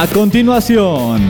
A 0.00 0.06
continuación, 0.06 1.20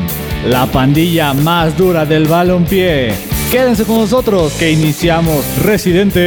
la 0.47 0.65
pandilla 0.67 1.35
más 1.35 1.77
dura 1.77 2.07
del 2.07 2.29
balompié. 2.29 3.13
Quédense 3.51 3.83
con 3.83 3.97
nosotros 3.97 4.53
que 4.53 4.71
iniciamos 4.71 5.45
Residentes 5.65 6.21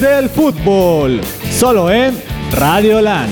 del 0.00 0.28
Fútbol, 0.28 1.20
solo 1.52 1.88
en 1.88 2.16
Radio 2.50 3.00
Land. 3.00 3.30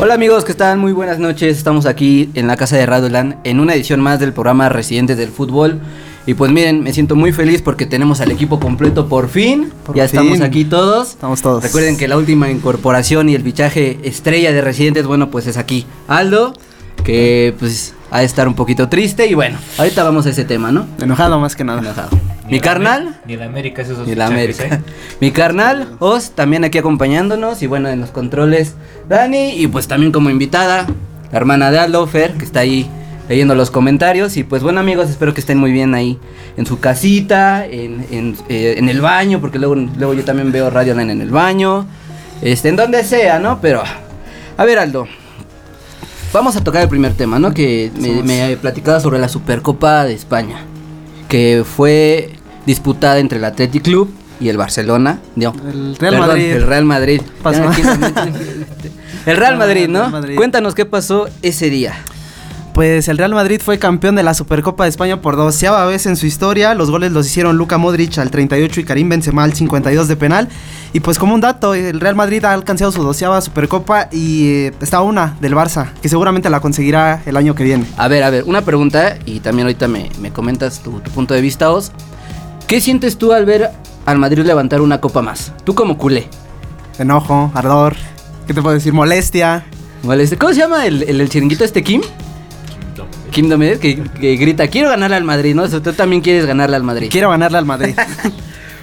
Hola 0.00 0.14
amigos, 0.14 0.46
¿qué 0.46 0.54
tal? 0.54 0.78
Muy 0.78 0.92
buenas 0.92 1.18
noches. 1.18 1.58
Estamos 1.58 1.84
aquí 1.84 2.30
en 2.32 2.46
la 2.46 2.56
casa 2.56 2.78
de 2.78 2.86
Radio 2.86 3.10
Land 3.10 3.40
en 3.44 3.60
una 3.60 3.74
edición 3.74 4.00
más 4.00 4.20
del 4.20 4.32
programa 4.32 4.70
Residentes 4.70 5.18
del 5.18 5.28
Fútbol. 5.28 5.82
Y 6.26 6.34
pues 6.34 6.50
miren, 6.50 6.82
me 6.82 6.92
siento 6.92 7.14
muy 7.14 7.32
feliz 7.32 7.62
porque 7.62 7.86
tenemos 7.86 8.20
al 8.20 8.32
equipo 8.32 8.58
completo 8.58 9.08
por 9.08 9.28
fin. 9.28 9.72
Por 9.84 9.94
ya 9.94 10.08
fin. 10.08 10.18
estamos 10.18 10.40
aquí 10.40 10.64
todos. 10.64 11.10
Estamos 11.10 11.40
todos. 11.40 11.62
Recuerden 11.62 11.96
que 11.96 12.08
la 12.08 12.16
última 12.16 12.50
incorporación 12.50 13.28
y 13.28 13.36
el 13.36 13.42
fichaje 13.42 14.00
estrella 14.02 14.52
de 14.52 14.60
Residentes, 14.60 15.06
bueno, 15.06 15.30
pues 15.30 15.46
es 15.46 15.56
aquí. 15.56 15.86
Aldo, 16.08 16.52
que 17.04 17.54
pues 17.60 17.94
ha 18.10 18.20
de 18.20 18.24
estar 18.26 18.48
un 18.48 18.54
poquito 18.54 18.88
triste. 18.88 19.28
Y 19.28 19.34
bueno, 19.34 19.56
ahorita 19.78 20.02
vamos 20.02 20.26
a 20.26 20.30
ese 20.30 20.44
tema, 20.44 20.72
¿no? 20.72 20.86
Enojado 21.00 21.38
más 21.38 21.54
que 21.54 21.62
nada. 21.62 21.78
Enojado. 21.78 22.10
Ni 22.46 22.54
Mi 22.54 22.60
carnal. 22.60 23.20
Ni 23.24 23.36
la 23.36 23.44
América 23.44 23.82
es 23.82 23.90
esos 23.90 24.08
Y 24.08 24.16
la 24.16 24.26
América. 24.26 24.64
¿eh? 24.64 24.80
Mi 25.20 25.30
carnal, 25.30 25.96
Os, 26.00 26.30
también 26.32 26.64
aquí 26.64 26.78
acompañándonos. 26.78 27.62
Y 27.62 27.68
bueno, 27.68 27.88
en 27.88 28.00
los 28.00 28.10
controles, 28.10 28.74
Dani. 29.08 29.50
Y 29.50 29.68
pues 29.68 29.86
también 29.86 30.10
como 30.10 30.28
invitada, 30.30 30.88
la 31.30 31.38
hermana 31.38 31.70
de 31.70 31.78
Aldo, 31.78 32.04
Fer, 32.08 32.32
que 32.32 32.44
está 32.44 32.60
ahí 32.60 32.90
leyendo 33.28 33.54
los 33.54 33.70
comentarios. 33.70 34.36
Y 34.36 34.44
pues 34.44 34.62
bueno, 34.62 34.80
amigos, 34.80 35.10
espero 35.10 35.34
que 35.34 35.40
estén 35.40 35.58
muy 35.58 35.72
bien 35.72 35.94
ahí 35.94 36.18
en 36.56 36.66
su 36.66 36.78
casita, 36.78 37.66
en, 37.66 38.06
en, 38.10 38.36
eh, 38.48 38.74
en 38.78 38.88
el 38.88 39.00
baño, 39.00 39.40
porque 39.40 39.58
luego, 39.58 39.74
luego 39.74 40.14
yo 40.14 40.24
también 40.24 40.52
veo 40.52 40.70
Radio 40.70 40.94
Line 40.94 41.12
en 41.12 41.20
el 41.20 41.30
baño. 41.30 41.86
Este, 42.42 42.68
en 42.68 42.76
donde 42.76 43.02
sea, 43.04 43.38
¿no? 43.38 43.60
Pero, 43.60 43.82
a 44.56 44.64
ver, 44.64 44.78
Aldo. 44.78 45.06
Vamos 46.32 46.56
a 46.56 46.62
tocar 46.62 46.82
el 46.82 46.88
primer 46.88 47.14
tema, 47.14 47.38
¿no? 47.38 47.54
Que 47.54 47.90
me, 47.98 48.22
me 48.22 48.56
platicaba 48.56 49.00
sobre 49.00 49.18
la 49.18 49.28
Supercopa 49.28 50.04
de 50.04 50.12
España. 50.12 50.58
Que 51.28 51.64
fue 51.64 52.30
disputada 52.66 53.18
entre 53.18 53.38
el 53.38 53.44
Athletic 53.44 53.82
Club 53.82 54.10
y 54.38 54.48
el 54.48 54.56
Barcelona. 54.56 55.20
No, 55.34 55.54
El 55.66 55.96
Real 55.96 56.14
perdón, 56.14 56.28
Madrid. 56.28 56.52
El 56.52 56.66
Real 56.66 56.84
Madrid. 56.84 57.22
Pasó. 57.42 57.62
El 59.24 59.36
Real 59.36 59.56
Madrid, 59.58 59.88
¿no? 59.88 60.00
Real 60.00 60.12
Madrid. 60.12 60.36
Cuéntanos 60.36 60.74
qué 60.74 60.84
pasó 60.84 61.28
ese 61.42 61.70
día. 61.70 61.94
Pues 62.76 63.08
el 63.08 63.16
Real 63.16 63.32
Madrid 63.32 63.62
fue 63.64 63.78
campeón 63.78 64.16
de 64.16 64.22
la 64.22 64.34
Supercopa 64.34 64.84
de 64.84 64.90
España 64.90 65.22
por 65.22 65.34
doceava 65.34 65.86
vez 65.86 66.04
en 66.04 66.14
su 66.14 66.26
historia. 66.26 66.74
Los 66.74 66.90
goles 66.90 67.10
los 67.10 67.24
hicieron 67.24 67.56
Luka 67.56 67.78
Modric 67.78 68.18
al 68.18 68.30
38 68.30 68.80
y 68.80 68.84
Karim 68.84 69.08
Benzema 69.08 69.44
al 69.44 69.54
52 69.54 70.08
de 70.08 70.16
penal. 70.16 70.50
Y 70.92 71.00
pues 71.00 71.18
como 71.18 71.32
un 71.32 71.40
dato, 71.40 71.72
el 71.72 71.98
Real 72.00 72.16
Madrid 72.16 72.44
ha 72.44 72.52
alcanzado 72.52 72.92
su 72.92 73.02
doceava 73.02 73.40
Supercopa 73.40 74.10
y 74.12 74.48
eh, 74.48 74.74
está 74.82 75.00
una 75.00 75.38
del 75.40 75.54
Barça, 75.54 75.92
que 76.02 76.10
seguramente 76.10 76.50
la 76.50 76.60
conseguirá 76.60 77.22
el 77.24 77.38
año 77.38 77.54
que 77.54 77.64
viene. 77.64 77.86
A 77.96 78.08
ver, 78.08 78.22
a 78.22 78.28
ver, 78.28 78.44
una 78.44 78.60
pregunta 78.60 79.16
y 79.24 79.40
también 79.40 79.68
ahorita 79.68 79.88
me, 79.88 80.10
me 80.20 80.30
comentas 80.30 80.80
tu, 80.80 81.00
tu 81.00 81.10
punto 81.12 81.32
de 81.32 81.40
vista, 81.40 81.72
Os. 81.72 81.92
¿Qué 82.66 82.82
sientes 82.82 83.16
tú 83.16 83.32
al 83.32 83.46
ver 83.46 83.70
al 84.04 84.18
Madrid 84.18 84.44
levantar 84.44 84.82
una 84.82 85.00
copa 85.00 85.22
más? 85.22 85.54
Tú 85.64 85.74
como 85.74 85.96
culé. 85.96 86.28
Enojo, 86.98 87.50
ardor, 87.54 87.96
¿qué 88.46 88.52
te 88.52 88.60
puedo 88.60 88.74
decir? 88.74 88.92
Molestia. 88.92 89.64
¿Cómo 90.38 90.52
se 90.52 90.58
llama 90.58 90.84
el, 90.84 91.04
el, 91.04 91.22
el 91.22 91.30
chiringuito 91.30 91.64
este 91.64 91.82
Kim? 91.82 92.02
Kim 93.36 93.50
Domínguez, 93.50 93.78
que, 93.78 94.02
que 94.02 94.36
grita, 94.36 94.66
quiero 94.68 94.88
ganarle 94.88 95.16
al 95.16 95.24
Madrid, 95.24 95.54
¿no? 95.54 95.64
O 95.64 95.68
sea, 95.68 95.82
tú 95.82 95.92
también 95.92 96.22
quieres 96.22 96.46
ganarle 96.46 96.74
al 96.74 96.82
Madrid. 96.82 97.08
Quiero 97.10 97.28
ganarle 97.28 97.58
al 97.58 97.66
Madrid. 97.66 97.94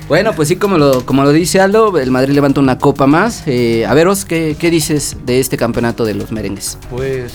Bueno, 0.10 0.34
pues 0.34 0.50
sí, 0.50 0.58
como 0.58 0.78
lo, 0.78 1.06
como 1.06 1.24
lo 1.24 1.32
dice 1.32 1.62
Aldo, 1.62 1.98
el 1.98 2.12
Madrid 2.12 2.34
levanta 2.34 2.60
una 2.60 2.78
copa 2.78 3.08
más. 3.08 3.44
Eh, 3.48 3.86
a 3.86 3.94
veros, 3.94 4.26
¿qué, 4.26 4.58
¿qué 4.60 4.70
dices 4.70 5.16
de 5.26 5.40
este 5.40 5.56
campeonato 5.56 6.04
de 6.04 6.14
los 6.14 6.34
merengues? 6.34 6.78
Pues, 6.90 7.32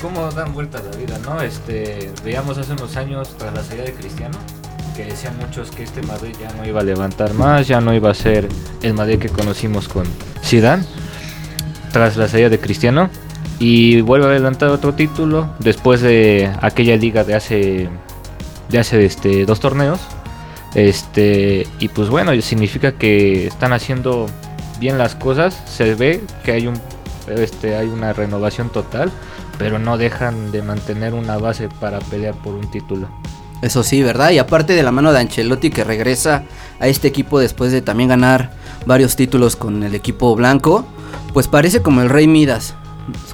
¿cómo 0.00 0.30
dan 0.30 0.54
vueltas 0.54 0.82
la 0.88 0.96
vida, 0.96 1.18
no? 1.24 1.42
Este, 1.42 2.12
veíamos 2.24 2.56
hace 2.56 2.72
unos 2.72 2.96
años 2.96 3.36
tras 3.36 3.52
la 3.52 3.64
salida 3.64 3.82
de 3.82 3.94
Cristiano, 3.94 4.38
que 4.96 5.06
decían 5.06 5.36
muchos 5.38 5.72
que 5.72 5.82
este 5.82 6.02
Madrid 6.02 6.36
ya 6.40 6.52
no 6.52 6.64
iba 6.64 6.82
a 6.82 6.84
levantar 6.84 7.34
más, 7.34 7.66
ya 7.66 7.80
no 7.80 7.92
iba 7.92 8.10
a 8.10 8.14
ser 8.14 8.48
el 8.82 8.94
Madrid 8.94 9.18
que 9.18 9.28
conocimos 9.28 9.88
con 9.88 10.06
Zidane, 10.44 10.84
tras 11.90 12.16
la 12.16 12.28
salida 12.28 12.48
de 12.48 12.60
Cristiano. 12.60 13.10
Y 13.58 14.00
vuelve 14.02 14.26
a 14.26 14.30
levantar 14.30 14.68
otro 14.68 14.94
título 14.94 15.48
después 15.58 16.00
de 16.02 16.52
aquella 16.60 16.96
liga 16.96 17.24
de 17.24 17.34
hace, 17.34 17.88
de 18.68 18.78
hace 18.78 19.04
este, 19.04 19.46
dos 19.46 19.60
torneos. 19.60 20.00
Este, 20.74 21.66
y 21.78 21.88
pues 21.88 22.10
bueno, 22.10 22.38
significa 22.42 22.92
que 22.92 23.46
están 23.46 23.72
haciendo 23.72 24.26
bien 24.78 24.98
las 24.98 25.14
cosas. 25.14 25.62
Se 25.66 25.94
ve 25.94 26.22
que 26.44 26.52
hay 26.52 26.66
un 26.66 26.78
este, 27.28 27.76
hay 27.76 27.88
una 27.88 28.12
renovación 28.12 28.70
total, 28.70 29.10
pero 29.58 29.78
no 29.78 29.98
dejan 29.98 30.52
de 30.52 30.62
mantener 30.62 31.14
una 31.14 31.38
base 31.38 31.68
para 31.80 31.98
pelear 31.98 32.34
por 32.34 32.54
un 32.54 32.70
título. 32.70 33.08
Eso 33.62 33.82
sí, 33.82 34.02
¿verdad? 34.02 34.30
Y 34.30 34.38
aparte 34.38 34.74
de 34.74 34.82
la 34.82 34.92
mano 34.92 35.12
de 35.12 35.20
Ancelotti 35.20 35.70
que 35.70 35.82
regresa 35.82 36.44
a 36.78 36.88
este 36.88 37.08
equipo 37.08 37.38
después 37.38 37.72
de 37.72 37.80
también 37.80 38.10
ganar 38.10 38.52
varios 38.84 39.16
títulos 39.16 39.56
con 39.56 39.82
el 39.82 39.94
equipo 39.94 40.36
blanco, 40.36 40.86
pues 41.32 41.48
parece 41.48 41.82
como 41.82 42.02
el 42.02 42.10
Rey 42.10 42.26
Midas. 42.26 42.74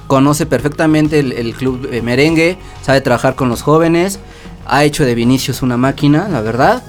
Conoce 0.07 0.45
perfectamente 0.45 1.19
el, 1.19 1.31
el 1.31 1.53
club 1.55 1.89
eh, 1.91 2.01
merengue, 2.01 2.57
sabe 2.81 3.01
trabajar 3.01 3.35
con 3.35 3.49
los 3.49 3.61
jóvenes, 3.61 4.19
ha 4.65 4.83
hecho 4.83 5.03
de 5.05 5.15
Vinicius 5.15 5.61
una 5.61 5.77
máquina, 5.77 6.27
la 6.29 6.41
verdad. 6.41 6.83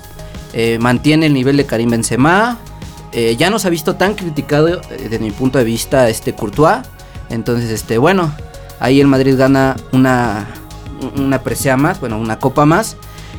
Eh, 0.53 0.79
mantiene 0.81 1.27
el 1.27 1.35
nivel 1.35 1.57
de 1.57 1.67
Karim 1.67 1.91
Benzema. 1.91 2.59
eh, 3.13 3.37
ya 3.37 3.49
nos 3.49 3.65
ha 3.65 3.71
visto 3.71 3.95
tan 3.95 4.15
criticado 4.15 4.69
eh, 4.69 4.81
desde 5.05 5.19
mi 5.19 5.31
punto 5.31 5.59
de 5.59 5.65
vista 5.65 6.09
este 6.09 6.35
Courtois. 6.35 6.79
Entonces, 7.31 7.71
este, 7.71 7.97
bueno, 7.99 8.33
ahí 8.81 9.01
el 9.01 9.07
Madrid 9.07 9.37
gana 9.37 9.77
una, 9.93 10.47
una 11.17 11.43
presea 11.43 11.77
más, 11.77 12.01
bueno, 12.01 12.19
una 12.19 12.39
copa 12.39 12.67
más. 12.67 12.97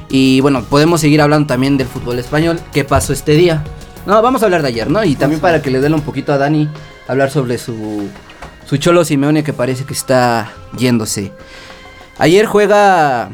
Y 0.09 0.39
bueno, 0.41 0.63
podemos 0.63 1.01
seguir 1.01 1.22
hablando 1.22 1.47
también 1.47 1.77
del 1.77 1.88
fútbol 1.88 2.19
español. 2.19 2.59
¿Qué 2.73 2.83
pasó 2.83 3.13
este 3.13 3.33
día? 3.33 3.63
No, 4.06 4.22
vamos 4.22 4.41
a 4.41 4.45
hablar 4.45 4.62
de 4.62 4.69
ayer, 4.69 4.89
¿no? 4.89 5.03
Y 5.03 5.16
también 5.16 5.41
para 5.41 5.62
que 5.62 5.72
le 5.72 5.81
dé 5.81 5.91
un 5.94 6.01
poquito 6.01 6.31
a 6.31 6.38
Dani 6.38 6.69
hablar 7.07 7.31
sobre 7.31 7.57
su, 7.57 8.07
su 8.65 8.77
Cholo 8.77 9.05
Simeone 9.05 9.43
que 9.43 9.53
parece 9.53 9.83
que 9.85 9.93
está 9.93 10.51
yéndose. 10.77 11.31
Ayer 12.17 12.45
juega 12.45 13.29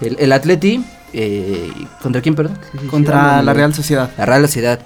el, 0.00 0.16
el 0.18 0.32
Atleti. 0.32 0.84
eh, 1.12 1.70
¿Contra 2.02 2.20
quién, 2.20 2.34
perdón? 2.34 2.58
Contra 2.90 3.42
la 3.42 3.54
Real 3.54 3.74
Sociedad. 3.74 4.10
La 4.16 4.26
Real 4.26 4.42
Sociedad. 4.42 4.80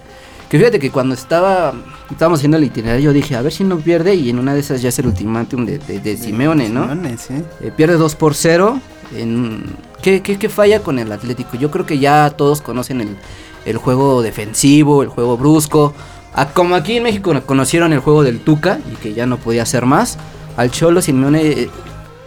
Que 0.48 0.58
fíjate 0.58 0.78
que 0.78 0.90
cuando 0.90 1.14
estaba 1.14 1.72
estábamos 2.10 2.40
haciendo 2.40 2.58
el 2.58 2.64
itinerario, 2.64 3.06
yo 3.06 3.12
dije, 3.14 3.34
a 3.36 3.42
ver 3.42 3.52
si 3.52 3.64
no 3.64 3.78
pierde. 3.78 4.14
Y 4.14 4.30
en 4.30 4.38
una 4.38 4.52
de 4.54 4.60
esas 4.60 4.82
ya 4.82 4.90
es 4.90 4.98
el 4.98 5.06
ultimátum 5.06 5.64
de, 5.64 5.78
de, 5.78 5.98
de 5.98 6.16
Simeone, 6.16 6.68
¿no? 6.68 6.82
Simeone, 6.82 7.16
sí. 7.16 7.42
Eh, 7.62 7.72
pierde 7.74 7.94
2 7.94 8.14
por 8.16 8.34
0. 8.34 8.80
En... 9.16 9.64
¿Qué, 10.02 10.20
qué, 10.20 10.38
qué 10.38 10.48
falla 10.48 10.80
con 10.80 10.98
el 10.98 11.10
Atlético? 11.12 11.56
Yo 11.56 11.70
creo 11.70 11.86
que 11.86 11.98
ya 11.98 12.30
todos 12.30 12.60
conocen 12.60 13.00
el, 13.00 13.16
el 13.64 13.76
juego 13.78 14.20
defensivo, 14.20 15.02
el 15.02 15.08
juego 15.08 15.36
brusco. 15.38 15.94
A- 16.34 16.46
como 16.52 16.74
aquí 16.74 16.96
en 16.96 17.02
México 17.02 17.34
conocieron 17.46 17.92
el 17.92 18.00
juego 18.00 18.22
del 18.22 18.40
Tuca 18.40 18.78
y 18.90 18.96
que 18.96 19.12
ya 19.14 19.26
no 19.26 19.36
podía 19.38 19.62
hacer 19.62 19.86
más. 19.86 20.18
Al 20.56 20.70
Cholo 20.70 21.02
Simeone 21.02 21.42
eh, 21.42 21.70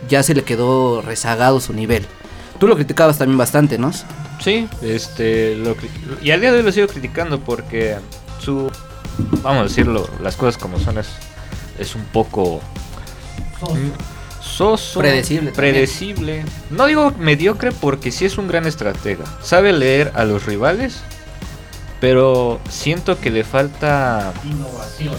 ya 0.09 0.23
se 0.23 0.33
le 0.33 0.43
quedó 0.43 1.01
rezagado 1.01 1.59
su 1.59 1.73
nivel. 1.73 2.05
Tú 2.59 2.67
lo 2.67 2.75
criticabas 2.75 3.17
también 3.17 3.37
bastante, 3.37 3.77
¿no? 3.77 3.91
Sí, 4.41 4.67
este, 4.81 5.55
lo 5.55 5.75
y 6.21 6.31
al 6.31 6.41
día 6.41 6.51
de 6.51 6.59
hoy 6.59 6.63
lo 6.63 6.71
sigo 6.71 6.87
criticando 6.87 7.39
porque 7.39 7.95
su, 8.39 8.69
vamos 9.41 9.59
a 9.61 9.63
decirlo, 9.63 10.07
las 10.21 10.35
cosas 10.35 10.57
como 10.61 10.77
son 10.79 10.97
es, 10.97 11.07
es 11.79 11.95
un 11.95 12.03
poco 12.05 12.61
soso, 14.41 14.99
Predecible 14.99 15.51
también. 15.51 15.73
predecible. 15.73 16.45
No 16.69 16.85
digo 16.85 17.13
mediocre 17.19 17.71
porque 17.71 18.11
sí 18.11 18.25
es 18.25 18.37
un 18.37 18.47
gran 18.47 18.65
estratega, 18.65 19.25
sabe 19.41 19.73
leer 19.73 20.11
a 20.15 20.23
los 20.25 20.45
rivales, 20.45 21.01
pero 22.07 22.59
siento 22.69 23.19
que 23.19 23.31
le 23.31 23.43
falta 23.43 24.31
innovación. 24.43 25.15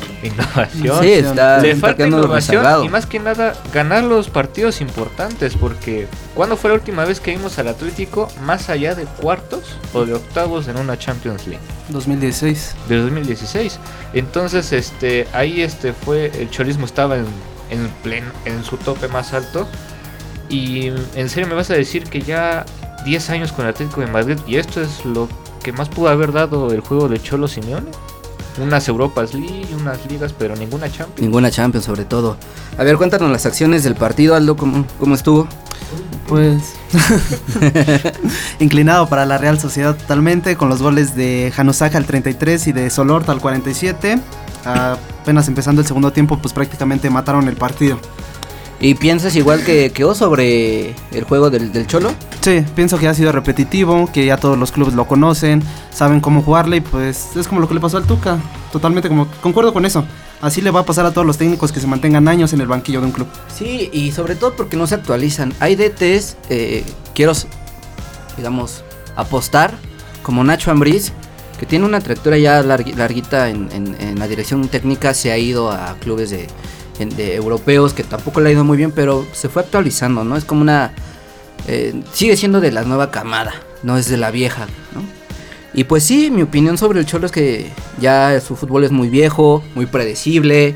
Sí, 1.02 1.12
está, 1.14 1.58
Le 1.58 1.75
falta 1.75 2.06
innovación 2.06 2.84
y 2.84 2.88
más 2.88 3.06
que 3.06 3.19
nada 3.19 3.55
ganar 3.75 4.05
los 4.05 4.28
partidos 4.28 4.81
importantes 4.81 5.56
porque 5.56 6.06
¿cuándo 6.37 6.56
fue 6.56 6.70
la 6.70 6.75
última 6.75 7.05
vez 7.05 7.19
que 7.19 7.32
vimos 7.32 7.58
al 7.58 7.66
Atlético 7.66 8.28
más 8.43 8.70
allá 8.70 8.94
de 8.94 9.02
cuartos 9.05 9.76
o 9.94 10.06
de 10.06 10.14
octavos 10.14 10.69
en 10.69 10.76
una 10.76 10.96
Champions 10.96 11.49
League? 11.49 11.64
2016. 11.88 12.76
De 12.88 12.99
2016. 12.99 13.81
Entonces, 14.12 14.72
este, 14.72 15.26
ahí 15.32 15.62
este 15.62 15.93
fue, 15.93 16.31
el 16.40 16.50
cholismo 16.50 16.87
estaba 16.87 17.16
en, 17.16 17.26
en 17.70 17.88
pleno, 18.05 18.31
en 18.44 18.62
su 18.62 18.76
tope 18.76 19.08
más 19.08 19.32
alto. 19.32 19.66
Y 20.49 20.93
en 21.16 21.28
serio 21.28 21.49
me 21.49 21.56
vas 21.56 21.69
a 21.70 21.75
decir 21.75 22.05
que 22.05 22.20
ya 22.20 22.64
10 23.05 23.31
años 23.31 23.50
con 23.50 23.64
el 23.64 23.72
Atlético 23.72 24.02
de 24.02 24.06
Madrid 24.06 24.38
y 24.46 24.55
esto 24.55 24.81
es 24.81 25.05
lo 25.05 25.28
que 25.66 25.72
más 25.72 25.88
pudo 25.88 26.08
haber 26.10 26.30
dado 26.30 26.70
el 26.70 26.80
juego 26.80 27.08
de 27.08 27.20
Cholo 27.20 27.48
Simeone. 27.48 27.90
Unas 28.62 28.86
Europas 28.86 29.34
League, 29.34 29.66
unas 29.76 29.98
ligas, 30.06 30.32
pero 30.32 30.54
ninguna 30.54 30.88
Champions. 30.88 31.20
Ninguna 31.20 31.50
Champions, 31.50 31.84
sobre 31.84 32.04
todo. 32.04 32.36
A 32.78 32.84
ver, 32.84 32.96
cuéntanos 32.96 33.32
las 33.32 33.46
acciones 33.46 33.82
del 33.82 33.96
partido, 33.96 34.36
Aldo, 34.36 34.56
¿cómo, 34.56 34.86
cómo 35.00 35.16
estuvo? 35.16 35.48
Pues 36.28 36.74
inclinado 38.60 39.08
para 39.08 39.26
la 39.26 39.38
Real 39.38 39.58
Sociedad 39.58 39.96
totalmente 39.96 40.54
con 40.54 40.68
los 40.68 40.80
goles 40.80 41.16
de 41.16 41.52
Januzaj 41.52 41.96
al 41.96 42.06
33 42.06 42.68
y 42.68 42.72
de 42.72 42.88
Solort 42.88 43.28
al 43.28 43.40
47. 43.40 44.20
apenas 44.64 45.48
empezando 45.48 45.80
el 45.80 45.86
segundo 45.88 46.12
tiempo, 46.12 46.38
pues 46.38 46.54
prácticamente 46.54 47.10
mataron 47.10 47.48
el 47.48 47.56
partido. 47.56 47.98
¿Y 48.78 48.94
piensas 48.94 49.34
igual 49.37 49.64
que, 49.64 49.90
que 49.90 50.05
vos 50.05 50.19
sobre 50.19 50.90
el 51.11 51.25
juego 51.25 51.49
del, 51.50 51.73
del 51.73 51.87
Cholo? 51.87 52.12
Sí, 52.43 52.62
pienso 52.75 52.99
que 52.99 53.08
ha 53.08 53.14
sido 53.14 53.32
repetitivo, 53.32 54.11
que 54.12 54.26
ya 54.26 54.37
todos 54.37 54.58
los 54.58 54.70
clubes 54.70 54.93
lo 54.94 55.06
conocen, 55.08 55.62
saben 55.93 56.20
cómo 56.20 56.43
jugarle 56.43 56.76
y 56.76 56.81
pues 56.82 57.28
es 57.37 57.49
como 57.49 57.61
lo 57.61 57.69
que 57.69 57.75
le 57.75 57.81
pasó 57.81 57.96
al 57.96 58.05
Tuca. 58.05 58.38
Totalmente 58.73 59.08
como 59.08 59.26
concuerdo 59.40 59.73
con 59.73 59.87
eso. 59.87 60.05
Así 60.43 60.61
le 60.61 60.70
va 60.70 60.81
a 60.81 60.84
pasar 60.84 61.06
a 61.06 61.12
todos 61.12 61.26
los 61.26 61.38
técnicos 61.38 61.73
que 61.73 61.81
se 61.81 61.87
mantengan 61.87 62.28
años 62.28 62.52
en 62.52 62.61
el 62.61 62.67
banquillo 62.67 63.00
de 63.00 63.06
un 63.06 63.12
club. 63.12 63.26
Sí, 63.56 63.88
y 63.93 64.12
sobre 64.12 64.37
todo 64.37 64.55
porque 64.55 64.76
no 64.76 64.87
se 64.87 64.94
actualizan. 64.96 65.55
Hay 65.61 65.75
DTs, 65.76 66.37
eh, 66.50 66.84
quiero, 67.14 67.32
digamos, 68.37 68.84
apostar, 69.17 69.73
como 70.23 70.44
Nacho 70.44 70.70
Ambriz, 70.70 71.12
que 71.58 71.64
tiene 71.64 71.87
una 71.87 72.00
trayectoria 72.00 72.38
ya 72.38 72.62
largui- 72.62 72.94
larguita 72.94 73.49
en, 73.49 73.70
en- 73.73 73.96
en 73.99 74.19
la 74.19 74.28
dirección 74.28 74.69
técnica, 74.69 75.14
se 75.14 75.32
ha 75.32 75.38
ido 75.38 75.70
a 75.73 75.94
clubes 76.00 76.28
de, 76.28 76.49
de 76.98 77.34
europeos 77.34 77.93
que 77.93 78.02
tampoco 78.02 78.40
le 78.40 78.48
ha 78.48 78.52
ido 78.52 78.64
muy 78.64 78.76
bien, 78.76 78.93
pero 78.93 79.26
se 79.32 79.48
fue 79.48 79.62
actualizando, 79.62 80.25
¿no? 80.25 80.37
Es 80.37 80.44
como 80.44 80.62
una... 80.62 80.93
eh, 81.69 81.94
sigue 82.12 82.37
siendo 82.37 82.60
de 82.60 82.72
la 82.72 82.84
nueva 82.84 83.10
camada, 83.10 83.54
no 83.82 83.98
es 83.98 84.08
de 84.08 84.16
la 84.16 84.31
vieja, 84.31 84.66
¿no? 84.94 85.02
Y 85.75 85.84
pues 85.84 86.04
sí, 86.04 86.31
mi 86.31 86.40
opinión 86.40 86.78
sobre 86.78 87.00
el 87.00 87.06
Cholo 87.06 87.26
es 87.26 87.32
que 87.32 87.70
ya 88.00 88.40
su 88.40 88.56
fútbol 88.56 88.84
es 88.84 88.93
muy 88.93 89.10
viejo, 89.10 89.62
muy 89.75 89.84
predecible. 89.84 90.75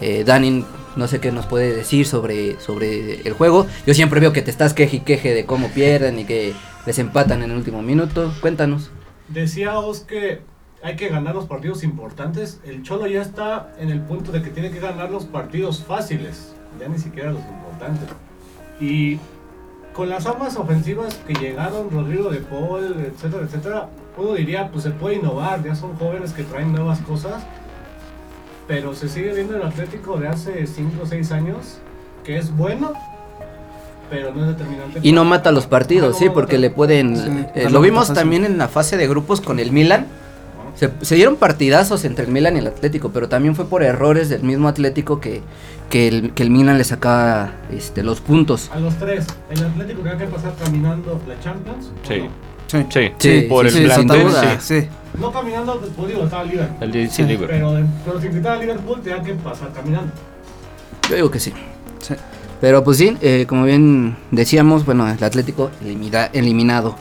Eh, 0.00 0.24
Dani, 0.24 0.64
no 0.96 1.08
sé 1.08 1.20
qué 1.20 1.30
nos 1.30 1.44
puede 1.44 1.76
decir 1.76 2.06
sobre, 2.06 2.58
sobre 2.58 3.20
el 3.20 3.34
juego. 3.34 3.66
Yo 3.86 3.92
siempre 3.92 4.18
veo 4.18 4.32
que 4.32 4.40
te 4.40 4.50
estás 4.50 4.72
queje 4.72 4.96
y 4.96 5.00
queje 5.00 5.34
de 5.34 5.44
cómo 5.44 5.68
pierden 5.68 6.18
y 6.18 6.24
que 6.24 6.54
les 6.86 6.98
empatan 6.98 7.42
en 7.42 7.50
el 7.50 7.56
último 7.58 7.82
minuto. 7.82 8.32
Cuéntanos. 8.40 8.90
Decíamos 9.28 10.00
que 10.00 10.40
hay 10.82 10.96
que 10.96 11.08
ganar 11.08 11.34
los 11.34 11.46
partidos 11.46 11.82
importantes. 11.84 12.60
El 12.64 12.82
Cholo 12.82 13.06
ya 13.06 13.22
está 13.22 13.72
en 13.78 13.90
el 13.90 14.00
punto 14.00 14.32
de 14.32 14.42
que 14.42 14.50
tiene 14.50 14.70
que 14.70 14.80
ganar 14.80 15.10
los 15.10 15.24
partidos 15.26 15.82
fáciles, 15.84 16.54
ya 16.80 16.88
ni 16.88 16.98
siquiera 16.98 17.30
los 17.32 17.42
importantes. 17.42 18.08
Y 18.80 19.18
con 19.92 20.08
las 20.08 20.26
armas 20.26 20.56
ofensivas 20.56 21.14
que 21.26 21.34
llegaron, 21.34 21.90
Rodrigo 21.90 22.30
de 22.30 22.38
Paul, 22.38 22.96
etcétera, 23.06 23.42
etcétera, 23.44 23.88
uno 24.16 24.32
diría, 24.34 24.70
pues 24.70 24.84
se 24.84 24.90
puede 24.90 25.16
innovar, 25.16 25.62
ya 25.64 25.74
son 25.74 25.96
jóvenes 25.96 26.32
que 26.32 26.44
traen 26.44 26.72
nuevas 26.72 27.00
cosas. 27.00 27.42
Pero 28.66 28.94
se 28.94 29.08
sigue 29.08 29.34
viendo 29.34 29.56
el 29.56 29.62
Atlético 29.62 30.16
de 30.18 30.28
hace 30.28 30.66
5 30.66 31.02
o 31.02 31.06
6 31.06 31.32
años, 31.32 31.78
que 32.24 32.38
es 32.38 32.56
bueno, 32.56 32.92
pero 34.08 34.32
no 34.32 34.42
es 34.42 34.56
determinante. 34.56 35.00
Y 35.02 35.12
no 35.12 35.24
mata 35.24 35.50
los 35.50 35.66
partidos, 35.66 36.16
Ah, 36.16 36.18
sí, 36.18 36.24
no 36.26 36.32
porque 36.34 36.54
mata. 36.56 36.60
le 36.60 36.70
pueden... 36.70 37.16
Sí, 37.16 37.46
eh, 37.54 37.68
lo 37.70 37.80
vimos 37.80 38.12
también 38.14 38.44
en 38.44 38.58
la 38.58 38.68
fase 38.68 38.96
de 38.96 39.08
grupos 39.08 39.40
con 39.40 39.58
el 39.58 39.72
Milan. 39.72 40.06
Se, 40.80 40.90
se 41.02 41.14
dieron 41.14 41.36
partidazos 41.36 42.06
entre 42.06 42.24
el 42.24 42.30
Milan 42.30 42.56
y 42.56 42.60
el 42.60 42.66
Atlético, 42.66 43.10
pero 43.10 43.28
también 43.28 43.54
fue 43.54 43.66
por 43.66 43.82
errores 43.82 44.30
del 44.30 44.42
mismo 44.42 44.66
Atlético 44.66 45.20
que, 45.20 45.42
que, 45.90 46.08
el, 46.08 46.32
que 46.32 46.42
el 46.42 46.48
Milan 46.48 46.78
le 46.78 46.84
sacaba 46.84 47.52
este, 47.70 48.02
los 48.02 48.22
puntos. 48.22 48.70
A 48.72 48.80
los 48.80 48.94
tres, 48.96 49.26
el 49.50 49.62
Atlético 49.62 50.00
tenía 50.00 50.16
que 50.16 50.24
pasar 50.24 50.54
caminando 50.64 51.20
la 51.28 51.38
Champions. 51.38 51.88
¿o 52.02 52.08
Sí. 52.08 52.20
no? 52.20 52.28
Sí. 52.66 52.86
Sí, 52.88 53.10
Sí, 53.18 53.46
por 53.46 53.70
sí, 53.70 53.78
el 53.82 53.84
plantel, 53.92 54.28
sí. 54.60 54.80
Sí. 54.80 54.88
No 55.20 55.30
caminando, 55.30 55.78
pues 55.96 56.08
digo, 56.08 56.24
estaba 56.24 56.44
Liverpool. 56.44 56.76
El 56.80 56.92
de 56.92 57.08
sí, 57.10 57.24
Liverpool. 57.24 57.48
Pero, 57.50 57.86
pero 58.06 58.20
si 58.22 58.28
quitaba 58.30 58.56
Liverpool, 58.56 59.00
tenía 59.02 59.22
que 59.22 59.34
pasar 59.34 59.72
caminando. 59.74 60.12
Yo 61.10 61.16
digo 61.16 61.30
que 61.30 61.40
sí. 61.40 61.52
Sí. 62.00 62.14
Pero 62.62 62.82
pues 62.84 62.96
sí, 62.96 63.18
eh, 63.20 63.44
como 63.46 63.64
bien 63.64 64.16
decíamos, 64.30 64.86
bueno, 64.86 65.06
el 65.10 65.22
Atlético 65.22 65.70
elimina- 65.84 66.30
eliminado. 66.32 66.96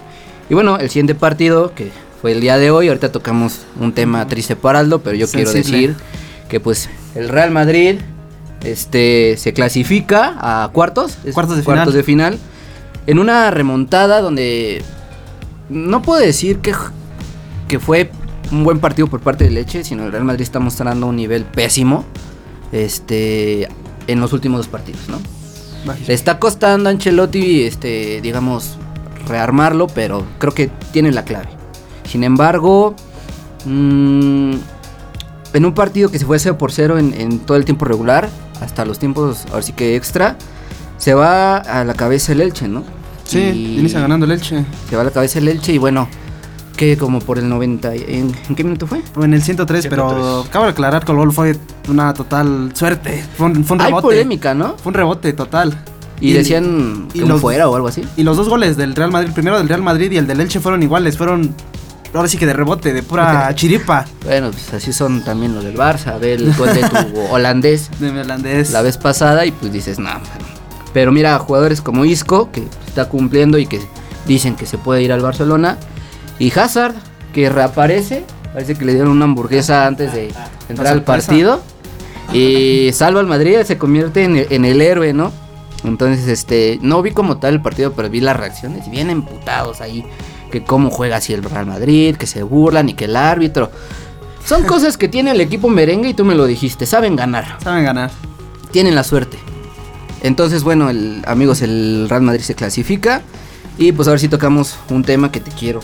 Y 0.49 0.53
bueno, 0.53 0.77
el 0.79 0.89
siguiente 0.89 1.15
partido, 1.15 1.73
que 1.75 1.91
fue 2.21 2.33
el 2.33 2.42
día 2.42 2.57
de 2.57 2.71
hoy, 2.71 2.89
ahorita 2.89 3.12
tocamos 3.12 3.62
un 3.80 3.94
tema 3.94 4.27
triste 4.27 4.56
para 4.56 4.80
Aldo, 4.80 5.00
pero 5.00 5.16
yo 5.16 5.27
quiero 5.27 5.51
decir 5.51 5.95
que 6.50 6.60
pues 6.60 6.89
el 7.16 7.30
Real 7.30 7.51
Madrid 7.51 7.95
este 8.63 9.38
se 9.38 9.54
clasifica 9.54 10.36
a 10.39 10.69
cuartos, 10.74 11.18
Cuartos 11.33 11.56
de 11.56 11.63
final. 11.63 11.92
de 11.94 12.04
final 12.04 12.39
en 13.07 13.19
una 13.19 13.50
remontada 13.51 14.21
donde 14.21 14.81
no 15.69 16.01
puedo 16.01 16.19
decir 16.19 16.60
que, 16.60 16.74
que 17.68 17.80
fue 17.80 18.12
un 18.51 18.63
buen 18.63 18.80
partido 18.80 19.07
por 19.07 19.22
parte 19.22 19.45
de 19.45 19.51
Leche, 19.51 19.83
sino 19.83 20.06
el 20.06 20.12
Real 20.12 20.25
Madrid 20.25 20.42
está 20.42 20.60
mostrando 20.60 21.07
un 21.07 21.15
nivel 21.15 21.45
pésimo 21.45 22.04
este 22.72 23.68
en 24.07 24.19
los 24.19 24.33
últimos 24.33 24.60
dos 24.60 24.68
partidos, 24.68 25.07
¿no? 25.07 25.19
Le 26.06 26.13
está 26.13 26.39
costando 26.39 26.89
a 26.89 26.92
Ancelotti, 26.92 27.63
este, 27.63 28.19
digamos, 28.22 28.77
rearmarlo, 29.27 29.88
pero 29.88 30.25
creo 30.38 30.54
que 30.54 30.69
tiene 30.92 31.12
la 31.12 31.24
clave. 31.24 31.58
Sin 32.09 32.23
embargo, 32.23 32.95
mm, 33.65 34.53
en 35.53 35.65
un 35.65 35.73
partido 35.73 36.09
que 36.09 36.19
se 36.19 36.25
fue 36.25 36.39
0 36.39 36.57
por 36.57 36.71
0 36.71 36.97
en, 36.97 37.13
en 37.13 37.39
todo 37.39 37.57
el 37.57 37.65
tiempo 37.65 37.85
regular, 37.85 38.29
hasta 38.61 38.85
los 38.85 39.00
tiempos, 39.00 39.45
ahora 39.51 39.61
sí 39.61 39.73
que 39.73 39.95
extra, 39.95 40.38
se 40.97 41.13
va 41.13 41.57
a 41.57 41.83
la 41.83 41.94
cabeza 41.94 42.31
el 42.33 42.41
Elche, 42.41 42.67
¿no? 42.67 42.83
Sí, 43.23 43.39
Y 43.39 43.79
inicia 43.79 44.00
ganando 44.00 44.25
el 44.25 44.31
Elche. 44.33 44.65
Se 44.89 44.95
va 44.95 45.03
a 45.03 45.06
la 45.06 45.11
cabeza 45.11 45.39
el 45.39 45.47
Elche 45.47 45.71
y 45.73 45.77
bueno, 45.77 46.07
que 46.75 46.97
como 46.97 47.19
por 47.19 47.38
el 47.38 47.47
90, 47.47 47.94
¿en, 47.95 48.31
en 48.50 48.55
qué 48.55 48.63
minuto 48.63 48.88
fue? 48.88 49.01
En 49.21 49.33
el 49.33 49.41
103, 49.44 49.88
pero 49.88 50.09
103. 50.09 50.47
acabo 50.50 50.65
de 50.65 50.71
aclarar 50.71 51.05
que 51.05 51.12
el 51.12 51.17
gol 51.17 51.31
fue 51.31 51.55
una 51.88 52.13
total 52.13 52.71
suerte. 52.73 53.23
Fue 53.38 53.47
un, 53.47 53.63
fue 53.63 53.75
un 53.75 53.81
Hay 53.81 53.88
rebote. 53.88 54.01
polémica, 54.07 54.53
¿no? 54.53 54.75
Fue 54.77 54.89
un 54.89 54.94
rebote 54.95 55.31
total. 55.33 55.77
Y, 56.21 56.33
decían 56.33 57.07
y 57.13 57.19
que 57.19 57.25
los- 57.25 57.39
fuera 57.39 57.69
o 57.69 57.75
algo 57.75 57.88
así. 57.88 58.03
Y 58.17 58.23
los 58.23 58.35
dos 58.35 58.50
goles 58.50 58.75
del 58.75 58.94
Real 58.95 59.09
Madrid, 59.12 59.31
primero 59.33 59.57
del 59.57 59.69
Real 59.69 59.81
Madrid 59.81 60.12
y 60.12 60.17
el 60.17 60.27
del 60.27 60.41
Elche 60.41 60.59
fueron 60.59 60.83
iguales, 60.83 61.17
fueron 61.17 61.53
ahora 62.13 62.27
sí 62.27 62.38
que 62.38 62.45
de 62.45 62.53
rebote, 62.53 62.94
de 62.94 63.03
pura 63.03 63.53
chiripa 63.56 64.06
Bueno, 64.25 64.51
pues 64.51 64.73
así 64.73 64.94
son 64.94 65.23
también 65.23 65.53
los 65.53 65.63
del 65.63 65.77
Barça. 65.77 66.19
Ve 66.19 66.33
el 66.33 66.53
gol 66.53 66.73
de 66.73 66.81
tu 66.81 67.19
holandés 67.31 67.89
de 68.00 68.09
holandés. 68.09 68.71
la 68.71 68.81
vez 68.81 68.97
pasada 68.97 69.45
y 69.45 69.51
pues 69.51 69.71
dices, 69.71 70.00
no. 70.00 70.09
Pero 70.94 71.11
mira, 71.11 71.38
jugadores 71.39 71.81
como 71.81 72.06
Isco, 72.06 72.51
que 72.51 72.63
está 72.88 73.06
cumpliendo 73.09 73.57
y 73.57 73.67
que 73.67 73.79
dicen 74.25 74.56
que 74.56 74.65
se 74.65 74.77
puede 74.77 75.03
ir 75.03 75.11
al 75.11 75.21
Barcelona. 75.21 75.77
Y 76.39 76.57
Hazard, 76.57 76.95
que 77.33 77.50
reaparece. 77.50 78.25
Parece 78.53 78.75
que 78.75 78.85
le 78.85 78.94
dieron 78.94 79.12
una 79.12 79.25
hamburguesa 79.25 79.85
antes 79.85 80.12
de 80.13 80.33
entrar 80.67 80.94
al 80.94 81.03
partido. 81.03 81.62
Y 82.33 82.91
salva 82.94 83.19
al 83.19 83.27
Madrid, 83.27 83.57
se 83.65 83.77
convierte 83.77 84.23
en 84.23 84.38
el, 84.38 84.47
en 84.50 84.65
el 84.65 84.81
héroe, 84.81 85.13
¿no? 85.13 85.31
Entonces, 85.83 86.27
este, 86.27 86.77
no 86.81 87.01
vi 87.01 87.12
como 87.12 87.38
tal 87.38 87.55
el 87.55 87.62
partido, 87.62 87.94
pero 87.94 88.09
vi 88.09 88.19
las 88.19 88.38
reacciones 88.38 88.88
y 88.88 88.89
bien 88.89 89.09
emputados 89.09 89.81
ahí. 89.81 90.05
Que 90.51 90.63
cómo 90.63 90.90
juega 90.90 91.18
así 91.18 91.34
el 91.34 91.44
Real 91.44 91.66
Madrid, 91.66 92.16
que 92.16 92.25
se 92.28 92.44
burlan 92.44 92.90
y 92.90 92.94
que 92.94 93.06
el 93.06 93.16
árbitro. 93.16 93.72
Son 94.46 94.63
cosas 94.63 94.98
que 94.98 95.07
tiene 95.07 95.31
el 95.31 95.42
equipo 95.42 95.69
merengue 95.69 96.10
y 96.10 96.13
tú 96.13 96.25
me 96.25 96.34
lo 96.34 96.46
dijiste, 96.48 96.86
saben 96.88 97.16
ganar 97.16 97.58
Saben 97.63 97.84
ganar. 97.84 98.10
tienen 98.72 98.96
la 98.96 99.03
suerte. 99.03 99.38
Entonces, 100.22 100.63
bueno, 100.63 100.89
el, 100.89 101.22
amigos, 101.27 101.62
el 101.62 102.08
Real 102.10 102.22
Madrid 102.24 102.41
se 102.41 102.56
clasifica. 102.56 103.22
Y 103.77 103.91
pues 103.94 104.08
ahora 104.10 104.20
sí 104.20 104.27
tocamos 104.27 104.77
un 104.89 105.03
tema 105.03 105.32
que 105.32 105.39
te 105.39 105.51
quiero 105.51 105.79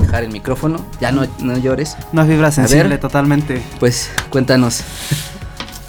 dejar 0.00 0.24
el 0.24 0.30
micrófono. 0.32 0.78
Ya 1.00 1.12
no, 1.12 1.26
no 1.40 1.58
llores. 1.58 1.96
Una 2.12 2.24
fibra 2.24 2.50
sensible 2.50 2.88
ver. 2.90 3.00
totalmente. 3.00 3.62
Pues 3.78 4.10
cuéntanos. 4.30 4.82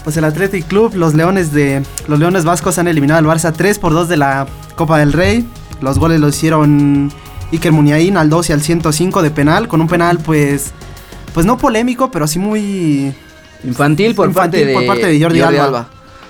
Pues 0.04 0.18
el 0.18 0.26
Athletic 0.26 0.68
Club, 0.68 0.94
los 0.96 1.14
Leones 1.14 1.52
de 1.54 1.84
los 2.08 2.20
Leones 2.20 2.44
Vascos 2.46 2.78
han 2.80 2.88
eliminado 2.88 3.20
al 3.20 3.26
Barça 3.38 3.54
3 3.56 3.80
por 3.80 3.94
2 3.94 4.10
de 4.10 4.18
la 4.18 4.48
Copa 4.76 4.98
del 5.00 5.14
Rey. 5.14 5.48
Los 5.82 6.00
goles 6.00 6.20
los 6.20 6.36
hicieron 6.36 7.12
Iker 7.52 7.72
Muniain 7.72 8.18
al 8.18 8.30
2 8.30 8.50
y 8.50 8.54
al 8.54 8.62
105 8.62 9.22
de 9.22 9.32
penal, 9.32 9.68
con 9.68 9.82
un 9.82 9.88
penal 9.88 10.20
pues 10.20 10.72
pues 11.34 11.46
no 11.46 11.58
polémico, 11.58 12.10
pero 12.12 12.28
sí 12.28 12.40
muy 12.40 13.14
Infantil 13.64 14.16
por, 14.16 14.28
Infantil 14.28 14.62
parte, 14.72 14.80
de, 14.82 14.88
parte 14.88 15.08
de 15.08 15.22
Jordi 15.22 15.42
Alba. 15.42 15.88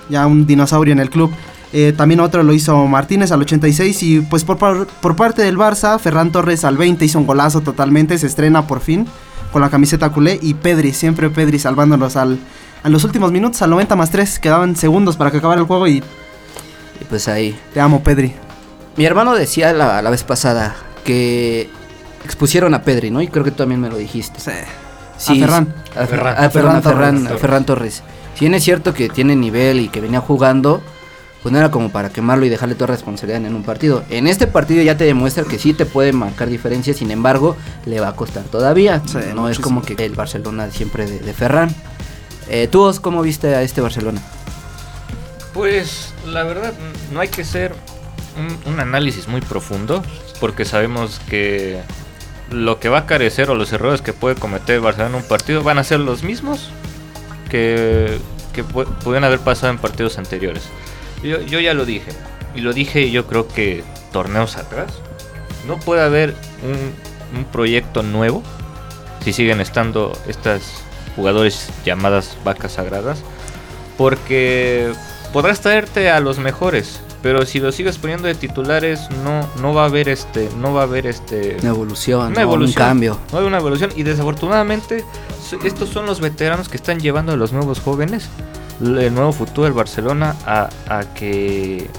ya 0.08 0.26
un 0.26 0.46
dinosaurio 0.46 0.92
en 0.92 0.98
el 1.00 1.10
club. 1.10 1.30
Eh, 1.72 1.92
también 1.96 2.20
otro 2.20 2.42
lo 2.42 2.52
hizo 2.54 2.86
Martínez 2.86 3.30
al 3.30 3.40
86 3.42 4.02
y 4.02 4.20
pues 4.22 4.44
por, 4.44 4.56
par- 4.56 4.86
por 5.02 5.16
parte 5.16 5.42
del 5.42 5.58
Barça, 5.58 5.98
Ferran 5.98 6.32
Torres 6.32 6.64
al 6.64 6.76
20 6.78 7.04
hizo 7.04 7.18
un 7.18 7.26
golazo 7.26 7.60
totalmente, 7.60 8.16
se 8.18 8.26
estrena 8.26 8.66
por 8.66 8.80
fin 8.80 9.06
con 9.52 9.60
la 9.62 9.68
camiseta 9.70 10.08
culé 10.10 10.38
y 10.42 10.54
Pedri, 10.54 10.92
siempre 10.94 11.28
Pedri 11.30 11.58
salvándolos 11.58 12.16
al, 12.16 12.38
a 12.82 12.88
los 12.88 13.04
últimos 13.04 13.32
minutos, 13.32 13.60
al 13.62 13.70
90 13.70 13.96
más 13.96 14.10
3, 14.10 14.38
quedaban 14.38 14.76
segundos 14.76 15.16
para 15.16 15.30
que 15.30 15.38
acabara 15.38 15.60
el 15.60 15.66
juego 15.66 15.86
y 15.88 15.98
Y 15.98 17.04
pues 17.08 17.28
ahí. 17.28 17.58
te 17.74 17.80
amo 17.80 18.02
Pedri. 18.02 18.32
Mi 18.96 19.04
hermano 19.04 19.34
decía 19.34 19.72
la, 19.74 20.00
la 20.02 20.10
vez 20.10 20.24
pasada 20.24 20.74
que 21.08 21.70
expusieron 22.26 22.74
a 22.74 22.82
Pedri, 22.82 23.10
¿no? 23.10 23.22
Y 23.22 23.28
creo 23.28 23.42
que 23.42 23.50
tú 23.50 23.56
también 23.56 23.80
me 23.80 23.88
lo 23.88 23.96
dijiste. 23.96 24.38
A 24.50 25.18
Ferran. 25.18 25.74
A, 25.96 26.02
Fer- 26.02 26.06
Ferran. 26.06 26.34
a 26.44 26.50
Ferran, 26.50 26.76
a 26.76 26.82
Ferran 26.82 26.82
Ferran, 26.82 27.14
Torres. 27.22 27.32
a 27.32 27.38
Ferran 27.38 27.64
Torres. 27.64 28.02
Si 28.34 28.40
bien 28.40 28.52
es 28.54 28.62
cierto 28.62 28.92
que 28.92 29.08
tiene 29.08 29.34
nivel 29.34 29.80
y 29.80 29.88
que 29.88 30.02
venía 30.02 30.20
jugando, 30.20 30.82
pues 31.42 31.50
no 31.50 31.58
era 31.58 31.70
como 31.70 31.88
para 31.90 32.10
quemarlo 32.10 32.44
y 32.44 32.50
dejarle 32.50 32.74
toda 32.74 32.88
responsabilidad 32.88 33.42
en 33.46 33.54
un 33.54 33.62
partido. 33.62 34.04
En 34.10 34.26
este 34.26 34.46
partido 34.46 34.82
ya 34.82 34.98
te 34.98 35.04
demuestra 35.04 35.44
que 35.44 35.58
sí 35.58 35.72
te 35.72 35.86
puede 35.86 36.12
marcar 36.12 36.50
diferencias, 36.50 36.98
sin 36.98 37.10
embargo, 37.10 37.56
le 37.86 38.00
va 38.00 38.08
a 38.08 38.12
costar 38.16 38.44
todavía. 38.44 39.00
Sí, 39.06 39.16
no 39.34 39.48
es 39.48 39.58
como 39.58 39.80
que 39.80 39.94
el 40.04 40.14
Barcelona 40.14 40.70
siempre 40.70 41.06
de, 41.06 41.20
de 41.20 41.32
Ferran. 41.32 41.74
Eh, 42.50 42.68
¿Tú, 42.70 42.82
Os, 42.82 43.00
cómo 43.00 43.22
viste 43.22 43.54
a 43.54 43.62
este 43.62 43.80
Barcelona? 43.80 44.20
Pues 45.54 46.12
la 46.26 46.44
verdad 46.44 46.74
no 47.12 47.20
hay 47.20 47.28
que 47.28 47.44
ser 47.44 47.74
un, 48.36 48.72
un 48.72 48.80
análisis 48.80 49.26
muy 49.26 49.40
profundo 49.40 50.02
porque 50.40 50.64
sabemos 50.64 51.20
que 51.28 51.80
lo 52.50 52.80
que 52.80 52.88
va 52.88 52.98
a 53.00 53.06
carecer 53.06 53.50
o 53.50 53.54
los 53.54 53.72
errores 53.72 54.00
que 54.02 54.12
puede 54.12 54.34
cometer 54.34 54.80
Barcelona 54.80 55.16
en 55.16 55.22
un 55.22 55.28
partido 55.28 55.62
van 55.62 55.78
a 55.78 55.84
ser 55.84 56.00
los 56.00 56.22
mismos 56.22 56.70
que, 57.50 58.18
que 58.52 58.64
pu- 58.64 58.86
pudieron 58.98 59.24
haber 59.24 59.40
pasado 59.40 59.70
en 59.72 59.78
partidos 59.78 60.18
anteriores. 60.18 60.62
Yo, 61.22 61.60
ya 61.60 61.74
lo 61.74 61.84
dije, 61.84 62.12
y 62.54 62.60
lo 62.60 62.72
dije 62.72 63.10
yo 63.10 63.26
creo 63.26 63.48
que 63.48 63.82
torneos 64.12 64.56
atrás, 64.56 64.92
no 65.66 65.78
puede 65.78 66.02
haber 66.02 66.34
un, 66.62 67.38
un 67.38 67.44
proyecto 67.44 68.02
nuevo 68.02 68.42
si 69.24 69.32
siguen 69.32 69.60
estando 69.60 70.16
estas 70.28 70.62
jugadores 71.16 71.68
llamadas 71.84 72.36
vacas 72.44 72.72
sagradas, 72.72 73.18
porque 73.98 74.92
podrás 75.32 75.60
traerte 75.60 76.08
a 76.10 76.20
los 76.20 76.38
mejores, 76.38 77.00
pero 77.28 77.44
si 77.44 77.60
los 77.60 77.74
sigues 77.74 77.98
poniendo 77.98 78.26
de 78.26 78.34
titulares 78.34 79.10
no, 79.22 79.46
no 79.60 79.74
va 79.74 79.82
a 79.82 79.84
haber 79.84 80.08
este, 80.08 80.48
no 80.56 80.72
va 80.72 80.80
a 80.80 80.84
haber 80.84 81.06
este 81.06 81.58
Una 81.60 81.68
evolución, 81.68 82.20
una 82.28 82.36
¿no? 82.36 82.40
evolución. 82.40 82.82
un 82.82 82.88
cambio. 82.88 83.18
no 83.30 83.38
hay 83.40 83.44
una 83.44 83.58
evolución 83.58 83.90
y 83.94 84.02
desafortunadamente 84.02 85.04
estos 85.62 85.90
son 85.90 86.06
los 86.06 86.20
veteranos 86.20 86.70
que 86.70 86.78
están 86.78 87.00
llevando 87.00 87.32
a 87.32 87.36
los 87.36 87.52
nuevos 87.52 87.80
jóvenes, 87.80 88.30
el 88.80 89.12
nuevo 89.12 89.34
futuro 89.34 89.64
del 89.64 89.74
Barcelona 89.74 90.36
a, 90.46 90.70
a 90.88 91.04
que 91.12 91.90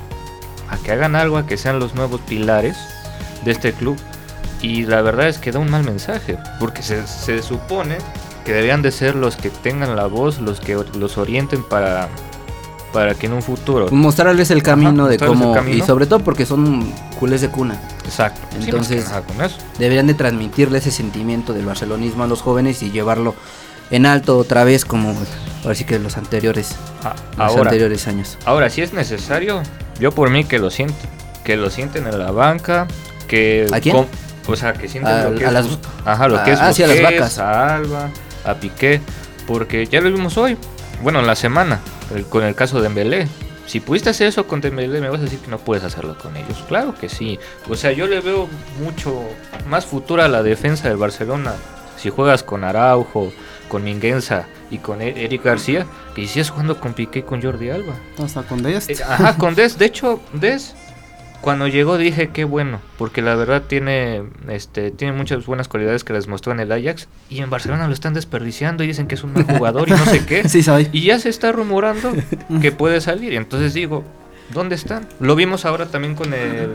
a 0.67 0.77
que 0.77 0.93
hagan 0.93 1.15
algo, 1.15 1.37
a 1.37 1.45
que 1.45 1.57
sean 1.57 1.77
los 1.77 1.93
nuevos 1.93 2.21
pilares 2.21 2.75
de 3.45 3.51
este 3.51 3.71
club 3.73 3.97
y 4.63 4.87
la 4.87 5.03
verdad 5.03 5.27
es 5.27 5.37
que 5.37 5.51
da 5.51 5.59
un 5.59 5.69
mal 5.69 5.83
mensaje 5.83 6.39
porque 6.59 6.81
se, 6.81 7.05
se 7.05 7.43
supone 7.43 7.99
que 8.45 8.53
deberían 8.53 8.81
de 8.81 8.91
ser 8.91 9.13
los 9.13 9.35
que 9.35 9.51
tengan 9.51 9.95
la 9.95 10.07
voz, 10.07 10.39
los 10.39 10.59
que 10.59 10.75
los 10.97 11.19
orienten 11.19 11.61
para 11.61 12.09
para 12.93 13.13
que 13.15 13.27
en 13.27 13.33
un 13.33 13.41
futuro 13.43 13.87
Mostrarles 13.91 14.49
el 14.51 14.63
camino 14.63 15.07
de 15.07 15.17
cómo. 15.17 15.53
camino. 15.53 15.77
Y 15.77 15.81
sobre 15.85 16.05
todo 16.07 16.19
porque 16.19 16.45
son 16.45 16.91
culés 17.19 17.41
de 17.41 17.49
cuna. 17.49 17.79
exacto 18.05 18.41
Sí, 18.51 18.57
que 18.59 18.65
Entonces- 18.65 19.05
nada 19.05 19.21
con 19.21 19.41
eso. 19.41 19.57
Deberían 19.77 20.07
de 20.07 20.13
transmitirle 20.15 20.79
ese 20.79 20.91
sentimiento 20.91 21.53
del 21.53 21.65
barcelonismo 21.65 22.23
a 22.23 22.27
los 22.27 22.41
jóvenes 22.41 22.81
y 22.81 22.91
llevarlo 22.91 23.35
en 23.91 24.05
alto 24.05 24.37
otra 24.37 24.63
vez 24.63 24.85
como 24.85 25.15
ahora 25.63 25.75
sí 25.75 25.83
que 25.83 25.99
los 25.99 26.17
anteriores, 26.17 26.75
los 27.37 27.39
ahora 27.39 27.63
anteriores 27.69 28.07
años. 28.07 28.37
Ahora, 28.45 28.69
si 28.69 28.81
es 28.81 28.93
necesario, 28.93 29.61
yo 29.99 30.11
por 30.11 30.29
mí 30.29 30.43
que 30.43 30.59
lo 30.59 30.69
sienten. 30.69 31.09
Que 31.43 31.57
lo 31.57 31.69
sienten 31.69 32.05
en 32.07 32.17
la 32.19 32.31
banca. 32.31 32.87
Que 33.27 33.67
¿A 33.71 33.79
quién? 33.79 33.95
o 34.47 34.55
sea, 34.55 34.73
que 34.73 34.87
sienten 34.87 35.13
A- 35.13 35.23
lo 35.29 35.35
que 35.37 35.45
a 35.45 35.47
es. 35.49 35.53
las- 35.53 35.67
ajá, 36.05 36.27
lo 36.27 36.43
que 36.43 36.51
a- 36.51 36.53
es. 36.53 36.59
ah, 36.59 36.73
sí, 36.73 36.83
a 36.83 36.87
las 36.87 37.01
vacas. 37.01 37.37
A 37.39 37.75
Alba, 37.75 38.09
a 38.45 38.53
Piqué. 38.55 39.01
Porque 39.47 39.85
ya 39.87 40.01
lo 40.01 40.11
vimos 40.11 40.37
hoy. 40.37 40.57
Bueno, 41.01 41.19
en 41.19 41.27
la 41.27 41.35
semana. 41.35 41.79
el- 42.15 42.25
con 42.25 42.43
el 42.43 42.55
caso 42.55 42.77
de 42.77 42.83
Dembélé. 42.83 43.27
Si 43.67 43.79
pudiste 43.79 44.09
hacer 44.09 44.27
eso 44.27 44.47
con 44.47 44.61
Dembélé, 44.61 44.99
me 44.99 45.09
vas 45.09 45.19
a 45.19 45.23
decir 45.25 45.37
que 45.39 45.47
no 45.51 45.59
puedes 45.59 45.83
hacerlo 45.83 46.17
con 46.17 46.35
ellos. 46.35 46.63
Claro 46.67 46.95
que 46.99 47.07
sí. 47.07 47.37
O 47.69 47.75
sea, 47.75 47.91
yo 47.91 48.07
le 48.07 48.19
veo 48.19 48.47
mucho 48.83 49.21
más 49.67 49.85
futuro 49.85 50.23
a 50.23 50.27
la 50.27 50.41
defensa 50.41 50.87
del 50.87 50.97
Barcelona. 50.97 51.53
Si 51.97 52.09
juegas 52.09 52.41
con 52.41 52.63
Araujo, 52.63 53.31
con 53.67 53.83
Minguenza 53.83 54.47
y 54.71 54.79
con 54.79 55.01
E- 55.03 55.23
Eric 55.23 55.43
García, 55.43 55.85
que 56.15 56.25
si 56.27 56.39
es 56.39 56.49
jugando 56.49 56.79
con 56.79 56.93
Piqué 56.93 57.19
y 57.19 57.23
con 57.23 57.41
Jordi 57.43 57.69
Alba. 57.69 57.93
Hasta 58.23 58.41
con 58.41 58.63
Dest. 58.63 58.89
Eh, 58.89 58.97
Ajá, 59.07 59.37
con 59.37 59.53
Des. 59.53 59.77
De 59.77 59.85
hecho, 59.85 60.19
Des, 60.33 60.73
cuando 61.41 61.67
llegó 61.67 61.97
dije 61.97 62.29
qué 62.29 62.43
bueno, 62.43 62.81
porque 62.97 63.21
la 63.21 63.35
verdad 63.35 63.63
tiene, 63.63 64.23
este, 64.49 64.91
tiene 64.91 65.13
muchas 65.13 65.45
buenas 65.45 65.67
cualidades 65.67 66.03
que 66.03 66.13
les 66.13 66.27
mostró 66.27 66.51
en 66.51 66.59
el 66.59 66.71
Ajax 66.71 67.07
y 67.29 67.39
en 67.39 67.49
Barcelona 67.49 67.87
lo 67.87 67.93
están 67.93 68.13
desperdiciando 68.13 68.83
y 68.83 68.87
dicen 68.87 69.07
que 69.07 69.15
es 69.15 69.23
un 69.23 69.33
mal 69.33 69.45
jugador 69.45 69.87
y 69.87 69.91
no 69.91 70.05
sé 70.05 70.25
qué. 70.25 70.39
Sí, 70.49 70.63
soy. 70.63 70.89
Y 70.91 71.01
ya 71.01 71.19
se 71.19 71.29
está 71.29 71.51
rumorando 71.51 72.13
que 72.61 72.71
puede 72.71 73.01
salir. 73.01 73.33
Entonces 73.33 73.73
digo, 73.73 74.03
¿dónde 74.53 74.75
están? 74.75 75.07
Lo 75.19 75.35
vimos 75.35 75.65
ahora 75.65 75.85
también 75.85 76.15
con 76.15 76.33
el, 76.33 76.69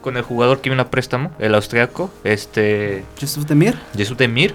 con 0.00 0.16
el 0.16 0.22
jugador 0.22 0.60
que 0.60 0.70
vino 0.70 0.82
a 0.82 0.90
préstamo, 0.90 1.32
el 1.38 1.54
austriaco, 1.54 2.10
este, 2.24 3.04
Jesús 3.18 3.46
Demir. 3.46 3.78
Jesús 3.96 4.16
Demir, 4.16 4.54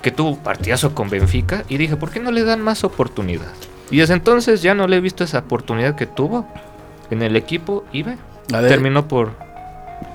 que 0.00 0.10
tuvo 0.10 0.38
partidazo 0.38 0.94
con 0.94 1.10
Benfica 1.10 1.64
y 1.68 1.76
dije, 1.76 1.96
¿por 1.96 2.10
qué 2.10 2.20
no 2.20 2.30
le 2.30 2.44
dan 2.44 2.62
más 2.62 2.84
oportunidad? 2.84 3.52
Y 3.90 3.98
desde 3.98 4.14
entonces 4.14 4.62
ya 4.62 4.74
no 4.74 4.86
le 4.86 4.96
he 4.96 5.00
visto 5.00 5.22
esa 5.22 5.40
oportunidad 5.40 5.96
que 5.96 6.06
tuvo 6.06 6.48
en 7.10 7.22
el 7.22 7.36
equipo 7.36 7.84
y 7.92 8.02
ve, 8.02 8.16
terminó 8.48 9.06
por 9.08 9.30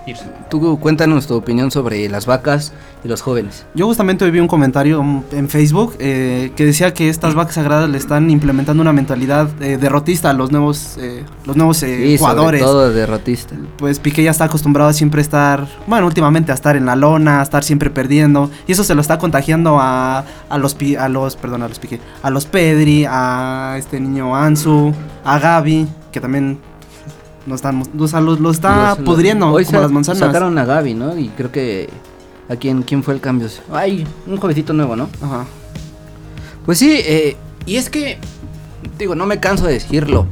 irse. 0.05 0.23
tú 0.49 0.79
cuéntanos 0.79 1.27
tu 1.27 1.35
opinión 1.35 1.69
sobre 1.69 2.07
las 2.07 2.25
vacas 2.25 2.71
y 3.03 3.09
los 3.09 3.21
jóvenes. 3.21 3.65
Yo 3.75 3.85
justamente 3.87 4.23
hoy 4.23 4.31
vi 4.31 4.39
un 4.39 4.47
comentario 4.47 5.01
en 5.33 5.49
Facebook 5.49 5.95
eh, 5.99 6.51
que 6.55 6.65
decía 6.65 6.93
que 6.93 7.09
estas 7.09 7.35
vacas 7.35 7.55
sagradas 7.55 7.89
le 7.89 7.97
están 7.97 8.29
implementando 8.31 8.81
una 8.81 8.93
mentalidad 8.93 9.49
eh, 9.61 9.77
derrotista 9.77 10.29
a 10.29 10.33
los 10.33 10.49
nuevos, 10.51 10.97
eh, 10.97 11.25
los 11.45 11.57
nuevos 11.57 11.83
eh, 11.83 11.87
Sí, 11.87 12.17
sobre 12.17 12.17
jugadores. 12.17 12.61
todo 12.61 12.93
derrotista. 12.93 13.55
Pues 13.77 13.99
Piqué 13.99 14.23
ya 14.23 14.31
está 14.31 14.45
acostumbrado 14.45 14.89
a 14.89 14.93
siempre 14.93 15.21
estar, 15.21 15.67
bueno, 15.87 16.07
últimamente 16.07 16.51
a 16.53 16.55
estar 16.55 16.75
en 16.77 16.85
la 16.85 16.95
lona, 16.95 17.41
a 17.41 17.43
estar 17.43 17.63
siempre 17.65 17.89
perdiendo. 17.89 18.49
Y 18.65 18.71
eso 18.71 18.83
se 18.85 18.95
lo 18.95 19.01
está 19.01 19.17
contagiando 19.17 19.77
a, 19.79 20.23
a 20.49 20.57
los, 20.57 20.75
a 20.97 21.09
los, 21.09 21.35
perdón, 21.35 21.63
a 21.63 21.67
los 21.67 21.79
Piqué, 21.79 21.99
a 22.23 22.29
los 22.29 22.45
Pedri, 22.45 23.05
a 23.07 23.75
este 23.77 23.99
niño 23.99 24.35
Ansu, 24.35 24.93
a 25.25 25.37
Gaby, 25.37 25.85
que 26.13 26.21
también 26.21 26.59
no 27.47 27.55
están, 27.55 27.81
o 27.97 28.07
sea, 28.07 28.21
lo, 28.21 28.35
lo 28.35 28.51
está 28.51 28.89
Los- 28.89 28.99
pudriendo 28.99 29.49
Hoy 29.51 29.65
como 29.65 29.79
las 29.81 29.91
manzanas. 29.91 30.19
Sacaron 30.19 30.57
a 30.57 30.65
Gaby, 30.65 30.93
¿no? 30.93 31.17
Y 31.17 31.29
creo 31.29 31.51
que. 31.51 31.89
¿A 32.49 32.55
quién, 32.55 32.83
quién 32.83 33.03
fue 33.03 33.13
el 33.13 33.19
cambio? 33.19 33.49
Ay, 33.73 34.05
un 34.25 34.37
jovencito 34.37 34.71
nuevo, 34.71 34.95
¿no? 34.95 35.09
Ajá. 35.21 35.45
Pues 36.65 36.77
sí, 36.79 36.99
eh, 37.03 37.35
y 37.65 37.75
es 37.75 37.89
que, 37.89 38.19
digo, 38.97 39.15
no 39.15 39.25
me 39.25 39.39
canso 39.41 39.65
de 39.65 39.73
decirlo. 39.73 40.27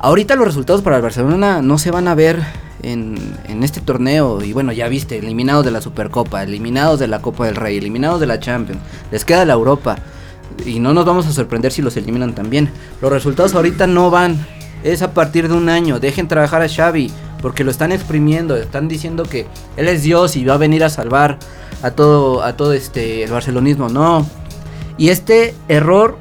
Ahorita 0.00 0.34
los 0.34 0.46
resultados 0.46 0.82
para 0.82 0.96
el 0.96 1.02
Barcelona 1.02 1.62
no 1.62 1.78
se 1.78 1.92
van 1.92 2.08
a 2.08 2.16
ver 2.16 2.42
en, 2.82 3.14
en 3.46 3.62
este 3.62 3.80
torneo. 3.80 4.42
Y 4.42 4.52
bueno, 4.52 4.72
ya 4.72 4.88
viste, 4.88 5.16
eliminados 5.18 5.64
de 5.64 5.70
la 5.70 5.80
Supercopa, 5.80 6.42
eliminados 6.42 6.98
de 6.98 7.06
la 7.06 7.22
Copa 7.22 7.46
del 7.46 7.54
Rey, 7.54 7.78
eliminados 7.78 8.18
de 8.18 8.26
la 8.26 8.40
Champions. 8.40 8.80
Les 9.12 9.24
queda 9.24 9.44
la 9.44 9.52
Europa. 9.52 9.98
Y 10.66 10.80
no 10.80 10.92
nos 10.92 11.04
vamos 11.04 11.26
a 11.26 11.32
sorprender 11.32 11.70
si 11.70 11.82
los 11.82 11.96
eliminan 11.96 12.34
también. 12.34 12.68
Los 13.00 13.12
resultados 13.12 13.54
ahorita 13.54 13.86
no 13.86 14.10
van. 14.10 14.44
Es 14.82 15.02
a 15.02 15.12
partir 15.14 15.48
de 15.48 15.54
un 15.54 15.68
año. 15.68 16.00
Dejen 16.00 16.28
trabajar 16.28 16.62
a 16.62 16.68
Xavi. 16.68 17.10
Porque 17.40 17.64
lo 17.64 17.70
están 17.70 17.90
exprimiendo. 17.92 18.56
Están 18.56 18.88
diciendo 18.88 19.24
que 19.24 19.46
él 19.76 19.88
es 19.88 20.02
Dios 20.02 20.36
y 20.36 20.44
va 20.44 20.54
a 20.54 20.58
venir 20.58 20.84
a 20.84 20.90
salvar 20.90 21.38
a 21.82 21.90
todo, 21.90 22.42
a 22.42 22.56
todo 22.56 22.72
este 22.72 23.24
el 23.24 23.30
barcelonismo. 23.32 23.88
No. 23.88 24.26
Y 24.96 25.08
este 25.08 25.54
error 25.68 26.16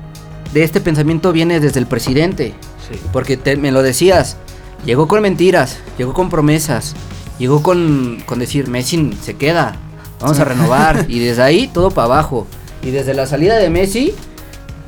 de 0.53 0.63
este 0.63 0.81
pensamiento 0.81 1.31
viene 1.31 1.59
desde 1.59 1.79
el 1.79 1.85
presidente. 1.85 2.53
Sí. 2.89 2.99
Porque 3.13 3.37
te- 3.37 3.55
me 3.57 3.71
lo 3.71 3.83
decías, 3.83 4.37
llegó 4.85 5.07
con 5.07 5.21
mentiras, 5.21 5.77
llegó 5.97 6.13
con 6.13 6.29
promesas, 6.29 6.95
llegó 7.37 7.61
con, 7.61 8.23
con 8.25 8.39
decir, 8.39 8.67
Messi 8.67 9.11
se 9.21 9.35
queda, 9.35 9.75
vamos 10.19 10.39
a 10.39 10.45
renovar. 10.45 11.05
y 11.09 11.19
desde 11.19 11.43
ahí 11.43 11.67
todo 11.67 11.91
para 11.91 12.05
abajo. 12.05 12.47
Y 12.81 12.89
desde 12.89 13.13
la 13.13 13.27
salida 13.27 13.57
de 13.57 13.69
Messi, 13.69 14.15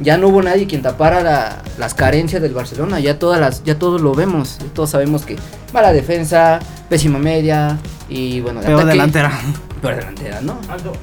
ya 0.04 0.18
no 0.18 0.28
hubo 0.28 0.42
nadie 0.42 0.68
quien 0.68 0.82
tapara 0.82 1.22
la- 1.22 1.62
las 1.78 1.94
carencias 1.94 2.42
del 2.42 2.54
Barcelona. 2.54 3.00
Ya, 3.00 3.18
todas 3.18 3.40
las, 3.40 3.64
ya 3.64 3.80
todos 3.80 4.02
lo 4.02 4.14
vemos, 4.14 4.58
ya 4.60 4.66
todos 4.74 4.90
sabemos 4.92 5.26
que 5.26 5.38
mala 5.74 5.92
defensa, 5.94 6.60
pésima 6.90 7.18
media 7.20 7.78
y 8.10 8.42
bueno, 8.42 8.60
de 8.60 8.68
Peor 8.68 8.80
ataque- 8.82 8.92
delantera. 8.94 9.32
Peor 9.82 9.96
delantera, 9.96 10.42
¿no? 10.42 10.60
Aldo, 10.70 10.94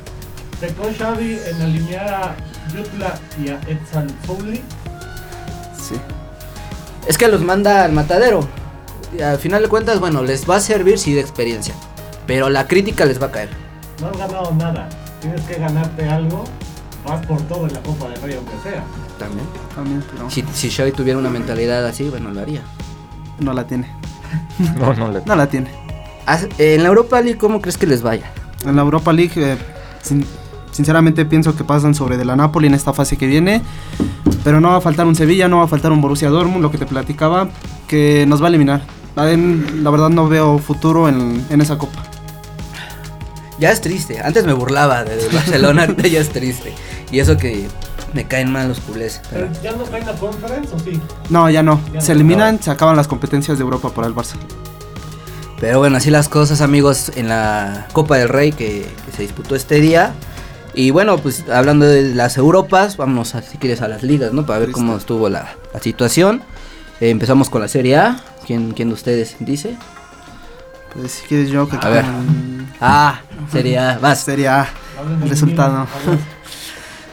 pecó 0.60 0.84
Xavi 0.96 1.38
en 1.48 1.62
alinear 1.62 2.08
a 2.14 2.36
Jutla 2.74 3.14
y 3.42 3.48
a 3.48 3.54
Etzal 3.68 4.06
Fouli. 4.26 4.60
Sí. 5.76 5.96
Es 7.08 7.18
que 7.18 7.28
los 7.28 7.40
manda 7.42 7.84
al 7.84 7.92
matadero. 7.92 8.46
Y 9.18 9.22
al 9.22 9.38
final 9.38 9.62
de 9.62 9.68
cuentas, 9.68 9.98
bueno, 9.98 10.22
les 10.22 10.48
va 10.48 10.56
a 10.56 10.60
servir 10.60 10.98
sí 10.98 11.14
de 11.14 11.20
experiencia. 11.20 11.74
Pero 12.26 12.48
la 12.48 12.68
crítica 12.68 13.04
les 13.06 13.20
va 13.20 13.26
a 13.26 13.30
caer. 13.32 13.48
No 14.00 14.06
has 14.08 14.16
ganado 14.16 14.54
nada. 14.54 14.88
Tienes 15.20 15.40
que 15.42 15.54
ganarte 15.54 16.08
algo. 16.08 16.44
Vas 17.06 17.24
por 17.26 17.40
todo 17.42 17.66
en 17.66 17.72
la 17.72 17.80
Copa 17.82 18.08
del 18.08 18.20
Rey, 18.22 18.36
aunque 18.36 18.52
sea. 18.62 18.84
También. 19.18 19.46
También, 19.74 20.04
pero 20.12 20.30
Si, 20.30 20.44
si 20.52 20.70
Xavi 20.70 20.92
tuviera 20.92 21.18
una 21.18 21.30
mentalidad 21.30 21.84
así, 21.86 22.08
bueno, 22.08 22.30
lo 22.30 22.40
haría. 22.40 22.62
no 23.38 23.52
la 23.52 23.66
tiene. 23.66 23.88
No, 24.78 24.92
no 24.94 25.10
le... 25.10 25.22
No 25.24 25.34
la 25.36 25.48
tiene. 25.48 25.70
En 26.58 26.82
la 26.82 26.88
Europa 26.88 27.20
League, 27.20 27.38
¿cómo 27.38 27.60
crees 27.60 27.76
que 27.78 27.86
les 27.86 28.02
vaya? 28.02 28.30
En 28.64 28.76
la 28.76 28.82
Europa 28.82 29.12
League, 29.12 29.32
eh, 29.36 29.56
sin- 30.02 30.24
sinceramente 30.70 31.24
pienso 31.24 31.56
que 31.56 31.64
pasan 31.64 31.94
sobre 31.94 32.16
de 32.16 32.24
la 32.24 32.36
Napoli 32.36 32.66
en 32.68 32.74
esta 32.74 32.92
fase 32.92 33.16
que 33.16 33.26
viene. 33.26 33.62
Pero 34.44 34.60
no 34.60 34.68
va 34.70 34.76
a 34.76 34.80
faltar 34.80 35.06
un 35.06 35.16
Sevilla, 35.16 35.48
no 35.48 35.58
va 35.58 35.64
a 35.64 35.68
faltar 35.68 35.90
un 35.92 36.00
Borussia 36.00 36.28
Dortmund, 36.30 36.62
lo 36.62 36.70
que 36.70 36.78
te 36.78 36.86
platicaba, 36.86 37.48
que 37.88 38.24
nos 38.28 38.40
va 38.40 38.46
a 38.46 38.48
eliminar. 38.50 38.82
La, 39.16 39.30
en- 39.32 39.82
la 39.82 39.90
verdad 39.90 40.10
no 40.10 40.28
veo 40.28 40.58
futuro 40.58 41.08
en, 41.08 41.44
en 41.50 41.60
esa 41.60 41.76
copa. 41.78 42.02
Ya 43.60 43.70
es 43.70 43.80
triste. 43.80 44.20
Antes 44.20 44.44
me 44.46 44.52
burlaba 44.54 45.04
de 45.04 45.16
de 45.16 45.28
Barcelona, 45.28 45.82
ahorita 45.88 46.08
ya 46.08 46.20
es 46.20 46.30
triste. 46.30 46.72
Y 47.12 47.20
eso 47.20 47.36
que 47.36 47.68
me 48.14 48.26
caen 48.26 48.50
mal 48.50 48.68
los 48.68 48.80
culés. 48.80 49.20
Pero 49.30 49.48
pero- 49.48 49.62
ya 49.62 49.72
no 49.72 49.84
cae 49.84 50.00
en 50.00 50.06
la 50.06 50.14
conference 50.14 50.74
o 50.74 50.78
sí. 50.78 51.00
No, 51.28 51.48
ya 51.50 51.62
no. 51.62 51.80
Ya 51.92 52.00
Se 52.00 52.08
no. 52.12 52.20
eliminan, 52.20 52.62
se 52.62 52.70
acaban 52.70 52.96
las 52.96 53.06
competencias 53.06 53.58
de 53.58 53.62
Europa 53.62 53.90
para 53.90 54.06
el 54.08 54.14
Barça. 54.14 54.34
Pero 55.60 55.78
bueno, 55.78 55.98
así 55.98 56.10
las 56.10 56.28
cosas, 56.30 56.62
amigos, 56.62 57.12
en 57.16 57.28
la 57.28 57.86
Copa 57.92 58.16
del 58.16 58.30
Rey 58.30 58.50
que, 58.52 58.86
que 59.06 59.12
se 59.14 59.22
disputó 59.22 59.54
este 59.54 59.78
día. 59.80 60.14
Y 60.72 60.90
bueno, 60.90 61.18
pues 61.18 61.44
hablando 61.52 61.84
de 61.84 62.14
las 62.14 62.38
Europas, 62.38 62.96
vámonos 62.96 63.34
a, 63.34 63.42
si 63.42 63.58
quieres 63.58 63.82
a 63.82 63.88
las 63.88 64.02
ligas, 64.02 64.32
¿no? 64.32 64.46
Para 64.46 64.60
ver 64.60 64.70
cómo 64.70 64.96
estuvo 64.96 65.28
la, 65.28 65.54
la 65.74 65.80
situación. 65.80 66.42
Eh, 67.00 67.10
empezamos 67.10 67.50
con 67.50 67.60
la 67.60 67.68
Serie 67.68 67.96
A. 67.98 68.20
¿Quién, 68.46 68.72
¿Quién 68.72 68.88
de 68.88 68.94
ustedes 68.94 69.36
dice? 69.40 69.76
Pues 70.94 71.12
si 71.12 71.26
quieres 71.26 71.50
yo 71.50 71.68
que 71.68 71.76
A 71.76 71.88
ver. 71.90 72.04
Ah, 72.80 73.20
Serie 73.52 73.78
A, 73.78 73.98
vas. 73.98 74.20
Sería 74.22 74.68
del 75.20 75.28
Resultado. 75.28 75.86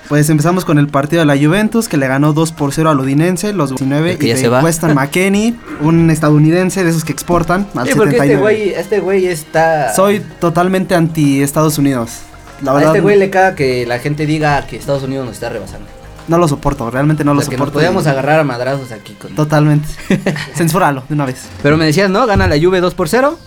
Pues 0.08 0.30
empezamos 0.30 0.64
con 0.64 0.80
el 0.80 0.88
partido 0.88 1.20
de 1.20 1.26
la 1.26 1.36
Juventus 1.38 1.90
que 1.90 1.98
le 1.98 2.08
ganó 2.08 2.32
2 2.32 2.54
por 2.54 2.74
0 2.74 2.90
al 2.92 3.00
Udinense, 3.02 3.52
los 3.52 3.72
19 3.72 4.14
El 4.14 4.18
que 4.18 4.28
y 4.28 4.30
de 4.30 4.38
se 4.38 4.48
va. 4.48 4.62
Weston 4.64 4.94
McKenney, 4.96 5.60
un 5.82 6.10
estadounidense 6.10 6.86
de 6.86 6.92
esos 6.92 7.04
que 7.04 7.12
exportan 7.12 7.68
al 7.76 7.86
Sí, 7.90 7.94
porque 7.94 8.12
79. 8.12 8.22
este 8.24 8.38
güey, 8.40 8.70
este 8.70 9.00
güey 9.02 9.26
está... 9.28 9.94
Soy 9.94 10.22
totalmente 10.40 10.96
anti 10.96 11.42
Estados 11.44 11.78
Unidos. 11.78 12.20
La 12.62 12.72
a 12.72 12.76
verdad 12.76 12.92
este 12.92 13.02
güey 13.02 13.20
le 13.20 13.30
caga 13.30 13.54
que 13.56 13.86
la 13.86 14.00
gente 14.00 14.26
diga 14.26 14.66
que 14.66 14.78
Estados 14.78 15.04
Unidos 15.04 15.26
nos 15.26 15.34
está 15.36 15.50
rebasando. 15.50 15.88
no 16.30 16.38
lo 16.38 16.48
soporto, 16.48 16.90
realmente 16.90 17.26
no 17.26 17.32
o 17.32 17.34
lo 17.34 17.42
sea, 17.42 17.50
que 17.50 17.58
nos 17.58 17.66
soporto. 17.66 17.80
podíamos 17.80 18.06
y- 18.06 18.08
agarrar 18.08 18.40
a 18.40 18.44
madrazos 18.46 18.94
aquí 18.94 19.12
con... 19.12 19.36
Totalmente. 19.36 19.90
Censúralo 20.56 21.04
de 21.10 21.16
una 21.16 21.26
vez. 21.26 21.50
Pero 21.62 21.76
me 21.76 21.84
decías, 21.84 22.10
¿no? 22.10 22.26
Gana 22.26 22.48
la 22.48 22.56
Juve 22.58 22.80
2 22.80 22.94
por 22.94 23.10
0. 23.10 23.38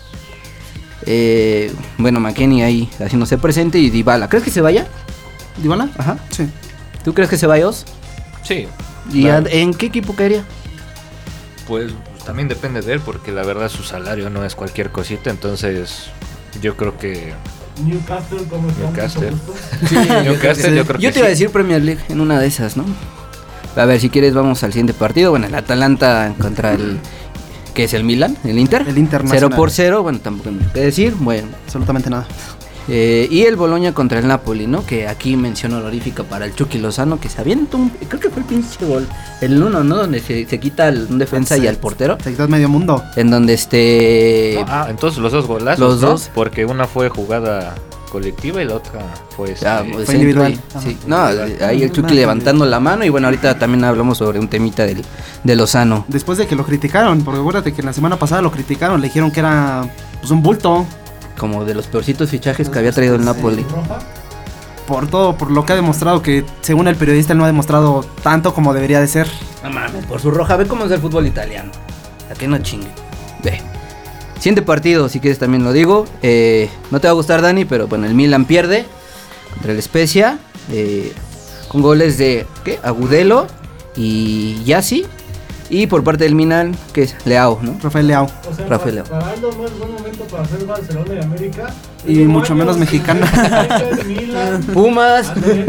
Eh, 1.07 1.73
bueno, 1.99 2.21
McKenny 2.21 2.62
ahí 2.62 2.90
haciéndose 3.00 3.38
presente 3.38 3.78
y 3.78 3.90
Dybala. 3.90 4.28
¿Crees 4.28 4.45
que 4.45 4.50
se 4.50 4.61
vaya? 4.61 4.87
¿Dybala? 5.62 5.88
Ajá. 5.99 6.19
Sí. 6.30 6.49
¿Tú 7.04 7.14
crees 7.14 7.30
que 7.30 7.37
se 7.38 7.47
vaya 7.47 7.66
Os? 7.69 7.85
Sí. 8.42 8.66
¿Y 9.12 9.23
claro. 9.23 9.47
a- 9.47 9.50
en 9.50 9.73
qué 9.75 9.87
equipo 9.87 10.14
caería? 10.14 10.45
Pues 11.66 11.92
también 12.25 12.49
depende 12.49 12.83
de 12.83 12.92
él, 12.95 13.00
porque 13.00 13.33
la 13.33 13.42
verdad 13.45 13.69
su 13.69 13.83
salario 13.83 14.28
no 14.30 14.45
es 14.45 14.54
cualquier 14.54 14.90
cosita, 14.90 15.30
entonces 15.30 16.07
yo 16.61 16.76
creo 16.76 16.99
que 16.99 17.33
Newcastle, 17.85 18.40
¿cómo? 18.50 18.69
Newcastle. 18.78 19.30
Gusto. 19.30 19.54
Newcastle, 20.25 20.71
sí. 20.71 20.75
yo 20.76 20.85
creo 20.85 20.99
que 20.99 21.02
Yo 21.04 21.12
te 21.12 21.19
iba 21.21 21.26
a 21.28 21.30
sí. 21.30 21.35
decir 21.35 21.50
Premier 21.50 21.80
League 21.83 22.00
en 22.09 22.21
una 22.21 22.38
de 22.38 22.47
esas, 22.47 22.76
¿no? 22.76 22.85
A 23.76 23.85
ver, 23.85 24.00
si 24.00 24.11
quieres 24.11 24.35
vamos 24.35 24.62
al 24.64 24.73
siguiente 24.73 24.92
partido. 24.95 25.30
Bueno, 25.30 25.47
el 25.47 25.54
Atalanta 25.54 26.35
contra 26.40 26.75
el... 26.75 26.99
¿Qué 27.74 27.84
es 27.84 27.94
el 27.94 28.04
Milan? 28.04 28.36
¿El 28.44 28.58
Inter? 28.58 28.84
El 28.88 28.98
Inter 28.98 29.20
0 29.22 29.32
Nacional. 29.34 29.56
por 29.56 29.70
0, 29.70 30.02
bueno, 30.02 30.18
tampoco 30.20 30.48
hay 30.50 30.54
mucho 30.56 30.72
que 30.72 30.80
decir. 30.80 31.14
Bueno, 31.18 31.48
Absolutamente 31.64 32.10
nada. 32.10 32.26
Eh, 32.88 33.28
y 33.30 33.42
el 33.42 33.54
Boloña 33.54 33.92
contra 33.94 34.18
el 34.18 34.26
Napoli, 34.26 34.66
¿no? 34.66 34.84
Que 34.84 35.06
aquí 35.06 35.36
mención 35.36 35.74
honorífica 35.74 36.24
para 36.24 36.46
el 36.46 36.54
Chucky 36.56 36.78
Lozano, 36.78 37.20
que 37.20 37.28
se 37.28 37.40
avienta 37.40 37.76
un. 37.76 37.90
Creo 37.90 38.20
que 38.20 38.30
fue 38.30 38.40
el 38.42 38.48
pinche 38.48 38.84
gol. 38.84 39.06
El 39.40 39.62
uno, 39.62 39.84
¿no? 39.84 39.96
Donde 39.96 40.18
se, 40.20 40.44
se 40.46 40.58
quita 40.58 40.88
al- 40.88 41.06
un 41.08 41.18
defensa 41.18 41.56
y 41.56 41.68
al 41.68 41.76
portero. 41.76 42.18
Se 42.24 42.30
quitó 42.32 42.48
medio 42.48 42.68
mundo. 42.68 43.04
En 43.14 43.30
donde 43.30 43.54
este. 43.54 44.64
Ah, 44.66 44.86
entonces 44.90 45.20
los 45.20 45.30
dos 45.30 45.46
golazos. 45.46 45.78
Los 45.78 46.00
¿no? 46.00 46.08
dos. 46.10 46.30
Porque 46.34 46.64
una 46.64 46.86
fue 46.86 47.08
jugada 47.10 47.74
colectiva 48.11 48.61
y 48.62 48.67
la 48.67 48.75
otra 48.75 49.00
este, 49.47 49.67
ah, 49.67 49.83
pues, 49.90 50.07
Fue 50.07 50.14
individual. 50.14 50.61
Ajá. 50.71 50.81
sí. 50.81 50.99
No, 51.07 51.17
ahí 51.64 51.83
el 51.83 51.93
Chucky 51.93 52.14
levantando 52.14 52.67
la 52.67 52.81
mano. 52.81 53.05
Y 53.05 53.09
bueno, 53.09 53.29
ahorita 53.29 53.59
también 53.59 53.85
hablamos 53.85 54.19
sobre 54.19 54.38
un 54.38 54.49
temita 54.49 54.85
del, 54.85 55.02
de 55.45 55.57
Lozano. 55.57 56.05
Después 56.09 56.37
de 56.37 56.47
que 56.47 56.57
lo 56.57 56.64
criticaron, 56.64 57.23
porque 57.23 57.40
acuérdate 57.40 57.73
que 57.73 57.83
la 57.83 57.93
semana 57.93 58.17
pasada 58.17 58.43
lo 58.43 58.50
criticaron, 58.50 59.00
le 59.00 59.07
dijeron 59.07 59.31
que 59.31 59.40
era 59.40 59.88
pues 60.19 60.31
un 60.31 60.43
bulto 60.43 60.85
Como 61.38 61.64
de 61.64 61.75
los 61.75 61.87
peorcitos 61.87 62.29
fichajes 62.29 62.69
que 62.69 62.79
había 62.79 62.93
traído 62.93 63.14
el 63.14 63.25
Napoli. 63.25 63.62
Roja. 63.62 64.00
por 64.87 65.07
todo, 65.07 65.37
por 65.37 65.50
lo 65.50 65.64
que 65.64 65.73
ha 65.73 65.76
demostrado 65.76 66.21
que 66.21 66.45
según 66.61 66.88
el 66.88 66.97
periodista 66.97 67.33
él 67.33 67.38
no 67.38 67.45
ha 67.45 67.49
demostrado 67.49 68.05
tanto 68.23 68.52
como 68.52 68.75
debería 68.75 69.00
de 69.00 69.07
ser. 69.07 69.29
No 69.62 69.71
mames, 69.71 70.05
por 70.05 70.21
su 70.21 70.31
roja, 70.31 70.57
ve 70.57 70.67
cómo 70.67 70.85
es 70.85 70.90
el 70.90 71.00
fútbol 71.00 71.26
italiano. 71.26 71.71
A 72.31 72.35
que 72.35 72.47
no 72.47 72.59
chingue. 72.59 72.90
Ve. 73.43 73.61
Siguiente 74.40 74.62
partido, 74.62 75.09
si 75.09 75.20
quieres 75.20 75.38
también 75.38 75.62
lo 75.64 75.73
digo. 75.73 76.06
Eh, 76.23 76.68
no 76.90 76.99
te 77.00 77.06
va 77.06 77.12
a 77.12 77.14
gustar, 77.14 77.40
Dani, 77.42 77.64
pero 77.64 77.87
bueno, 77.87 78.06
el 78.06 78.14
Milan 78.14 78.44
pierde 78.47 78.85
contra 79.54 79.73
el 79.73 79.80
Spezia. 79.82 80.38
eh, 80.73 81.12
con 81.68 81.82
goles 81.82 82.18
de 82.18 82.47
¿qué? 82.64 82.80
Agudelo 82.82 83.47
y 83.97 84.62
Yassi. 84.64 85.04
Y 85.68 85.87
por 85.87 86.02
parte 86.02 86.25
del 86.25 86.35
Milan, 86.35 86.75
que 86.92 87.02
es 87.04 87.14
Leao, 87.25 87.61
¿no? 87.62 87.78
Rafael 87.80 88.09
Leao. 88.09 88.25
O 88.50 88.54
sea, 88.56 88.66
Rafael 88.66 88.97
pa- 89.04 89.20
para 89.20 89.30
Aldo 89.30 89.52
no 89.56 89.66
es 89.66 89.78
buen 89.78 89.92
momento 89.92 90.25
para 90.25 90.42
hacer 90.42 90.64
Barcelona 90.66 91.14
y 91.14 91.23
América. 91.23 91.73
Y 92.04 92.14
mucho 92.25 92.56
menos 92.56 92.76
mexicana. 92.76 93.30
Milan, 94.04 94.62
Pumas. 94.75 95.28
Madrid, 95.37 95.64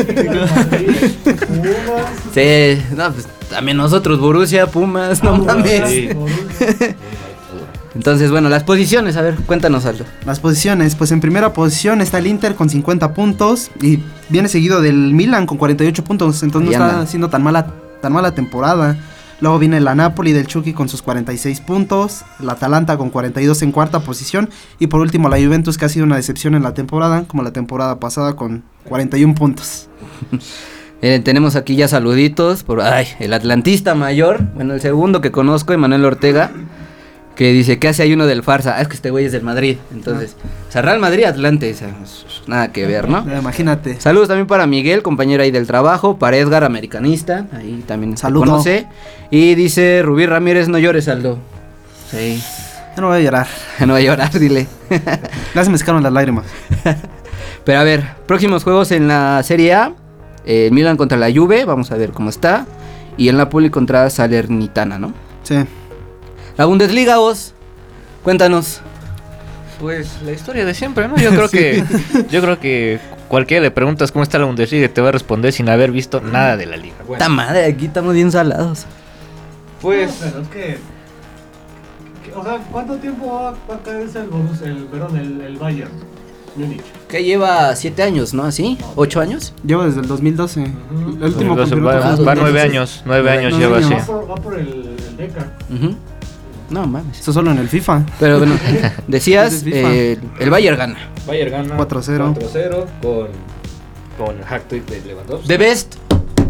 Pumas. 1.47 2.05
Sí, 2.33 2.81
no, 2.95 3.11
pues 3.13 3.27
también 3.49 3.77
nosotros, 3.77 4.19
Borussia, 4.19 4.65
Pumas, 4.65 5.21
no 5.23 5.31
Auras, 5.35 5.45
mames. 5.57 5.89
Sí. 5.89 6.09
Entonces, 7.93 8.31
bueno, 8.31 8.47
las 8.49 8.63
posiciones, 8.63 9.17
a 9.17 9.21
ver, 9.21 9.35
cuéntanos 9.35 9.85
algo. 9.85 10.05
Las 10.25 10.39
posiciones, 10.39 10.95
pues 10.95 11.11
en 11.11 11.19
primera 11.19 11.53
posición 11.53 12.01
está 12.01 12.19
el 12.19 12.27
Inter 12.27 12.55
con 12.55 12.69
50 12.69 13.13
puntos 13.13 13.69
y 13.81 13.99
viene 14.29 14.47
seguido 14.47 14.81
del 14.81 15.13
Milan 15.13 15.45
con 15.45 15.57
48 15.57 16.03
puntos, 16.03 16.41
entonces 16.43 16.73
Ahí 16.73 16.79
no 16.79 16.85
está 16.87 17.01
haciendo 17.01 17.29
tan 17.29 17.43
mala 17.43 17.73
tan 18.01 18.11
mala 18.11 18.33
temporada. 18.33 18.97
Luego 19.39 19.57
viene 19.57 19.79
la 19.79 19.95
Napoli 19.95 20.33
del 20.33 20.45
Chucky 20.45 20.73
con 20.73 20.87
sus 20.87 21.01
46 21.01 21.61
puntos, 21.61 22.23
el 22.39 22.49
Atalanta 22.49 22.97
con 22.97 23.09
42 23.09 23.63
en 23.63 23.71
cuarta 23.71 24.01
posición 24.01 24.49
y 24.77 24.87
por 24.87 25.01
último 25.01 25.29
la 25.29 25.37
Juventus 25.37 25.77
que 25.79 25.85
ha 25.85 25.89
sido 25.89 26.05
una 26.05 26.15
decepción 26.15 26.53
en 26.53 26.61
la 26.61 26.75
temporada, 26.75 27.23
como 27.27 27.41
la 27.41 27.51
temporada 27.51 27.99
pasada 27.99 28.35
con 28.35 28.63
41 28.85 29.35
puntos. 29.35 29.87
Eh, 31.03 31.19
tenemos 31.19 31.55
aquí 31.55 31.75
ya 31.75 31.87
saluditos 31.87 32.61
por 32.61 32.79
ay, 32.79 33.07
el 33.17 33.33
atlantista 33.33 33.95
mayor, 33.95 34.43
bueno, 34.53 34.75
el 34.75 34.81
segundo 34.81 35.19
que 35.19 35.31
conozco, 35.31 35.73
Emanuel 35.73 36.05
Ortega, 36.05 36.51
que 37.41 37.51
dice, 37.53 37.79
¿qué 37.79 37.87
hace 37.87 38.03
ahí 38.03 38.13
uno 38.13 38.27
del 38.27 38.43
Farsa? 38.43 38.75
Ah, 38.77 38.81
es 38.83 38.87
que 38.87 38.93
este 38.93 39.09
güey 39.09 39.25
es 39.25 39.31
del 39.31 39.41
Madrid, 39.41 39.77
entonces, 39.91 40.35
o 40.69 40.71
sea, 40.71 40.83
Real 40.83 40.99
Madrid, 40.99 41.23
Atlante, 41.23 41.71
o 41.71 41.75
sea, 41.75 41.89
nada 42.45 42.71
que 42.71 42.85
ver, 42.85 43.09
¿no? 43.09 43.25
Imagínate. 43.35 43.99
Saludos 43.99 44.27
también 44.27 44.45
para 44.45 44.67
Miguel, 44.67 45.01
compañero 45.01 45.41
ahí 45.41 45.49
del 45.49 45.65
trabajo, 45.65 46.19
para 46.19 46.37
Edgar, 46.37 46.63
americanista, 46.63 47.47
ahí 47.51 47.83
también 47.87 48.15
se 48.15 48.21
Saludo. 48.21 48.41
conoce, 48.45 48.85
y 49.31 49.55
dice, 49.55 50.03
Rubí 50.03 50.27
Ramírez, 50.27 50.67
no 50.67 50.77
llores, 50.77 51.07
Aldo. 51.07 51.39
Sí, 52.11 52.39
Yo 52.95 53.01
no 53.01 53.07
voy 53.07 53.17
a 53.17 53.21
llorar. 53.21 53.47
no 53.79 53.93
va 53.93 53.97
a 53.97 54.01
llorar, 54.01 54.31
dile. 54.37 54.67
Ya 55.55 55.63
se 55.63 55.71
me 55.71 55.79
secaron 55.79 56.03
las 56.03 56.13
lágrimas. 56.13 56.45
Pero 57.65 57.79
a 57.79 57.83
ver, 57.83 58.03
próximos 58.27 58.63
juegos 58.63 58.91
en 58.91 59.07
la 59.07 59.41
Serie 59.41 59.73
A. 59.73 59.93
eh, 60.45 60.69
Milan 60.71 60.95
contra 60.95 61.17
la 61.17 61.31
Juve, 61.33 61.65
vamos 61.65 61.91
a 61.91 61.95
ver 61.95 62.11
cómo 62.11 62.29
está. 62.29 62.67
Y 63.17 63.29
el 63.29 63.37
Napoli 63.37 63.71
contra 63.71 64.07
Salernitana, 64.11 64.99
¿no? 64.99 65.11
Sí. 65.41 65.55
La 66.57 66.65
Bundesliga, 66.65 67.17
vos. 67.17 67.53
Cuéntanos. 68.23 68.81
Pues 69.79 70.19
la 70.23 70.31
historia 70.31 70.63
de 70.65 70.73
siempre, 70.73 71.07
¿no? 71.07 71.17
Yo 71.17 71.29
creo 71.35 71.49
que 71.49 71.83
yo 72.29 72.41
creo 72.41 72.59
que 72.59 72.99
cualquiera 73.27 73.63
le 73.63 73.71
preguntas 73.71 74.11
cómo 74.11 74.21
está 74.23 74.37
la 74.37 74.45
Bundesliga 74.45 74.85
y 74.85 74.89
te 74.89 75.01
va 75.01 75.09
a 75.09 75.11
responder 75.11 75.51
sin 75.53 75.69
haber 75.69 75.91
visto 75.91 76.21
nada 76.21 76.55
de 76.57 76.65
la 76.67 76.77
liga. 76.77 76.95
Esta 77.11 77.29
madre, 77.29 77.65
aquí 77.65 77.85
estamos 77.85 78.13
bien 78.13 78.31
salados. 78.31 78.85
Pues 79.81 80.15
Pero 80.19 80.41
es 80.41 80.47
que, 80.49 80.77
que- 82.23 82.33
O 82.35 82.43
sea, 82.43 82.57
¿cuánto 82.71 82.95
tiempo 82.97 83.33
va, 83.33 83.51
va 83.69 83.75
a 83.75 83.79
caerse 83.83 84.19
el 84.19 84.27
Borussia, 84.27 84.67
el, 84.67 84.83
perdón, 84.85 85.17
el, 85.17 85.41
el 85.41 85.57
Bayern? 85.57 85.89
Múnich. 86.55 86.81
Que 87.07 87.23
lleva 87.23 87.73
siete 87.77 88.03
años, 88.03 88.33
¿no? 88.33 88.43
¿Así? 88.43 88.77
¿Ocho 88.97 89.21
años? 89.21 89.53
Llevo 89.65 89.83
desde 89.83 90.01
el 90.01 90.07
2012. 90.07 90.63
El 90.63 90.67
último 91.23 91.53
entonces 91.53 91.69
campeonato 91.73 92.07
va, 92.09 92.15
fue 92.17 92.25
va 92.25 92.35
nueve 92.35 92.59
2012. 92.59 92.61
años, 92.61 93.01
nueve 93.05 93.29
años 93.31 93.57
lleva 93.57 93.77
así. 93.79 93.93
Va 93.93 94.05
por, 94.05 94.29
va 94.29 94.35
por 94.35 94.53
el, 94.59 94.67
el 95.07 95.17
Deca. 95.17 95.53
Ujú. 95.73 95.95
No 96.71 96.87
mames. 96.87 97.19
Eso 97.19 97.31
solo 97.33 97.51
en 97.51 97.57
el 97.59 97.67
FIFA. 97.69 98.03
Pero 98.19 98.37
bueno, 98.39 98.55
decías, 99.07 99.63
eh, 99.67 100.17
el 100.39 100.49
Bayern 100.49 100.77
gana. 100.77 100.97
Bayern 101.27 101.51
gana 101.51 101.77
4-0. 101.77 102.33
4-0 102.35 102.85
con 103.01 103.51
con 104.17 104.41
hack 104.43 104.67
trick 104.67 104.85
de 104.87 105.01
Lewandowski. 105.05 105.47
The 105.47 105.57
best. 105.57 105.95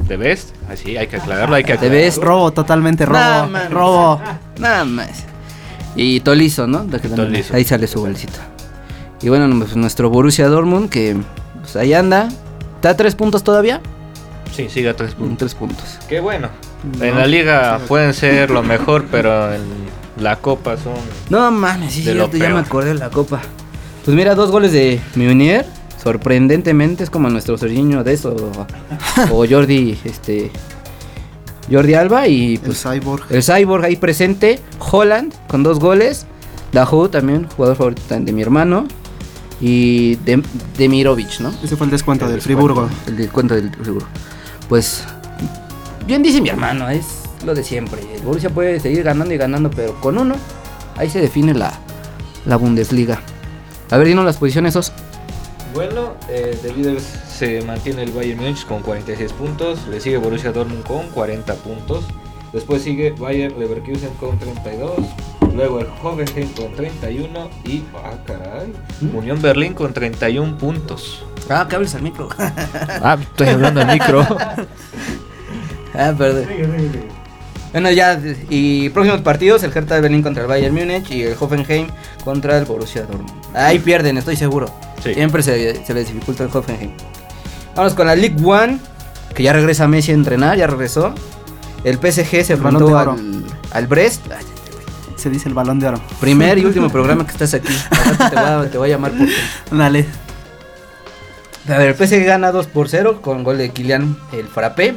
¿De 0.08 0.18
Best? 0.18 0.50
Así, 0.70 0.98
hay 0.98 1.08
que 1.08 1.16
aclararlo, 1.16 1.56
hay 1.56 1.64
que 1.64 1.72
De 1.72 1.78
aclararlo. 1.78 2.04
Best. 2.04 2.18
Robo, 2.22 2.52
totalmente 2.52 3.06
robo. 3.06 3.18
Nah, 3.20 3.46
mames. 3.48 3.70
robo. 3.72 4.22
Nada 4.60 4.84
más. 4.84 5.24
Y 5.96 6.20
Tolizo, 6.20 6.68
¿no? 6.68 6.84
De 6.84 7.00
que 7.00 7.08
también- 7.08 7.30
Tolizo. 7.30 7.56
Ahí 7.56 7.64
sale 7.64 7.88
su 7.88 8.02
bolsito. 8.02 8.38
Y 9.22 9.30
bueno, 9.30 9.48
pues, 9.60 9.76
nuestro 9.78 10.10
Borussia 10.10 10.48
Dortmund, 10.50 10.90
que 10.90 11.16
pues 11.62 11.76
ahí 11.78 11.94
anda. 11.94 12.28
¿Está 12.76 12.90
a 12.90 12.98
tres 12.98 13.16
puntos 13.16 13.44
todavía? 13.44 13.80
Sí, 14.54 14.68
sigue 14.70 14.90
a 14.90 14.96
tres 14.96 15.12
En 15.12 15.18
puntos. 15.18 15.38
tres 15.38 15.56
puntos. 15.56 16.00
Qué 16.10 16.20
bueno. 16.20 16.50
No. 16.98 17.06
En 17.06 17.16
la 17.18 17.26
liga 17.28 17.80
pueden 17.88 18.14
ser 18.14 18.50
lo 18.50 18.64
mejor, 18.64 19.06
pero 19.10 19.54
en 19.54 19.62
la 20.18 20.36
copa 20.38 20.78
son 20.78 20.94
No 21.30 21.52
mames, 21.52 21.94
sí, 21.94 22.04
De 22.04 22.14
cierto, 22.14 22.38
ya 22.38 22.50
me 22.50 22.60
acordé 22.60 22.94
de 22.94 23.00
la 23.00 23.10
copa. 23.10 23.42
Pues 24.04 24.16
mira, 24.16 24.36
dos 24.36 24.52
goles 24.52 24.72
de 24.72 25.00
Meunier. 25.16 25.66
Sorprendentemente 26.02 27.04
es 27.04 27.10
como 27.10 27.30
nuestro 27.30 27.58
Serginho 27.58 28.04
de 28.04 28.14
eso. 28.14 28.36
O 29.32 29.46
Jordi, 29.48 29.98
este. 30.04 30.52
Jordi 31.72 31.94
Alba 31.94 32.28
y 32.28 32.56
El 32.56 32.60
pues 32.60 32.84
Cyborg. 32.84 33.26
el 33.30 33.44
Cyborg 33.44 33.86
ahí 33.86 33.96
presente. 33.96 34.60
Holland 34.80 35.34
con 35.48 35.64
dos 35.64 35.80
goles. 35.80 36.26
Dahu 36.72 37.10
también, 37.10 37.48
jugador 37.56 37.78
favorito 37.78 38.02
también 38.08 38.26
de 38.26 38.32
mi 38.34 38.42
hermano. 38.42 38.88
Y 39.60 40.16
de, 40.18 40.42
Demirovic, 40.78 41.40
¿no? 41.40 41.54
Ese 41.64 41.76
fue 41.76 41.86
el 41.86 41.92
descuento 41.92 42.26
El 42.26 42.32
del 42.32 42.40
descuento. 42.40 42.74
Friburgo. 42.74 42.90
El 43.06 43.18
del 43.18 43.30
cuento 43.30 43.54
del 43.54 43.72
seguro. 43.84 44.08
Pues 44.68 45.04
bien 46.08 46.24
dice 46.24 46.42
mi 46.42 46.50
hermano, 46.50 46.90
es 46.90 47.21
lo 47.46 47.54
de 47.54 47.64
siempre. 47.64 48.02
El 48.16 48.22
Borussia 48.22 48.50
puede 48.50 48.80
seguir 48.80 49.04
ganando 49.04 49.34
y 49.34 49.38
ganando, 49.38 49.70
pero 49.70 50.00
con 50.00 50.18
uno 50.18 50.36
ahí 50.98 51.10
se 51.10 51.20
define 51.20 51.54
la, 51.54 51.74
la 52.46 52.56
Bundesliga. 52.56 53.22
A 53.90 53.98
ver, 53.98 54.08
dinos 54.08 54.26
las 54.26 54.38
posiciones 54.38 54.76
esos. 54.76 54.94
Bueno, 55.74 56.16
eh, 56.30 56.58
de 56.62 56.74
líderes 56.74 57.04
se 57.04 57.62
mantiene 57.62 58.04
el 58.04 58.12
Bayern 58.12 58.40
Múnich 58.40 58.66
con 58.66 58.82
46 58.82 59.32
puntos, 59.34 59.88
le 59.88 60.02
sigue 60.02 60.18
Borussia 60.18 60.52
Dortmund 60.52 60.84
con 60.84 61.08
40 61.10 61.54
puntos, 61.56 62.06
después 62.52 62.82
sigue 62.82 63.12
Bayern 63.12 63.58
Leverkusen 63.58 64.14
con 64.20 64.38
32, 64.38 64.92
luego 65.56 65.80
el 65.80 65.88
Hoffenheim 66.04 66.50
con 66.50 66.74
31 66.74 67.50
y, 67.64 67.84
ah 67.96 68.14
caray, 68.28 68.74
¿Mm? 69.00 69.16
Unión 69.16 69.42
Berlín 69.42 69.74
con 69.74 69.94
31 69.94 70.58
puntos. 70.58 71.24
Ah, 71.50 71.66
que 71.68 71.76
hables 71.76 71.96
al 71.96 72.02
micro. 72.02 72.30
Ah, 72.38 73.18
estoy 73.20 73.48
hablando 73.48 73.82
al 73.82 73.88
micro. 73.88 74.22
ah, 75.94 76.14
perdón. 76.18 76.46
Bueno, 77.72 77.90
ya, 77.92 78.20
y 78.50 78.90
próximos 78.90 79.22
partidos, 79.22 79.64
el 79.64 79.72
Hertha 79.76 79.96
de 79.96 80.02
Berlín 80.02 80.22
contra 80.22 80.44
el 80.44 80.50
Bayern 80.50 80.76
Múnich 80.76 81.10
y 81.12 81.24
el 81.24 81.36
Hoffenheim 81.40 81.88
contra 82.24 82.58
el 82.58 82.66
Borussia 82.66 83.04
Dortmund. 83.04 83.32
Ahí 83.56 83.80
pierden, 83.80 84.18
estoy 84.18 84.36
seguro. 84.36 84.70
Sí. 85.04 85.14
Siempre 85.14 85.42
se, 85.42 85.86
se 85.86 85.94
les 85.94 86.08
dificulta 86.12 86.44
el 86.44 86.50
Hoffenheim. 86.54 86.92
Vamos 87.76 87.94
con 87.94 88.08
la 88.08 88.16
League 88.16 88.36
One, 88.44 88.78
que 89.34 89.44
ya 89.44 89.54
regresa 89.54 89.88
Messi 89.88 90.12
a 90.12 90.16
entrenar, 90.16 90.58
ya 90.58 90.68
regresó. 90.68 91.14
El 91.86 91.96
PSG 91.98 92.44
se 92.46 92.54
El 92.54 92.60
Balón 92.62 92.82
enfrentó 92.82 92.88
de 92.88 92.94
Oro. 92.94 93.12
al, 93.14 93.44
al 93.72 93.88
Brest. 93.88 94.22
Ay, 94.32 94.46
Se 95.16 95.30
dice 95.30 95.48
el 95.48 95.56
balón 95.56 95.80
de 95.80 95.88
oro. 95.88 96.02
primer 96.20 96.58
y 96.58 96.66
último 96.66 96.90
programa 96.90 97.26
que 97.26 97.32
estás 97.32 97.54
aquí. 97.54 97.74
Te 98.30 98.36
voy, 98.36 98.46
a, 98.46 98.70
te 98.70 98.78
voy 98.78 98.90
a 98.90 98.92
llamar 98.94 99.12
por 99.14 99.78
Dale. 99.78 100.06
A 101.70 101.78
ver, 101.78 101.90
el 101.90 101.96
PSG 101.96 102.26
gana 102.26 102.52
2 102.52 102.68
por 102.68 102.90
0 102.90 103.22
con 103.22 103.44
gol 103.44 103.58
de 103.60 103.70
Kylian 103.70 104.18
el 104.34 104.48
Frappé, 104.48 104.96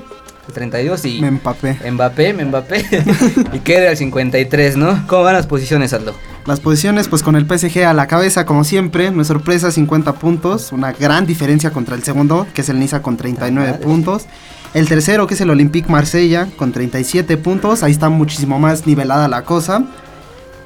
32 0.52 1.04
y 1.07 1.20
Me 1.20 1.28
empapé. 1.28 1.78
Mbappé, 1.90 2.33
Mbappé 2.33 2.85
y 3.52 3.59
queda 3.61 3.90
el 3.90 3.96
53, 3.96 4.76
¿no? 4.76 5.07
¿Cómo 5.07 5.22
van 5.22 5.35
las 5.35 5.46
posiciones, 5.46 5.92
Aldo? 5.92 6.14
Las 6.46 6.61
posiciones, 6.61 7.09
pues 7.09 7.22
con 7.22 7.37
el 7.37 7.46
PSG 7.46 7.85
a 7.85 7.94
la 7.94 8.07
cabeza, 8.07 8.44
como 8.44 8.64
siempre, 8.64 9.09
es 9.09 9.26
sorpresa, 9.26 9.70
50 9.70 10.12
puntos, 10.14 10.72
una 10.72 10.92
gran 10.92 11.24
diferencia 11.24 11.70
contra 11.70 11.94
el 11.94 12.02
segundo, 12.02 12.46
que 12.52 12.61
es 12.61 12.68
el 12.68 12.78
Niza 12.78 13.00
con 13.00 13.16
39 13.16 13.70
Madre. 13.70 13.85
puntos. 13.85 14.26
El 14.74 14.88
tercero, 14.88 15.26
que 15.26 15.35
es 15.35 15.40
el 15.40 15.50
Olympique 15.50 15.90
Marsella, 15.90 16.48
con 16.57 16.72
37 16.72 17.37
puntos, 17.38 17.83
ahí 17.83 17.92
está 17.92 18.09
muchísimo 18.09 18.59
más 18.59 18.87
nivelada 18.87 19.28
la 19.28 19.42
cosa. 19.42 19.85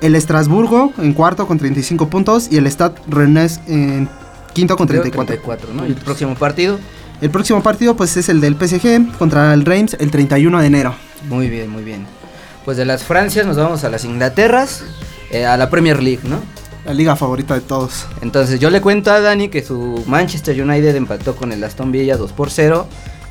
El 0.01 0.15
Estrasburgo 0.15 0.93
en 0.99 1.13
cuarto 1.13 1.47
con 1.47 1.59
35 1.59 2.09
puntos 2.09 2.49
y 2.51 2.57
el 2.57 2.67
Stade 2.67 2.95
Rennes 3.07 3.61
en 3.69 4.09
quinto 4.55 4.77
con 4.77 4.89
34. 4.89 5.37
34, 5.37 5.75
¿no? 5.75 5.87
Y 5.87 5.91
el 5.91 5.97
próximo 5.97 6.35
partido. 6.35 6.79
El 7.21 7.31
próximo 7.31 7.63
partido 7.63 7.97
pues 7.97 8.17
es 8.17 8.29
el 8.29 8.41
del 8.41 8.55
PSG 8.55 9.19
contra 9.19 9.53
el 9.53 9.65
Reims 9.65 9.97
el 9.99 10.11
31 10.11 10.61
de 10.61 10.67
enero. 10.67 10.95
Muy 11.29 11.51
bien, 11.51 11.69
muy 11.69 11.83
bien. 11.83 12.07
Pues 12.65 12.77
de 12.77 12.85
las 12.85 13.03
Francias 13.03 13.45
nos 13.45 13.57
vamos 13.57 13.83
a 13.83 13.89
las 13.89 14.05
Inglaterras, 14.05 14.85
eh, 15.31 15.45
a 15.45 15.57
la 15.57 15.69
Premier 15.69 16.01
League, 16.01 16.21
¿no? 16.25 16.41
La 16.87 16.95
liga 16.95 17.17
favorita 17.17 17.55
de 17.55 17.61
todos. 17.61 18.07
Entonces 18.23 18.61
yo 18.61 18.71
le 18.71 18.81
cuento 18.81 19.11
a 19.11 19.21
Dani 19.21 19.49
que 19.49 19.65
su 19.65 20.05
Manchester 20.07 20.63
United 20.63 20.95
empató 20.95 21.35
con 21.35 21.51
el 21.51 21.65
Aston 21.65 21.91
Villa 21.91 22.17
2 22.17 22.33
por 22.33 22.51
0, 22.51 22.87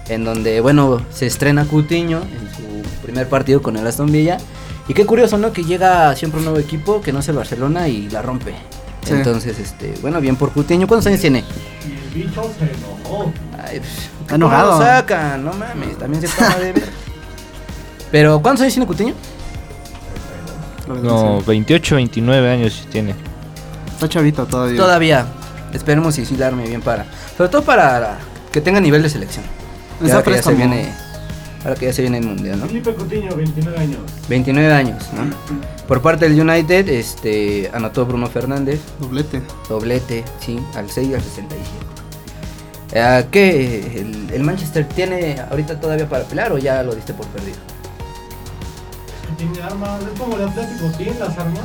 en 0.09 0.25
donde, 0.25 0.59
bueno, 0.59 1.01
se 1.09 1.25
estrena 1.25 1.63
Cutiño 1.65 2.21
en 2.21 2.49
su 2.55 3.03
primer 3.03 3.29
partido 3.29 3.61
con 3.61 3.77
el 3.77 3.87
Aston 3.87 4.11
Villa. 4.11 4.37
Y 4.89 4.93
qué 4.93 5.05
curioso, 5.05 5.37
¿no? 5.37 5.53
Que 5.53 5.63
llega 5.63 6.13
siempre 6.15 6.39
un 6.39 6.45
nuevo 6.45 6.59
equipo, 6.59 7.01
que 7.01 7.13
no 7.13 7.19
es 7.19 7.27
el 7.29 7.35
Barcelona, 7.35 7.87
y 7.87 8.09
la 8.09 8.21
rompe. 8.21 8.53
Sí. 9.05 9.13
Entonces, 9.13 9.57
este, 9.59 9.93
bueno, 10.01 10.19
bien 10.19 10.35
por 10.35 10.51
Cutiño. 10.51 10.87
¿Cuántos 10.87 11.07
años 11.07 11.21
tiene? 11.21 11.43
Y 12.17 12.21
el 12.21 12.27
bicho 12.27 12.51
se 12.57 12.65
enojó. 12.65 13.31
Ay, 13.63 13.79
pues, 13.79 13.91
Está 13.91 14.33
¿cómo 14.33 14.35
enojado. 14.35 14.71
lo 14.79 14.85
sacan? 14.85 15.45
No 15.45 15.53
mames, 15.53 15.97
también 15.97 16.21
se 16.21 16.27
acaba 16.27 16.59
de 16.59 16.73
ver. 16.73 16.89
Pero, 18.11 18.41
¿cuántos 18.41 18.61
años 18.63 18.73
tiene 18.73 18.87
Cutiño? 18.87 19.13
No, 21.03 21.41
28, 21.41 21.95
29 21.95 22.49
años 22.49 22.87
tiene. 22.91 23.13
Está 23.91 24.07
chavito 24.07 24.45
todavía. 24.45 24.77
Todavía. 24.79 25.25
Esperemos 25.73 26.15
si 26.15 26.25
sí 26.25 26.37
la 26.37 26.47
arme 26.47 26.65
bien 26.67 26.81
para. 26.81 27.05
Sobre 27.37 27.49
todo 27.49 27.61
para 27.63 28.17
que 28.51 28.61
tenga 28.61 28.79
nivel 28.79 29.03
de 29.03 29.09
selección. 29.09 29.43
Ahora 30.01 30.23
que 30.23 30.31
ya 30.31 30.43
se 30.43 30.53
viene. 30.53 30.93
Ahora 31.63 31.75
que 31.75 31.85
ya 31.87 31.93
se 31.93 32.01
viene 32.03 32.19
el 32.19 32.25
mundial, 32.25 32.59
¿no? 32.59 32.67
Felipe 32.67 32.93
Coutinho, 32.93 33.35
29 33.35 33.77
años. 33.79 33.99
29 34.29 34.73
años, 34.73 35.03
¿no? 35.13 35.29
Por 35.87 36.01
parte 36.01 36.29
del 36.29 36.39
United, 36.39 36.87
este 36.87 37.69
anotó 37.73 38.05
Bruno 38.05 38.27
Fernández, 38.27 38.79
Doblete. 38.99 39.41
doblete, 39.67 40.23
sí, 40.39 40.59
al 40.75 40.89
6 40.89 41.09
y 41.09 41.13
al 41.15 41.21
67. 41.21 41.96
Eh, 42.93 43.25
¿Qué? 43.31 43.99
El, 44.01 44.29
el 44.33 44.43
Manchester 44.43 44.87
tiene 44.87 45.39
ahorita 45.49 45.79
todavía 45.79 46.07
para 46.07 46.23
pelear 46.23 46.51
o 46.53 46.57
ya 46.57 46.81
lo 46.83 46.95
diste 46.95 47.13
por 47.13 47.25
perdido? 47.27 47.57
Tiene 49.37 49.61
armas. 49.61 50.01
Es 50.13 50.19
como 50.19 50.35
el 50.37 50.47
Atlético, 50.47 50.89
tiene 50.97 51.19
las 51.19 51.37
armas. 51.37 51.59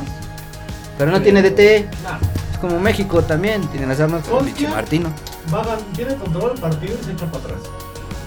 Pero 0.97 1.11
no 1.11 1.21
tiene 1.21 1.41
DT, 1.41 1.87
Nah, 2.03 2.17
es 2.51 2.57
como 2.59 2.79
México 2.79 3.21
también, 3.23 3.61
tiene 3.69 3.87
las 3.87 3.99
armas 3.99 4.27
con 4.27 4.45
Hostia. 4.47 4.69
Martino. 4.69 5.09
va 5.51 5.61
a 5.61 5.65
gan- 5.65 5.83
tiene 5.95 6.13
control 6.15 6.51
el 6.55 6.61
partido 6.61 6.95
y 7.01 7.05
se 7.05 7.11
echa 7.13 7.25
para 7.31 7.43
atrás. 7.45 7.59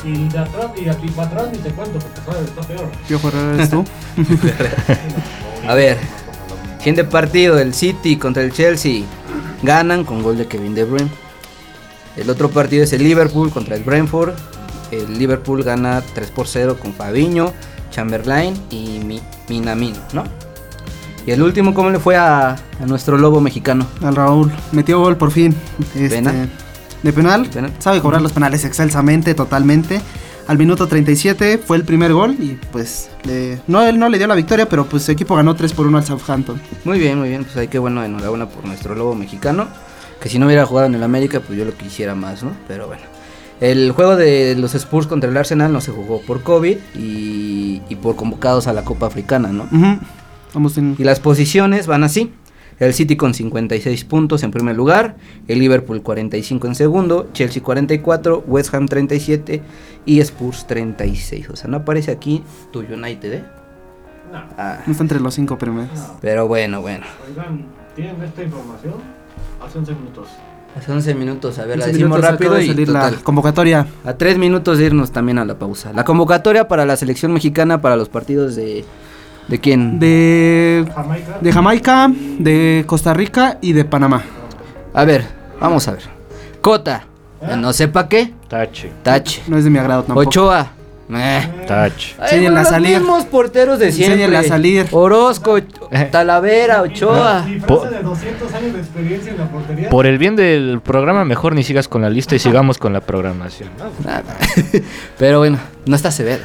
Y 0.05 0.29
de 0.29 0.39
atrás, 0.39 0.67
y 0.77 0.89
aquí 0.89 1.09
para 1.09 1.29
atrás 1.29 1.49
ni 1.53 1.59
te 1.59 1.71
cuento 1.71 1.99
porque 1.99 2.21
sabes, 2.25 2.49
está 2.49 2.63
peor. 2.63 2.91
Pío 3.07 3.21
Herrera 3.23 3.55
eres 3.55 3.71
tú. 3.71 3.85
A 5.69 5.75
ver, 5.75 5.97
siguiente 6.79 7.05
partido, 7.05 7.59
el 7.59 7.73
City 7.75 8.17
contra 8.17 8.43
el 8.43 8.53
Chelsea. 8.53 9.05
Ganan 9.63 10.05
con 10.05 10.23
gol 10.23 10.37
de 10.39 10.47
Kevin 10.47 10.75
De 10.75 10.85
Bruyne. 10.85 11.11
El 12.17 12.31
otro 12.31 12.51
partido 12.51 12.85
es 12.85 12.93
el 12.93 13.03
Liverpool 13.03 13.51
contra 13.51 13.77
el 13.77 13.83
Brentford. 13.85 14.33
El 14.91 15.19
Liverpool 15.19 15.63
gana 15.63 16.03
3 16.15 16.31
por 16.31 16.47
0 16.47 16.77
con 16.81 16.93
Fabiño, 16.95 17.53
Chamberlain 17.91 18.55
y 18.71 19.01
Mi- 19.05 19.21
Minamino, 19.49 19.99
¿no? 20.13 20.25
Y 21.27 21.33
el 21.33 21.43
último, 21.43 21.75
¿cómo 21.75 21.91
le 21.91 21.99
fue 21.99 22.17
a, 22.17 22.51
a 22.53 22.87
nuestro 22.87 23.19
lobo 23.19 23.41
mexicano? 23.41 23.87
Al 24.03 24.15
Raúl. 24.15 24.53
Metió 24.73 25.01
gol 25.01 25.17
por 25.17 25.33
fin. 25.33 25.55
Este. 25.95 26.09
De 27.03 27.13
penal. 27.13 27.49
Penal. 27.49 27.73
Sabe 27.81 28.01
cobrar 28.01 28.23
los 28.23 28.33
penales 28.33 28.65
excelsamente, 28.65 29.35
totalmente. 29.35 30.01
Al 30.47 30.57
minuto 30.59 30.87
37 30.87 31.59
fue 31.59 31.77
el 31.77 31.85
primer 31.85 32.13
gol 32.13 32.37
y 32.39 32.57
pues 32.71 33.11
le- 33.25 33.59
no, 33.67 33.83
él 33.83 33.99
no 33.99 34.09
le 34.09 34.19
dio 34.19 34.29
la 34.29 34.37
victoria, 34.37 34.69
pero 34.69 34.87
pues 34.87 35.03
su 35.03 35.11
equipo 35.11 35.35
ganó 35.35 35.57
3 35.57 35.73
por 35.73 35.89
1 35.89 35.99
al 35.99 36.05
Southampton. 36.07 36.61
Muy 36.85 37.01
bien, 37.01 37.19
muy 37.19 37.29
bien, 37.29 37.43
pues 37.45 37.57
ahí 37.57 37.67
qué 37.67 37.81
bueno, 37.81 38.05
enhorabuena 38.05 38.49
por 38.49 38.65
nuestro 38.65 38.95
lobo 38.95 39.17
mexicano. 39.17 39.67
Que 40.21 40.29
si 40.29 40.39
no 40.39 40.47
hubiera 40.47 40.65
jugado 40.67 40.87
en 40.89 40.95
el 40.95 41.03
América, 41.03 41.41
pues 41.41 41.59
yo 41.59 41.65
lo 41.65 41.73
quisiera 41.77 42.15
más, 42.15 42.43
¿no? 42.43 42.53
Pero 42.69 42.87
bueno. 42.87 43.03
El 43.61 43.93
juego 43.93 44.17
de 44.17 44.55
los 44.57 44.75
Spurs 44.75 45.07
contra 45.07 45.31
el 45.31 45.37
Arsenal 45.37 45.73
no 45.73 45.81
se 45.81 45.91
jugó 45.91 46.21
por 46.21 46.43
COVID 46.43 46.77
y, 46.95 47.81
y 47.89 47.95
por 47.97 48.15
convocados 48.17 48.67
a 48.67 48.73
la 48.75 48.85
Copa 48.85 49.07
Africana, 49.07 49.49
¿no? 49.49 49.67
Vamos 50.53 50.77
en... 50.79 50.95
Y 50.99 51.05
las 51.05 51.21
posiciones 51.21 51.87
van 51.87 52.05
así. 52.05 52.33
El 52.79 52.93
City 52.93 53.17
con 53.17 53.33
56 53.33 54.05
puntos 54.05 54.43
en 54.43 54.51
primer 54.51 54.77
lugar, 54.77 55.17
el 55.49 55.59
Liverpool 55.61 56.03
45 56.03 56.67
en 56.67 56.75
segundo, 56.75 57.31
Chelsea 57.33 57.63
44, 57.63 58.45
West 58.47 58.75
Ham 58.75 58.87
37 58.87 59.63
y 60.05 60.21
Spurs 60.21 60.67
36. 60.67 61.49
O 61.49 61.57
sea, 61.57 61.71
no 61.71 61.79
aparece 61.79 62.11
aquí 62.11 62.43
tu 62.75 62.81
United, 62.81 63.33
¿eh? 63.33 63.45
Nah, 64.31 64.43
Ah, 64.59 64.79
No 64.85 64.93
está 64.93 65.05
entre 65.05 65.21
los 65.21 65.33
5 65.35 65.57
primeros. 65.57 65.89
no. 65.99 66.19
pero 66.21 66.47
bueno, 66.49 66.83
bueno. 66.83 67.07
Oigan, 67.27 67.65
¿tienen 67.95 68.23
esta 68.23 68.43
información? 68.43 68.95
Hace 69.65 69.79
11 69.79 69.95
minutos. 69.95 70.29
Hace 70.77 70.93
11 70.93 71.15
minutos, 71.15 71.59
a 71.59 71.65
ver, 71.65 71.79
la 71.79 71.87
15 71.87 71.93
decimos 71.93 72.21
rápido 72.21 72.61
y 72.61 72.67
salir 72.67 72.87
total. 72.87 73.15
la 73.15 73.23
convocatoria. 73.23 73.87
A 74.05 74.13
3 74.13 74.37
minutos 74.39 74.79
de 74.79 74.87
irnos 74.87 75.11
también 75.11 75.39
a 75.39 75.45
la 75.45 75.59
pausa. 75.59 75.93
La 75.93 76.05
convocatoria 76.05 76.69
para 76.69 76.85
la 76.85 76.97
selección 76.97 77.33
mexicana 77.33 77.81
para 77.81 77.97
los 77.97 78.09
partidos 78.09 78.57
de... 78.57 78.85
¿De 79.49 79.61
quién? 79.61 80.01
De, 80.01 80.85
Jamaica. 80.93 81.39
de 81.41 81.53
Jamaica, 81.53 82.13
de 82.39 82.85
Costa 82.87 83.15
Rica 83.15 83.59
y 83.61 83.73
de 83.75 83.85
Panamá. 83.85 84.23
A 84.93 85.05
ver, 85.05 85.25
vamos 85.61 85.87
a 85.87 85.93
ver. 85.93 86.03
Cota. 86.61 87.05
¿Eh? 87.41 87.57
No 87.57 87.73
sepa 87.73 88.09
qué. 88.09 88.35
Tache, 88.49 88.91
Tache. 89.05 89.43
No 89.47 89.57
es 89.57 89.65
de 89.65 89.71
mi 89.71 89.79
agrado 89.79 90.03
tampoco. 90.03 90.29
Ochoa. 90.29 90.73
Eh. 91.15 91.65
tache. 91.69 92.15
Ay, 92.19 92.25
Enséñenle 92.25 92.59
a 92.59 92.63
los 92.63 92.69
salir. 92.69 92.99
mismos 92.99 93.25
porteros 93.27 93.79
de 93.79 93.93
siempre. 93.93 94.15
Enséñenle 94.15 94.39
a 94.39 94.43
salir. 94.43 94.87
Orozco, 94.91 95.59
Talavera, 96.11 96.83
Ochoa. 96.83 97.43
Diferencia 97.43 97.67
Po- 97.67 97.85
de 97.87 98.03
200 98.03 98.53
años 98.55 98.73
de 98.75 98.81
experiencia 98.81 99.33
en 99.33 99.39
la 99.39 99.45
portería. 99.49 99.89
Por 99.89 100.07
el 100.07 100.19
bien 100.19 100.35
del 100.37 100.81
programa, 100.83 101.25
mejor 101.25 101.55
ni 101.55 101.63
sigas 101.63 101.87
con 101.89 102.03
la 102.03 102.11
lista 102.11 102.35
y 102.35 102.39
sigamos 102.41 102.79
con 102.79 102.93
la 102.93 103.01
programación. 103.01 103.69
Nada. 104.05 104.25
Pero 105.19 105.39
bueno, 105.39 105.59
no 105.87 105.95
está 105.95 106.11
severo. 106.11 106.43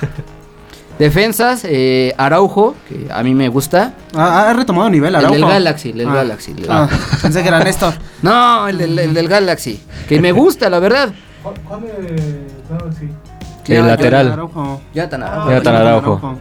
Defensas, 1.00 1.62
eh, 1.64 2.14
Araujo, 2.18 2.76
que 2.88 3.08
a 3.12 3.24
mí 3.24 3.34
me 3.34 3.48
gusta. 3.50 3.94
Ah, 4.14 4.50
ha 4.50 4.54
retomado 4.54 4.88
nivel, 4.92 5.10
El 5.10 5.16
Araujo. 5.16 5.34
del 5.36 5.46
Galaxy, 5.48 5.90
el 5.90 5.98
del 5.98 6.10
Ah. 6.10 6.14
Galaxy. 6.14 6.52
el- 6.56 6.66
Ah, 6.70 6.88
pensé 7.22 7.42
que 7.42 7.48
era 7.48 7.60
Néstor. 7.64 7.94
No, 8.22 8.68
el 8.68 8.78
del, 8.78 9.00
el 9.00 9.14
del 9.16 9.28
Galaxy. 9.28 9.82
Que 10.08 10.22
me 10.22 10.32
gusta, 10.32 10.70
la 10.70 10.78
verdad. 10.78 11.12
¿Cuál, 11.42 11.56
cuál 11.68 11.84
es? 11.86 13.02
Sí. 13.64 13.74
El 13.74 13.88
lateral. 13.88 14.28
Jonathan 14.94 15.24
Araujo. 15.24 15.50
Jonathan 15.50 15.76
Araujo. 15.76 16.40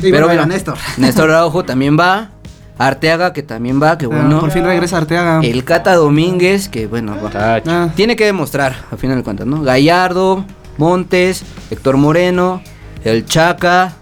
Pero 0.00 0.26
bueno, 0.26 0.46
Néstor. 0.46 0.76
Néstor 0.96 1.30
Araujo 1.30 1.64
también 1.64 1.96
va. 1.98 2.30
Arteaga, 2.78 3.32
que 3.32 3.42
también 3.42 3.82
va, 3.82 3.96
que 3.96 4.04
Ah, 4.04 4.08
bueno. 4.08 4.38
por 4.40 4.50
fin 4.50 4.62
regresa 4.64 4.98
Arteaga. 4.98 5.40
El 5.42 5.64
Cata 5.64 5.94
Domínguez, 5.94 6.68
que 6.68 6.86
bueno. 6.86 7.16
Ah, 7.34 7.88
tiene 7.96 8.16
que 8.16 8.26
demostrar, 8.26 8.74
a 8.90 8.96
final 8.96 9.16
de 9.16 9.22
cuentas, 9.24 9.46
¿no? 9.46 9.62
Gallardo, 9.62 10.44
Montes, 10.76 11.42
Héctor 11.70 11.96
Moreno, 11.96 12.60
el 13.02 13.24
Chaca, 13.24 13.94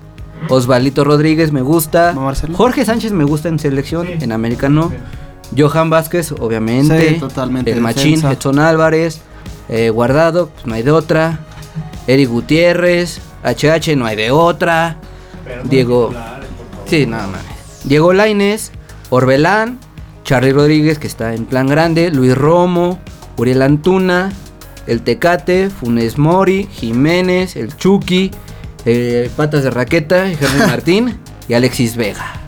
Osvalito 0.48 1.04
Rodríguez 1.04 1.52
me 1.52 1.62
gusta. 1.62 2.14
Jorge 2.57 2.85
Sánchez 2.85 3.12
me 3.12 3.22
gusta 3.22 3.48
en 3.48 3.61
selección, 3.61 4.07
Sí. 4.09 4.14
en 4.22 4.33
americano. 4.33 4.90
Sí. 4.90 5.62
Johan 5.62 5.88
Vázquez, 5.88 6.33
obviamente. 6.33 7.11
Sí, 7.11 7.20
totalmente, 7.20 7.70
El 7.70 7.80
Machín, 7.80 8.16
defensa. 8.16 8.33
Edson 8.33 8.59
Álvarez. 8.59 9.20
eh, 9.68 9.90
Guardado, 9.90 10.48
pues 10.48 10.66
no 10.66 10.74
hay 10.74 10.83
de 10.83 10.90
otra. 10.90 11.38
Eric 12.06 12.28
Gutiérrez. 12.28 13.20
HH, 13.44 13.96
no 13.96 14.06
hay 14.06 14.16
de 14.16 14.30
otra. 14.30 14.96
Pero 15.44 15.62
Diego. 15.64 16.06
titulares. 16.08 16.48
Sí, 16.87 17.06
nada 17.06 17.26
más. 17.26 17.42
Diego 17.84 18.12
Laines, 18.12 18.72
Orbelán, 19.10 19.78
Charly 20.24 20.52
Rodríguez, 20.52 20.98
que 20.98 21.06
está 21.06 21.34
en 21.34 21.44
plan 21.44 21.66
grande, 21.66 22.10
Luis 22.10 22.34
Romo, 22.34 22.98
Uriel 23.37 23.62
Antuna, 23.62 24.32
el 24.87 25.02
Tecate, 25.02 25.70
Funes 25.70 26.16
Mori, 26.18 26.68
Jiménez, 26.72 27.56
el 27.56 27.76
Chucky, 27.76 28.30
eh, 28.87 29.30
Patas 29.37 29.64
de 29.64 29.70
Raqueta, 29.70 30.26
Henry 30.26 30.58
Martín 30.66 31.18
y 31.48 31.54
Alexis 31.54 31.96
Vega. 31.96 32.43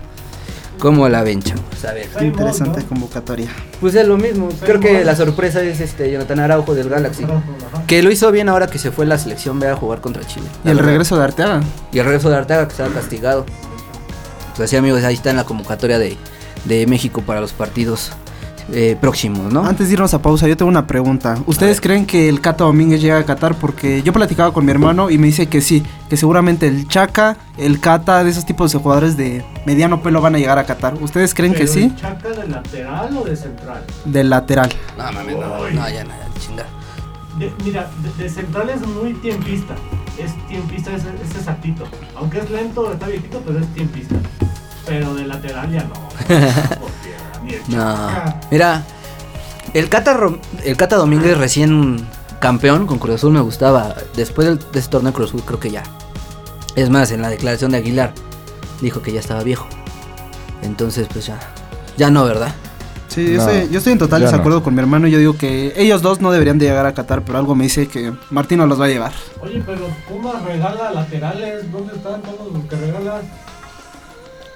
¿Cómo 0.78 1.08
la 1.08 1.22
ven, 1.22 1.42
chavos? 1.42 1.84
A 1.84 1.92
ver. 1.92 2.06
Same 2.12 2.26
Interesante 2.26 2.82
convocatoria. 2.84 3.48
Pues 3.80 3.94
es 3.94 4.06
lo 4.06 4.16
mismo. 4.16 4.48
Creo 4.64 4.78
que 4.80 5.04
la 5.04 5.16
sorpresa 5.16 5.62
es 5.62 5.80
este 5.80 6.10
Jonathan 6.12 6.40
Araujo 6.40 6.74
del 6.74 6.88
Galaxy. 6.88 7.24
Que 7.86 8.02
lo 8.02 8.10
hizo 8.10 8.30
bien 8.30 8.48
ahora 8.48 8.66
que 8.66 8.78
se 8.78 8.90
fue 8.90 9.06
la 9.06 9.18
selección 9.18 9.62
a 9.64 9.74
jugar 9.74 10.00
contra 10.00 10.26
Chile. 10.26 10.46
Y 10.64 10.68
el 10.68 10.76
verdad. 10.76 10.90
regreso 10.90 11.16
de 11.16 11.24
Arteaga. 11.24 11.60
Y 11.92 11.98
el 11.98 12.04
regreso 12.04 12.28
de 12.30 12.36
Arteaga 12.36 12.66
que 12.66 12.72
estaba 12.72 12.90
castigado. 12.90 13.46
Pues 14.54 14.68
así 14.68 14.76
amigos, 14.76 15.02
ahí 15.04 15.14
está 15.14 15.30
en 15.30 15.36
la 15.36 15.44
convocatoria 15.44 15.98
de, 15.98 16.16
de 16.64 16.86
México 16.86 17.22
para 17.22 17.40
los 17.40 17.52
partidos 17.52 18.12
eh, 18.72 18.96
próximos, 19.00 19.52
¿no? 19.52 19.64
Antes 19.64 19.88
de 19.88 19.94
irnos 19.94 20.12
a 20.14 20.20
pausa, 20.22 20.48
yo 20.48 20.56
tengo 20.56 20.68
una 20.68 20.86
pregunta. 20.86 21.38
¿Ustedes 21.46 21.80
creen 21.80 22.04
que 22.06 22.28
el 22.28 22.40
Cata 22.40 22.64
Domínguez 22.64 23.00
llega 23.00 23.18
a 23.18 23.24
Qatar? 23.24 23.54
Porque 23.54 24.02
yo 24.02 24.12
platicaba 24.12 24.52
con 24.52 24.64
mi 24.64 24.70
hermano 24.72 25.08
y 25.10 25.18
me 25.18 25.26
dice 25.28 25.46
que 25.46 25.60
sí, 25.60 25.84
que 26.08 26.16
seguramente 26.16 26.66
el 26.66 26.88
Chaca, 26.88 27.36
el 27.58 27.78
Cata, 27.80 28.24
de 28.24 28.30
esos 28.30 28.44
tipos 28.44 28.72
de 28.72 28.78
jugadores 28.78 29.16
de 29.16 29.44
mediano 29.66 30.02
pelo 30.02 30.20
van 30.20 30.34
a 30.34 30.38
llegar 30.38 30.58
a 30.58 30.64
Qatar. 30.64 30.94
¿Ustedes 31.00 31.32
creen 31.34 31.54
que 31.54 31.66
sí? 31.66 31.84
¿el 31.84 31.96
¿Chaca 31.96 32.28
de 32.30 32.48
lateral 32.48 33.16
o 33.16 33.24
de 33.24 33.36
central? 33.36 33.84
Del 34.04 34.30
lateral. 34.30 34.68
No, 34.98 35.12
mames, 35.12 35.36
no, 35.36 35.70
no, 35.70 35.88
ya 35.88 36.04
nada, 36.04 36.26
chinga. 36.40 36.64
De- 37.38 37.52
mira, 37.64 37.88
de, 38.02 38.24
de 38.24 38.30
central 38.30 38.70
es 38.70 38.80
muy 38.86 39.14
tiempista. 39.14 39.74
Es 40.18 40.32
tiempista, 40.48 40.90
es, 40.94 41.02
es 41.04 41.36
exactito. 41.36 41.84
Aunque 42.16 42.38
es 42.38 42.50
lento, 42.50 42.90
está 42.92 43.06
viejito, 43.06 43.42
pero 43.46 43.58
es 43.60 43.66
tiempista. 43.74 44.14
Pero 44.86 45.14
de 45.14 45.26
lateral 45.26 45.70
ya 45.70 45.82
no. 45.84 45.94
No. 47.68 48.08
Mira, 48.50 48.84
el 49.74 49.88
Cata, 49.88 50.18
el 50.64 50.76
Cata 50.76 50.96
Domínguez 50.96 51.36
recién 51.38 52.06
campeón 52.40 52.86
con 52.86 52.98
Cruz 52.98 53.16
Azul 53.16 53.32
me 53.32 53.40
gustaba. 53.40 53.94
Después 54.14 54.48
del, 54.48 54.58
de 54.72 54.78
ese 54.78 54.88
torneo 54.88 55.12
de 55.12 55.16
Cruz 55.16 55.30
Azul 55.30 55.42
creo 55.44 55.60
que 55.60 55.70
ya. 55.70 55.82
Es 56.74 56.90
más, 56.90 57.10
en 57.10 57.22
la 57.22 57.30
declaración 57.30 57.72
de 57.72 57.78
Aguilar 57.78 58.12
dijo 58.80 59.02
que 59.02 59.12
ya 59.12 59.20
estaba 59.20 59.42
viejo. 59.42 59.66
Entonces, 60.62 61.08
pues 61.12 61.26
ya. 61.26 61.38
Ya 61.96 62.10
no, 62.10 62.24
¿verdad? 62.24 62.54
Sí, 63.08 63.32
yo, 63.32 63.42
No, 63.42 63.48
estoy, 63.50 63.70
yo 63.72 63.78
estoy 63.78 63.92
en 63.94 63.98
total 63.98 64.20
no. 64.22 64.26
desacuerdo 64.30 64.62
con 64.62 64.74
mi 64.74 64.80
hermano. 64.80 65.06
Yo 65.08 65.18
digo 65.18 65.36
que 65.38 65.72
ellos 65.76 66.02
dos 66.02 66.20
no 66.20 66.30
deberían 66.30 66.58
de 66.58 66.66
llegar 66.66 66.84
a 66.84 66.92
Qatar, 66.92 67.22
pero 67.24 67.38
algo 67.38 67.54
me 67.54 67.64
dice 67.64 67.88
que 67.88 68.12
Martino 68.30 68.66
los 68.66 68.78
va 68.78 68.84
a 68.84 68.88
llevar. 68.88 69.12
Oye, 69.40 69.62
pero 69.64 69.86
Puma 70.08 70.32
regala 70.46 70.90
laterales. 70.92 71.70
¿Dónde 71.72 71.94
están 71.94 72.20
todos 72.22 72.52
los 72.52 72.64
que 72.64 72.76
regala? 72.76 73.22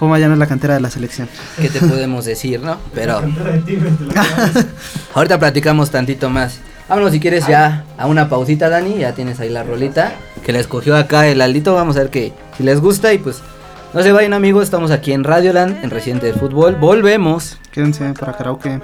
Puma 0.01 0.19
ya 0.19 0.29
no 0.29 0.33
es 0.33 0.39
la 0.39 0.47
cantera 0.47 0.73
de 0.73 0.81
la 0.81 0.89
selección. 0.89 1.29
¿Qué 1.61 1.69
te 1.69 1.79
podemos 1.79 2.25
decir, 2.25 2.63
no? 2.63 2.79
Pero 2.95 3.21
ahorita 5.15 5.39
platicamos 5.39 5.91
tantito 5.91 6.31
más. 6.31 6.59
Vámonos 6.89 7.13
si 7.13 7.21
quieres 7.21 7.47
ya 7.47 7.85
a 7.99 8.07
una 8.07 8.31
pausita, 8.31 8.71
Dani. 8.71 8.97
Ya 8.97 9.13
tienes 9.13 9.41
ahí 9.41 9.51
la 9.51 9.63
rolita 9.63 10.15
que 10.43 10.53
la 10.53 10.59
escogió 10.59 10.97
acá 10.97 11.29
el 11.29 11.43
Aldito. 11.43 11.75
Vamos 11.75 11.97
a 11.97 12.01
ver 12.01 12.09
que 12.09 12.33
si 12.57 12.63
les 12.63 12.81
gusta 12.81 13.13
y 13.13 13.19
pues 13.19 13.43
no 13.93 14.03
se 14.03 14.11
vayan 14.11 14.33
amigos. 14.33 14.65
Estamos 14.65 14.91
aquí 14.91 15.13
en 15.13 15.23
Radioland, 15.23 15.85
en 15.85 15.91
Residente 15.91 16.27
del 16.29 16.37
Fútbol. 16.37 16.77
Volvemos. 16.77 17.59
Quédense 17.71 18.15
para 18.19 18.33
karaoke. 18.33 18.81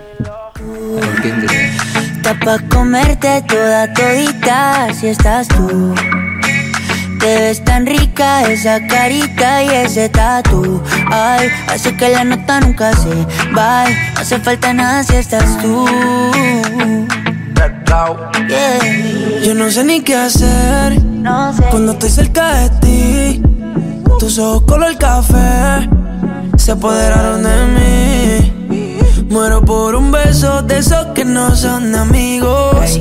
Está 2.14 2.38
pa' 2.44 2.59
comerte 2.68 3.42
toda 3.48 3.90
todita 3.94 4.92
si 4.92 5.09
estás 5.09 5.48
tú. 5.48 5.94
Te 7.27 7.41
ves 7.41 7.65
tan 7.65 7.87
rica 7.87 8.43
esa 8.45 8.87
carita 8.87 9.61
y 9.61 9.67
ese 9.67 10.09
tatu. 10.09 10.81
Ay, 11.11 11.49
hace 11.67 11.97
que 11.97 12.09
la 12.11 12.23
nota 12.23 12.61
nunca 12.61 12.93
se 12.93 13.09
va. 13.53 13.83
No 14.15 14.21
hace 14.21 14.39
falta 14.39 14.73
nada 14.73 15.03
si 15.03 15.17
estás 15.17 15.61
tú. 15.61 15.85
Yeah. 18.49 19.43
Yo 19.45 19.55
no 19.55 19.69
sé 19.73 19.83
ni 19.83 20.03
qué 20.03 20.15
hacer 20.15 21.03
No 21.03 21.53
sé. 21.53 21.65
cuando 21.69 21.93
estoy 21.95 22.11
cerca 22.11 22.61
de 22.61 22.71
ti. 22.79 23.43
Tus 24.21 24.39
ojos 24.39 24.62
color 24.62 24.97
café 24.97 25.89
se 26.57 26.71
apoderaron 26.71 27.43
de 27.43 27.67
mí. 27.75 29.27
Muero 29.29 29.65
por 29.65 29.97
un 29.97 30.12
beso 30.12 30.62
de 30.62 30.79
esos 30.79 31.07
que 31.07 31.25
no 31.25 31.57
son 31.57 31.93
amigos. 31.93 33.01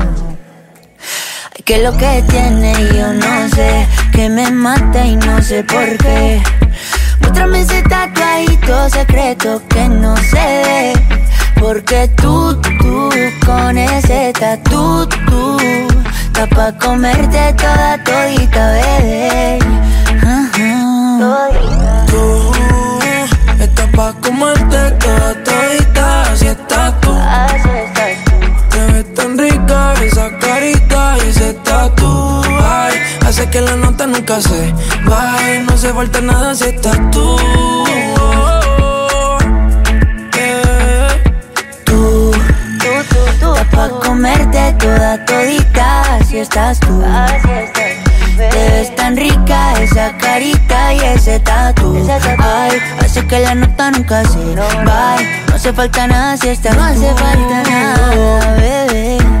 Que 1.71 1.77
lo 1.77 1.95
que 1.95 2.21
tiene 2.27 2.73
yo 2.93 3.13
no 3.13 3.47
sé, 3.55 3.87
que 4.11 4.27
me 4.27 4.51
mata 4.51 5.05
y 5.05 5.15
no 5.15 5.41
sé 5.41 5.63
por 5.63 5.97
qué. 5.99 6.43
Muéstrame 7.21 7.61
ese 7.61 7.81
tatuadito 7.83 8.89
secreto 8.89 9.61
que 9.69 9.87
no 9.87 10.17
se 10.17 10.35
ve. 10.35 10.93
Porque 11.57 12.09
tú, 12.17 12.59
tú, 12.61 13.09
con 13.45 13.77
ese 13.77 14.33
tatu, 14.37 15.07
tú, 15.07 15.57
está 16.25 16.45
pa' 16.47 16.73
comerte 16.77 17.53
toda 17.53 17.97
todita, 18.03 18.71
bebé. 18.73 19.59
Ajá. 20.23 21.47
Tú 22.07 22.51
estás 23.61 23.87
pa' 23.95 24.13
comerte 24.19 24.91
toda 24.99 25.33
todita 25.45 26.35
si 26.35 26.47
estás 26.47 26.99
tú. 26.99 27.13
Así 27.13 27.69
estás 27.85 28.25
tú. 28.25 28.31
Te 28.71 28.91
ves 28.91 29.13
tan 29.13 29.37
rica 29.37 29.93
esa 30.03 30.29
carita 30.31 30.50
y 31.31 31.37
ese 31.37 31.53
tatu 31.53 32.41
Ay, 32.63 32.95
hace 33.25 33.49
que 33.49 33.61
la 33.61 33.75
nota 33.75 34.05
nunca 34.07 34.41
se 34.41 34.73
baje 35.05 35.59
No 35.59 35.73
hace 35.73 35.93
falta 35.93 36.21
nada 36.21 36.53
si 36.55 36.65
estás 36.65 36.99
tú 37.11 37.37
Yeah. 40.33 41.07
Tú, 41.85 42.31
tú, 42.79 42.89
tú, 43.09 43.19
tú, 43.39 43.55
está 43.55 43.69
pa' 43.71 43.89
comerte 43.99 44.75
toda 44.79 45.25
todita 45.25 46.19
si 46.27 46.39
estás 46.39 46.79
tú. 46.79 47.03
Así 47.05 47.49
estás 47.49 48.51
Te 48.51 48.69
ves 48.71 48.95
tan 48.95 49.17
rica 49.17 49.73
esa 49.81 50.17
carita 50.17 50.93
y 50.93 50.99
ese 50.99 51.39
tatu. 51.39 51.97
Ay, 52.39 52.79
hace 52.99 53.25
que 53.27 53.39
la 53.39 53.55
nota 53.55 53.91
nunca 53.91 54.23
se 54.23 54.55
va. 54.55 55.15
No 55.47 55.55
hace 55.55 55.73
falta 55.73 56.07
nada 56.07 56.37
si 56.37 56.49
estás 56.49 56.75
No 56.75 56.83
hace 56.83 57.13
falta 57.13 57.63
nada, 57.69 58.55
bebé. 58.55 59.40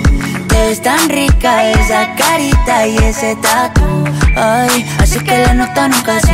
Ves 0.71 0.81
tan 0.81 1.09
rica 1.09 1.69
esa 1.71 2.15
carita 2.15 2.87
y 2.87 2.95
ese 2.99 3.35
tatu. 3.35 4.05
Ay, 4.37 4.87
así 4.99 5.19
que 5.19 5.37
la 5.45 5.53
nota 5.53 5.89
nunca 5.89 6.17
se 6.21 6.31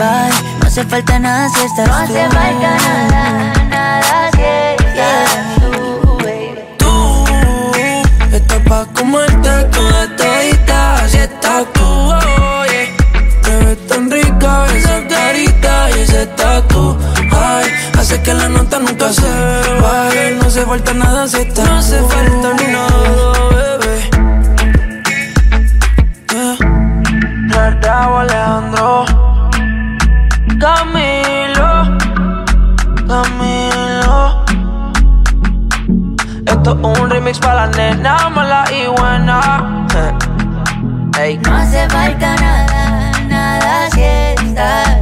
va. 0.00 0.28
No 0.58 0.66
hace 0.66 0.84
falta 0.84 1.20
nada 1.20 1.48
si 1.50 1.64
estás 1.66 1.84
tú. 1.86 1.92
No 1.92 1.94
hace 1.94 2.28
falta 2.30 2.76
nada, 2.82 3.64
nada 3.70 4.30
si 4.32 4.42
estás 4.42 5.30
tú, 5.60 6.18
baby. 6.18 6.58
Tú 6.78 8.34
estás 8.34 8.60
pa' 8.68 8.86
comerte 8.86 9.50
toda 9.70 10.16
todita 10.16 11.08
si 11.08 11.18
estás 11.18 11.64
tú, 11.74 11.84
oh, 11.84 12.64
yeah. 12.66 13.06
Te 13.42 13.56
ves 13.66 13.86
tan 13.86 14.10
rica 14.10 14.66
esa 14.74 15.06
carita 15.06 15.90
y 15.90 16.00
ese 16.00 16.26
tatu 16.26 16.98
Ay, 17.30 17.70
hace 17.96 18.20
que 18.20 18.34
la 18.34 18.48
nota 18.48 18.80
nunca 18.80 19.12
se 19.12 19.30
baje 19.80 20.32
No 20.40 20.46
hace 20.48 20.66
falta 20.66 20.92
nada 20.92 21.28
si 21.28 21.36
estás 21.36 21.68
No 21.68 21.76
hace 21.76 21.98
falta 22.02 22.48
nada, 22.72 23.65
un 36.86 37.10
remix 37.10 37.38
para 37.38 37.66
la 37.66 37.76
nena 37.76 38.28
mala 38.30 38.64
y 38.70 38.86
buena. 38.86 39.86
Ey. 41.18 41.38
No 41.38 41.56
hace 41.56 41.88
falta 41.88 42.36
nada, 42.36 43.12
nada 43.28 43.90
si 43.90 44.02
estás 44.02 44.95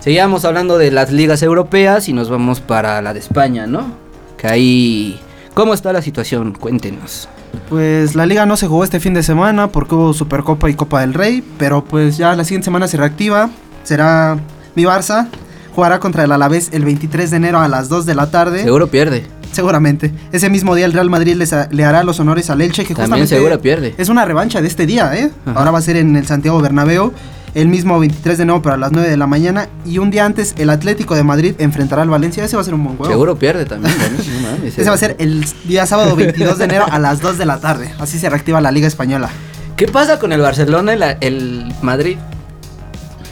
Seguíamos 0.00 0.44
hablando 0.44 0.76
de 0.76 0.90
las 0.90 1.10
ligas 1.10 1.42
europeas 1.42 2.10
y 2.10 2.12
nos 2.12 2.28
vamos 2.28 2.60
para 2.60 3.00
la 3.00 3.14
de 3.14 3.20
España, 3.20 3.66
¿no? 3.66 3.90
Que 4.36 4.48
ahí... 4.48 5.18
¿Cómo 5.54 5.72
está 5.72 5.94
la 5.94 6.02
situación? 6.02 6.52
Cuéntenos. 6.52 7.30
Pues 7.68 8.14
la 8.14 8.26
liga 8.26 8.44
no 8.46 8.56
se 8.56 8.66
jugó 8.66 8.84
este 8.84 9.00
fin 9.00 9.14
de 9.14 9.22
semana 9.22 9.68
porque 9.68 9.94
hubo 9.94 10.12
Supercopa 10.12 10.68
y 10.68 10.74
Copa 10.74 11.00
del 11.00 11.14
Rey, 11.14 11.42
pero 11.58 11.84
pues 11.84 12.16
ya 12.16 12.34
la 12.36 12.44
siguiente 12.44 12.66
semana 12.66 12.88
se 12.88 12.96
reactiva. 12.96 13.50
Será 13.82 14.38
mi 14.74 14.84
Barça. 14.84 15.28
Jugará 15.74 16.00
contra 16.00 16.24
el 16.24 16.32
Alavés 16.32 16.68
el 16.72 16.84
23 16.84 17.30
de 17.30 17.36
enero 17.38 17.58
a 17.60 17.68
las 17.68 17.88
2 17.88 18.04
de 18.04 18.14
la 18.14 18.30
tarde. 18.30 18.62
Seguro 18.62 18.88
pierde. 18.88 19.26
Seguramente. 19.52 20.12
Ese 20.32 20.50
mismo 20.50 20.74
día 20.74 20.84
el 20.86 20.92
Real 20.92 21.08
Madrid 21.10 21.34
les 21.34 21.54
le 21.70 21.84
hará 21.84 22.02
los 22.04 22.20
honores 22.20 22.50
al 22.50 22.60
Elche, 22.60 22.84
que 22.84 22.94
También 22.94 23.20
justamente 23.22 23.34
seguro 23.36 23.60
pierde. 23.60 23.94
es 23.98 24.08
una 24.08 24.24
revancha 24.24 24.60
de 24.60 24.68
este 24.68 24.86
día, 24.86 25.14
¿eh? 25.14 25.30
Ajá. 25.46 25.58
Ahora 25.58 25.70
va 25.70 25.78
a 25.78 25.82
ser 25.82 25.96
en 25.96 26.16
el 26.16 26.26
Santiago 26.26 26.60
Bernabéu, 26.60 27.12
el 27.54 27.68
mismo 27.68 27.98
23 27.98 28.38
de 28.38 28.42
enero, 28.44 28.62
pero 28.62 28.74
a 28.74 28.78
las 28.78 28.92
9 28.92 29.08
de 29.08 29.16
la 29.16 29.26
mañana. 29.26 29.68
Y 29.84 29.98
un 29.98 30.10
día 30.10 30.24
antes, 30.24 30.54
el 30.58 30.70
Atlético 30.70 31.14
de 31.14 31.22
Madrid 31.22 31.54
enfrentará 31.58 32.02
al 32.02 32.10
Valencia. 32.10 32.44
Ese 32.44 32.56
va 32.56 32.62
a 32.62 32.64
ser 32.64 32.74
un 32.74 32.84
buen 32.84 32.96
juego. 32.96 33.12
Seguro 33.12 33.36
pierde 33.36 33.66
también. 33.66 33.94
No 34.42 34.64
Ese 34.66 34.84
va 34.84 34.94
a 34.94 34.98
ser 34.98 35.16
el 35.18 35.44
día 35.64 35.86
sábado 35.86 36.16
22 36.16 36.58
de 36.58 36.64
enero 36.64 36.86
a 36.90 36.98
las 36.98 37.20
2 37.20 37.38
de 37.38 37.46
la 37.46 37.58
tarde. 37.60 37.92
Así 37.98 38.18
se 38.18 38.28
reactiva 38.30 38.60
la 38.60 38.70
Liga 38.70 38.86
Española. 38.86 39.28
¿Qué 39.76 39.88
pasa 39.88 40.18
con 40.18 40.32
el 40.32 40.40
Barcelona, 40.40 40.92
el, 40.92 41.02
el 41.20 41.74
Madrid 41.82 42.16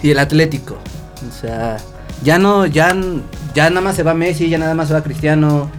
y 0.02 0.10
el 0.10 0.18
Atlético? 0.18 0.78
O 1.28 1.40
sea, 1.40 1.76
ya 2.22 2.38
no, 2.38 2.66
ya, 2.66 2.94
ya 3.54 3.68
nada 3.70 3.80
más 3.80 3.96
se 3.96 4.02
va 4.02 4.14
Messi, 4.14 4.48
ya 4.48 4.58
nada 4.58 4.74
más 4.74 4.88
se 4.88 4.94
va 4.94 5.02
Cristiano. 5.02 5.70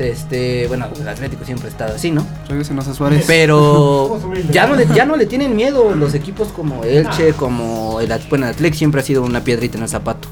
Este, 0.00 0.66
bueno, 0.68 0.86
el 0.98 1.08
Atlético 1.08 1.44
siempre 1.44 1.68
ha 1.68 1.70
estado 1.70 1.94
así, 1.94 2.10
¿no? 2.10 2.26
Regresen 2.48 2.78
a 2.78 2.82
Suárez. 2.82 3.24
Pero 3.26 4.18
ya 4.50 4.66
no, 4.66 4.74
le, 4.76 4.86
ya 4.94 5.04
no 5.04 5.16
le 5.16 5.26
tienen 5.26 5.54
miedo 5.54 5.94
los 5.94 6.14
equipos 6.14 6.48
como 6.48 6.84
Elche, 6.84 7.32
como 7.34 8.00
el, 8.00 8.08
bueno, 8.28 8.46
el 8.46 8.52
Atlético 8.52 8.78
siempre 8.78 9.00
ha 9.00 9.04
sido 9.04 9.22
una 9.22 9.44
piedrita 9.44 9.76
en 9.76 9.82
el 9.84 9.88
zapato. 9.88 10.28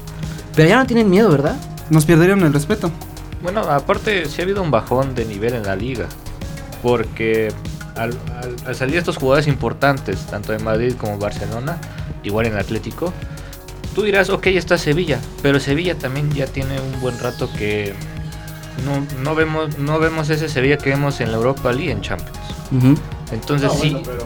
Pero 0.55 0.67
ya 0.69 0.77
no 0.77 0.85
tienen 0.87 1.09
miedo, 1.09 1.29
¿verdad? 1.29 1.55
Nos 1.89 2.05
perdieron 2.05 2.41
el 2.43 2.51
respeto. 2.53 2.91
Bueno, 3.41 3.61
aparte 3.61 4.25
sí 4.27 4.41
ha 4.41 4.43
habido 4.43 4.61
un 4.61 4.71
bajón 4.71 5.15
de 5.15 5.25
nivel 5.25 5.53
en 5.53 5.63
la 5.63 5.75
liga. 5.75 6.07
Porque 6.81 7.51
al, 7.95 8.11
al- 8.41 8.55
al 8.65 8.75
salir 8.75 8.97
estos 8.97 9.17
jugadores 9.17 9.47
importantes, 9.47 10.19
tanto 10.27 10.53
en 10.53 10.63
Madrid 10.63 10.93
como 10.97 11.17
Barcelona, 11.17 11.77
igual 12.23 12.45
en 12.45 12.57
Atlético, 12.57 13.13
tú 13.95 14.03
dirás, 14.03 14.29
ok, 14.29 14.47
está 14.47 14.77
Sevilla, 14.77 15.19
pero 15.41 15.59
Sevilla 15.59 15.95
también 15.97 16.31
ya 16.31 16.47
tiene 16.47 16.79
un 16.79 17.01
buen 17.01 17.19
rato 17.19 17.49
que 17.57 17.93
no, 18.85 19.05
no 19.21 19.35
vemos 19.35 19.77
no 19.77 19.99
vemos 19.99 20.29
ese 20.29 20.49
Sevilla 20.49 20.77
que 20.77 20.89
vemos 20.91 21.19
en 21.21 21.31
la 21.31 21.37
Europa 21.37 21.71
League 21.71 21.91
en 21.91 22.01
Champions. 22.01 22.37
Entonces 23.31 23.67
No, 23.73 23.73
sí, 23.79 23.89
bueno, 23.91 24.01
pero 24.05 24.25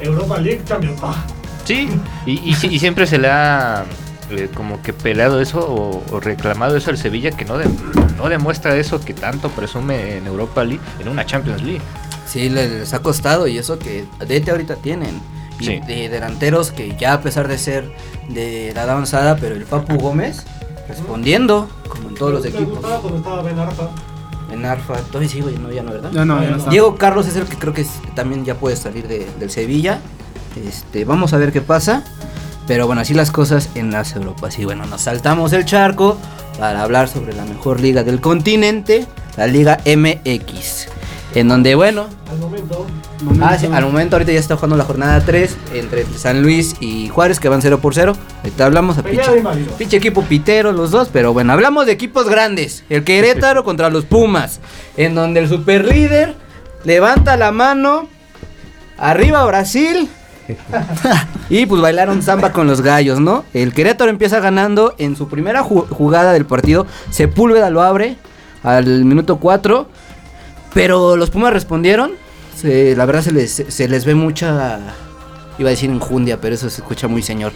Europa 0.00 0.38
League 0.38 0.62
Champions. 0.64 0.98
ah, 1.02 1.24
Sí, 1.64 1.88
y, 2.26 2.32
y, 2.50 2.54
sí- 2.54 2.68
y 2.70 2.78
siempre 2.80 3.06
se 3.06 3.18
le 3.18 3.28
ha 3.30 3.84
eh, 4.30 4.48
como 4.54 4.82
que 4.82 4.92
peleado 4.92 5.40
eso 5.40 5.60
o, 5.60 6.02
o 6.10 6.20
reclamado 6.20 6.76
eso 6.76 6.90
al 6.90 6.98
Sevilla 6.98 7.30
que 7.30 7.44
no, 7.44 7.56
de- 7.58 7.68
no 8.16 8.28
demuestra 8.28 8.74
eso 8.76 9.00
que 9.00 9.14
tanto 9.14 9.48
presume 9.50 10.16
en 10.16 10.26
Europa 10.26 10.64
League, 10.64 10.80
en 11.00 11.08
una 11.08 11.24
Champions 11.26 11.62
League. 11.62 11.82
Sí, 12.26 12.48
le- 12.48 12.68
les 12.80 12.94
ha 12.94 13.00
costado 13.00 13.46
y 13.46 13.58
eso 13.58 13.78
que 13.78 14.04
DT 14.26 14.50
ahorita 14.50 14.76
tienen. 14.76 15.20
Y 15.60 15.64
Sí. 15.66 15.80
de 15.86 16.08
delanteros 16.08 16.72
que 16.72 16.96
ya 16.96 17.12
a 17.12 17.20
pesar 17.20 17.46
de 17.46 17.58
ser 17.58 17.92
de 18.28 18.70
edad 18.70 18.88
avanzada, 18.90 19.36
pero 19.36 19.54
el 19.54 19.64
Papu 19.64 19.96
Gómez 19.96 20.44
respondiendo, 20.88 21.68
como 21.88 22.08
en 22.08 22.14
todos 22.14 22.32
los 22.34 22.42
me 22.42 22.48
equipos. 22.50 22.68
gustaba 22.74 22.98
cuando 23.00 23.18
estaba 23.18 23.42
Ben 23.42 23.58
Arfa. 23.58 23.88
En 24.50 24.64
Arfa, 24.66 24.94
todavía 25.10 25.28
sí, 25.30 25.40
güey, 25.40 25.56
no, 25.56 25.70
ya 25.72 25.82
no, 25.82 25.92
¿verdad? 25.92 26.10
Ya 26.12 26.24
no, 26.24 26.42
ya 26.42 26.50
no 26.50 26.56
está. 26.56 26.70
Diego 26.70 26.96
Carlos 26.96 27.26
es 27.26 27.36
el 27.36 27.44
que 27.46 27.56
creo 27.56 27.72
que 27.72 27.82
es- 27.82 28.00
también 28.14 28.44
ya 28.44 28.54
puede 28.56 28.76
salir 28.76 29.08
de- 29.08 29.26
del 29.38 29.50
Sevilla. 29.50 30.00
Este, 30.66 31.04
vamos 31.06 31.32
a 31.32 31.38
ver 31.38 31.52
qué 31.52 31.62
pasa. 31.62 32.04
Pero 32.66 32.86
bueno, 32.86 33.00
así 33.00 33.12
las 33.14 33.30
cosas 33.32 33.70
en 33.74 33.90
las 33.90 34.14
Europas. 34.14 34.58
Y 34.58 34.64
bueno, 34.64 34.84
nos 34.86 35.02
saltamos 35.02 35.52
el 35.52 35.64
charco 35.64 36.16
para 36.58 36.82
hablar 36.82 37.08
sobre 37.08 37.32
la 37.32 37.44
mejor 37.44 37.80
liga 37.80 38.04
del 38.04 38.20
continente, 38.20 39.06
la 39.36 39.46
Liga 39.46 39.78
MX. 39.84 40.86
En 41.34 41.48
donde, 41.48 41.74
bueno, 41.74 42.06
Al 42.30 42.38
momento. 42.38 42.86
Ah, 43.40 43.56
sí, 43.58 43.66
al 43.72 43.84
momento 43.84 44.16
ahorita 44.16 44.32
ya 44.32 44.38
está 44.40 44.56
jugando 44.56 44.76
la 44.76 44.84
jornada 44.84 45.20
3 45.24 45.56
entre 45.74 46.04
San 46.16 46.42
Luis 46.42 46.74
y 46.80 47.08
Juárez 47.08 47.38
que 47.40 47.48
van 47.48 47.62
0 47.62 47.78
por 47.80 47.94
0. 47.94 48.14
Ahorita 48.38 48.66
hablamos 48.66 48.98
a 48.98 49.02
pinche, 49.02 49.42
pinche 49.78 49.96
equipo 49.96 50.22
pitero 50.24 50.72
los 50.72 50.90
dos, 50.90 51.08
pero 51.12 51.32
bueno, 51.32 51.52
hablamos 51.52 51.86
de 51.86 51.92
equipos 51.92 52.28
grandes. 52.28 52.84
El 52.90 53.04
Querétaro 53.04 53.64
contra 53.64 53.90
los 53.90 54.04
Pumas, 54.04 54.60
en 54.96 55.14
donde 55.14 55.40
el 55.40 55.48
superlíder 55.48 56.34
levanta 56.84 57.36
la 57.36 57.52
mano, 57.52 58.08
arriba 58.98 59.44
Brasil. 59.46 60.08
y 61.48 61.66
pues 61.66 61.80
bailaron 61.80 62.22
samba 62.22 62.52
con 62.52 62.66
los 62.66 62.80
gallos, 62.82 63.20
¿no? 63.20 63.44
El 63.54 63.72
Querétaro 63.72 64.10
empieza 64.10 64.40
ganando 64.40 64.94
en 64.98 65.16
su 65.16 65.28
primera 65.28 65.62
ju- 65.64 65.86
jugada 65.88 66.32
del 66.32 66.44
partido. 66.44 66.86
Sepúlveda 67.10 67.70
lo 67.70 67.80
abre 67.82 68.16
al 68.64 69.04
minuto 69.04 69.36
4. 69.38 69.88
Pero 70.74 71.16
los 71.16 71.30
Pumas 71.30 71.52
respondieron. 71.52 72.12
Se- 72.56 72.94
la 72.96 73.06
verdad 73.06 73.22
se 73.22 73.32
les, 73.32 73.64
se 73.68 73.88
les 73.88 74.04
ve 74.04 74.14
mucha. 74.14 74.78
Iba 75.58 75.68
a 75.68 75.70
decir 75.70 75.90
enjundia, 75.90 76.40
pero 76.40 76.54
eso 76.54 76.70
se 76.70 76.80
escucha 76.80 77.08
muy 77.08 77.22
señor. 77.22 77.52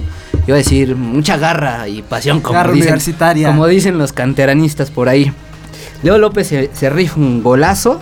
Iba 0.46 0.55
a 0.57 0.59
decir 0.59 0.94
mucha 0.96 1.37
garra 1.38 1.88
y 1.88 2.02
pasión, 2.02 2.40
como, 2.40 2.55
Garra 2.55 2.72
dicen, 2.72 2.88
universitaria. 2.88 3.48
como 3.48 3.66
dicen 3.66 3.96
los 3.98 4.12
canteranistas 4.12 4.90
por 4.90 5.09
ahí. 5.09 5.33
Leo 6.02 6.18
López 6.18 6.46
se, 6.48 6.70
se 6.74 6.90
rifa 6.90 7.16
un 7.18 7.42
golazo. 7.42 8.00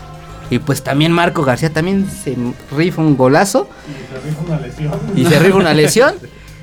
Y 0.51 0.59
pues 0.59 0.83
también 0.83 1.11
Marco 1.11 1.43
García 1.43 1.73
también 1.73 2.07
se 2.07 2.37
rifa 2.77 3.01
un 3.01 3.17
golazo. 3.17 3.69
Y 3.89 3.95
se 4.13 4.21
rifa 4.29 4.43
una 4.47 4.61
lesión. 4.61 4.93
Y 5.17 5.25
se 5.25 5.39
rifa 5.39 5.57
una 5.57 5.75
lesión. 5.75 6.15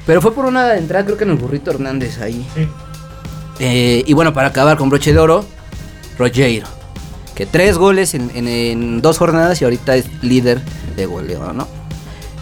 Pero 0.05 0.21
fue 0.21 0.33
por 0.33 0.45
una 0.45 0.75
entrada, 0.77 1.05
creo 1.05 1.17
que 1.17 1.23
en 1.23 1.31
el 1.31 1.37
burrito 1.37 1.71
Hernández 1.71 2.19
ahí. 2.19 2.45
Sí. 2.53 2.67
Eh, 3.59 4.03
y 4.05 4.13
bueno, 4.13 4.33
para 4.33 4.49
acabar 4.49 4.77
con 4.77 4.89
broche 4.89 5.13
de 5.13 5.19
oro, 5.19 5.45
Rogeiro. 6.17 6.67
Que 7.41 7.47
tres 7.47 7.79
goles 7.79 8.13
en, 8.13 8.29
en- 8.35 8.47
en 8.47 9.01
dos 9.01 9.17
jornadas 9.17 9.59
y 9.59 9.63
ahorita 9.63 9.95
es 9.95 10.05
líder 10.21 10.61
de 10.95 11.07
goleo, 11.07 11.53
¿no? 11.53 11.67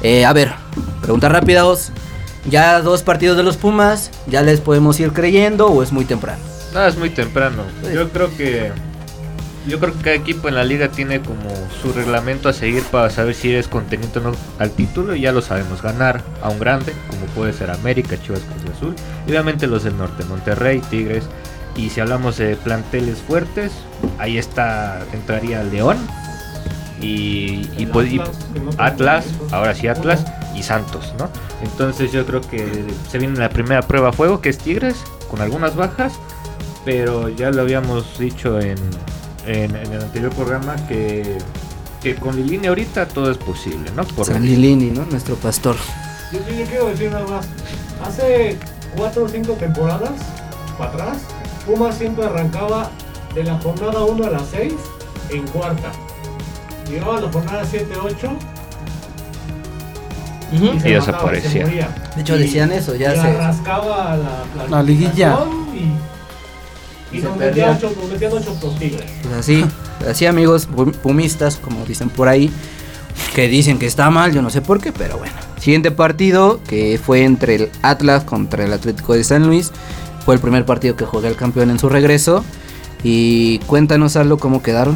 Eh, 0.01 0.25
a 0.25 0.33
ver, 0.33 0.51
preguntas 1.01 1.31
rápidas. 1.31 1.93
Ya 2.50 2.81
dos 2.81 3.02
partidos 3.04 3.37
de 3.37 3.43
los 3.43 3.56
Pumas, 3.56 4.12
¿ya 4.27 4.41
les 4.41 4.60
podemos 4.60 5.00
ir 5.00 5.13
creyendo 5.13 5.67
o 5.67 5.83
es 5.83 5.93
muy 5.93 6.04
temprano? 6.04 6.41
No, 6.73 6.85
es 6.85 6.97
muy 6.97 7.12
temprano. 7.12 7.63
Yo 7.93 8.10
creo 8.10 8.35
que 8.35 8.73
yo 9.67 9.79
creo 9.79 9.93
que 9.93 10.02
cada 10.02 10.15
equipo 10.17 10.50
en 10.50 10.56
la 10.56 10.65
liga 10.65 10.89
tiene 10.89 11.21
como 11.21 11.50
su 11.81 11.93
reglamento 11.93 12.50
a 12.50 12.54
seguir 12.54 12.83
para 12.83 13.10
saber 13.10 13.35
si 13.35 13.52
eres 13.52 13.69
contenido 13.69 14.19
o 14.19 14.19
no 14.19 14.31
al 14.58 14.71
título 14.71 15.15
y 15.15 15.21
ya 15.21 15.31
lo 15.31 15.41
sabemos, 15.41 15.81
ganar 15.81 16.23
a 16.41 16.50
un 16.50 16.60
grande, 16.60 16.91
como 17.10 17.25
puede 17.27 17.54
ser 17.54 17.71
América, 17.71 18.17
Chivas, 18.21 18.41
Cruz 18.41 18.75
Azul, 18.75 18.95
y 19.27 19.31
obviamente 19.31 19.65
los 19.65 19.83
del 19.85 19.95
norte, 19.97 20.25
Monterrey, 20.25 20.81
Tigres, 20.89 21.23
y 21.86 21.90
si 21.90 22.00
hablamos 22.02 22.38
de 22.38 22.56
planteles 22.56 23.19
fuertes, 23.19 23.71
ahí 24.17 24.38
está, 24.38 25.02
entraría 25.13 25.63
León 25.63 25.98
y, 27.02 27.86
pues- 27.94 28.12
y- 28.12 28.21
Atlas, 28.77 29.25
ahora 29.52 29.73
sí 29.73 29.88
Atlas 29.88 30.25
y 30.56 30.63
Santos, 30.63 31.13
¿no? 31.17 31.30
Entonces 31.63 32.12
yo 32.12 32.25
creo 32.25 32.42
que 32.42 32.86
se 33.10 33.17
viene 33.17 33.38
la 33.40 33.50
primera 33.50 33.82
prueba 33.82 34.10
a 34.10 34.12
fuego 34.13 34.42
que 34.42 34.50
es 34.50 34.58
Tigres, 34.58 34.96
con 35.30 35.42
algunas 35.42 35.75
bajas, 35.75 36.13
pero 36.86 37.30
ya 37.30 37.52
lo 37.52 37.62
habíamos 37.62 38.17
dicho 38.19 38.60
en, 38.60 38.77
en- 39.46 39.75
en 39.75 39.94
el 39.94 40.02
anterior 40.02 40.32
programa 40.34 40.75
que, 40.88 41.38
que 42.02 42.15
con 42.15 42.36
Lilini 42.36 42.67
ahorita 42.67 43.08
todo 43.08 43.32
es 43.32 43.38
posible, 43.38 43.92
¿no? 43.96 44.04
Por 44.04 44.25
San 44.25 44.44
Lilini, 44.46 44.92
¿no? 44.92 45.06
Nuestro 45.06 45.36
pastor. 45.36 45.75
Yo, 46.32 46.40
yo- 46.40 46.60
yo 46.60 46.65
quiero 46.65 46.88
decir 46.90 47.12
nada 47.12 47.27
más. 47.27 47.48
Hace 48.06 48.58
4 48.98 49.23
o 49.23 49.27
5 49.30 49.54
temporadas 49.54 50.12
para 50.77 50.92
atrás, 50.92 51.17
Pumas 51.70 51.96
siempre 51.98 52.26
arrancaba 52.26 52.90
de 53.36 53.44
la 53.44 53.60
jornada 53.60 54.04
1 54.04 54.26
a 54.26 54.30
la 54.32 54.40
6 54.40 54.74
en 55.30 55.46
cuarta. 55.50 55.92
Llegaba 56.90 57.17
a 57.20 57.22
la 57.22 57.32
jornada 57.32 57.63
7-8 57.63 58.30
Ujú. 60.52 60.65
y, 60.65 60.80
se 60.80 60.90
Y 60.90 60.94
mataba, 60.94 61.06
desaparecía. 61.06 61.52
se 61.52 61.60
moría. 61.65 62.12
De 62.15 62.22
hecho, 62.22 62.36
Y- 62.36 62.40
decían 62.40 62.72
eso, 62.72 62.96
ya 62.96 63.13
y 63.13 63.15
se- 63.15 63.28
arrascaba 63.28 64.17
la, 64.17 64.67
La 64.67 64.82
liguilla. 64.84 65.38
Y, 67.12 67.17
y 67.17 67.22
Se 67.22 67.28
nos, 67.28 67.38
perdía. 67.38 67.67
metían 67.67 67.78
ocho, 67.92 68.02
nos 68.02 68.12
metían 68.12 68.32
ocho 68.34 68.58
los 68.63 68.80
tigres. 68.80 69.06
Pues 69.22 69.36
así, 69.36 69.65
así 70.10 70.26
amigos 70.26 70.65
pum- 70.67 70.92
pumistas, 70.94 71.58
como 71.58 71.86
dicen 71.86 72.10
por 72.10 72.28
ahí, 72.28 72.52
que 73.36 73.48
dicen 73.48 73.78
que 73.78 73.86
está 73.86 74.10
mal, 74.10 74.34
yo 74.34 74.42
no 74.42 74.50
sé 74.50 74.62
por 74.62 74.82
qué, 74.82 74.92
pero 74.92 75.17
bueno. 75.20 75.34
Siguiente 75.60 75.92
partido, 75.92 76.62
que 76.67 77.00
fue 77.04 77.24
entre 77.26 77.56
el 77.56 77.70
Atlas 77.84 78.24
contra 78.24 78.63
el 78.63 78.74
Atlético 78.74 79.13
de 79.13 79.24
San 79.24 79.46
Luis, 79.46 79.72
fue 80.30 80.36
el 80.36 80.42
primer 80.42 80.63
partido 80.63 80.96
que 80.96 81.06
juega 81.06 81.27
el 81.27 81.36
campeón 81.36 81.71
en 81.71 81.80
su 81.80 81.90
regreso. 81.90 82.46
Y 83.04 83.58
cuéntanos 83.65 84.15
algo 84.15 84.38
cómo 84.38 84.62
quedaron. 84.62 84.96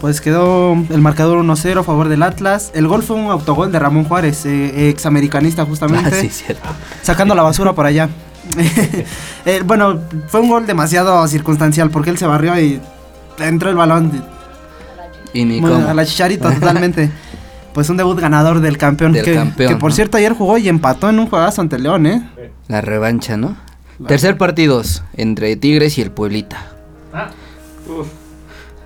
Pues 0.00 0.20
quedó 0.20 0.72
el 0.72 1.00
marcador 1.00 1.38
1-0 1.38 1.78
a 1.78 1.82
favor 1.84 2.08
del 2.08 2.24
Atlas. 2.24 2.72
El 2.74 2.88
gol 2.88 3.04
fue 3.04 3.14
un 3.14 3.30
autogol 3.30 3.70
de 3.70 3.78
Ramón 3.78 4.06
Juárez, 4.06 4.44
eh, 4.44 4.88
ex 4.88 5.06
americanista 5.06 5.64
justamente. 5.64 6.10
Ah, 6.12 6.20
sí, 6.20 6.30
cierto. 6.30 6.68
sacando 7.00 7.36
la 7.36 7.44
basura 7.44 7.74
por 7.74 7.86
allá. 7.86 8.08
Eh, 9.44 9.62
bueno, 9.64 10.00
fue 10.26 10.40
un 10.40 10.48
gol 10.48 10.66
demasiado 10.66 11.24
circunstancial 11.28 11.90
porque 11.90 12.10
él 12.10 12.18
se 12.18 12.26
barrió 12.26 12.58
y 12.60 12.80
entró 13.38 13.70
el 13.70 13.76
balón 13.76 14.10
Y 15.32 15.44
ni 15.44 15.60
bueno, 15.60 15.76
cómo. 15.76 15.88
a 15.88 15.94
la 15.94 16.04
chicharita 16.04 16.50
totalmente. 16.52 17.08
Pues 17.72 17.88
un 17.90 17.98
debut 17.98 18.18
ganador 18.18 18.58
del 18.58 18.78
campeón. 18.78 19.12
Del 19.12 19.24
que, 19.24 19.34
campeón, 19.34 19.74
que 19.74 19.76
por 19.76 19.90
¿no? 19.90 19.94
cierto 19.94 20.16
ayer 20.16 20.32
jugó 20.32 20.58
y 20.58 20.68
empató 20.68 21.08
en 21.10 21.20
un 21.20 21.28
juegazo 21.28 21.60
ante 21.60 21.78
León, 21.78 22.06
¿eh? 22.06 22.26
La 22.66 22.80
revancha, 22.80 23.36
¿no? 23.36 23.65
Tercer 24.06 24.36
partido 24.36 24.82
entre 25.16 25.56
Tigres 25.56 25.96
y 25.98 26.02
el 26.02 26.10
Pueblita. 26.10 26.66
Ah, 27.12 27.30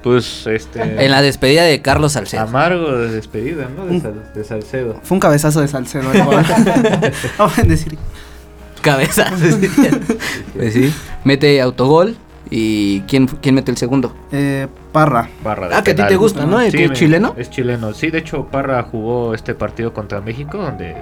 Pues 0.03 0.47
este. 0.47 1.05
En 1.05 1.11
la 1.11 1.21
despedida 1.21 1.63
de 1.65 1.83
Carlos 1.83 2.13
Salcedo. 2.13 2.43
Amargo 2.43 2.93
de 2.97 3.11
despedida, 3.13 3.69
¿no? 3.77 3.87
De, 3.87 4.01
Sal- 4.01 4.33
de 4.35 4.45
Salcedo. 4.45 5.01
Fue 5.03 5.17
un 5.17 5.21
cabezazo 5.21 5.61
de 5.61 5.69
Salcedo. 5.69 6.11
No 7.39 7.49
pueden 7.49 7.69
decir. 7.69 7.99
Cabeza. 8.83 9.31
pues 10.57 10.73
sí. 10.73 10.93
Mete 11.25 11.61
autogol. 11.61 12.17
¿Y 12.53 13.03
quién, 13.03 13.27
quién 13.29 13.55
mete 13.55 13.71
el 13.71 13.77
segundo? 13.77 14.13
Eh, 14.33 14.67
Parra. 14.91 15.29
Parra 15.45 15.69
de 15.69 15.75
Ah, 15.77 15.85
que 15.85 15.93
a 15.93 15.95
ti 15.97 16.03
te 16.09 16.17
gusta, 16.17 16.47
¿no? 16.47 16.61
¿El 16.61 16.73
que 16.73 16.87
es 16.87 16.93
chileno? 16.93 17.35
Es 17.37 17.49
chileno. 17.51 17.93
Sí, 17.95 18.11
de 18.11 18.19
hecho, 18.19 18.47
Parra 18.47 18.83
jugó 18.83 19.35
este 19.35 19.55
partido 19.55 19.93
contra 19.93 20.21
México, 20.21 20.59
donde, 20.59 20.97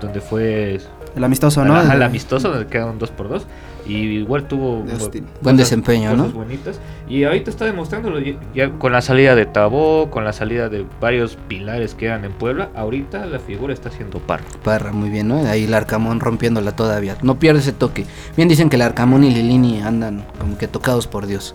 donde 0.00 0.20
fue 0.20 0.78
El 1.16 1.24
amistoso, 1.24 1.64
¿no? 1.64 1.74
Ajá, 1.74 1.94
el 1.94 2.02
amistoso, 2.02 2.50
donde 2.50 2.66
quedaron 2.66 2.98
2 2.98 3.10
por 3.10 3.28
2 3.30 3.46
Y 3.88 3.94
igual 4.18 4.44
tuvo 4.48 4.82
Buen 4.82 4.98
cosas- 4.98 5.12
desempeño, 5.56 6.10
cosas 6.10 6.26
¿no? 6.26 6.32
bonitas. 6.32 6.80
Y 7.08 7.24
ahorita 7.24 7.50
está 7.50 7.64
demostrándolo 7.64 8.18
ya, 8.20 8.34
ya 8.54 8.70
con 8.70 8.92
la 8.92 9.00
salida 9.00 9.34
de 9.36 9.46
Tabó, 9.46 10.10
con 10.10 10.24
la 10.24 10.32
salida 10.32 10.68
de 10.68 10.84
varios 11.00 11.38
pilares 11.48 11.94
que 11.94 12.06
eran 12.06 12.24
en 12.24 12.32
Puebla. 12.32 12.68
Ahorita 12.74 13.24
la 13.26 13.38
figura 13.38 13.72
está 13.72 13.90
siendo 13.90 14.18
Parra. 14.18 14.44
Parra, 14.64 14.92
muy 14.92 15.08
bien, 15.08 15.28
¿no? 15.28 15.36
Ahí 15.46 15.64
el 15.64 15.72
Arcamón 15.74 16.18
rompiéndola 16.20 16.72
todavía. 16.72 17.16
No 17.22 17.38
pierde 17.38 17.60
ese 17.60 17.72
toque. 17.72 18.04
Bien 18.36 18.48
dicen 18.48 18.68
que 18.68 18.76
el 18.76 18.82
Arcamón 18.82 19.22
y 19.24 19.30
Lilini 19.32 19.80
andan 19.82 20.24
como 20.38 20.58
que 20.58 20.66
tocados 20.68 21.06
por 21.06 21.26
Dios. 21.26 21.54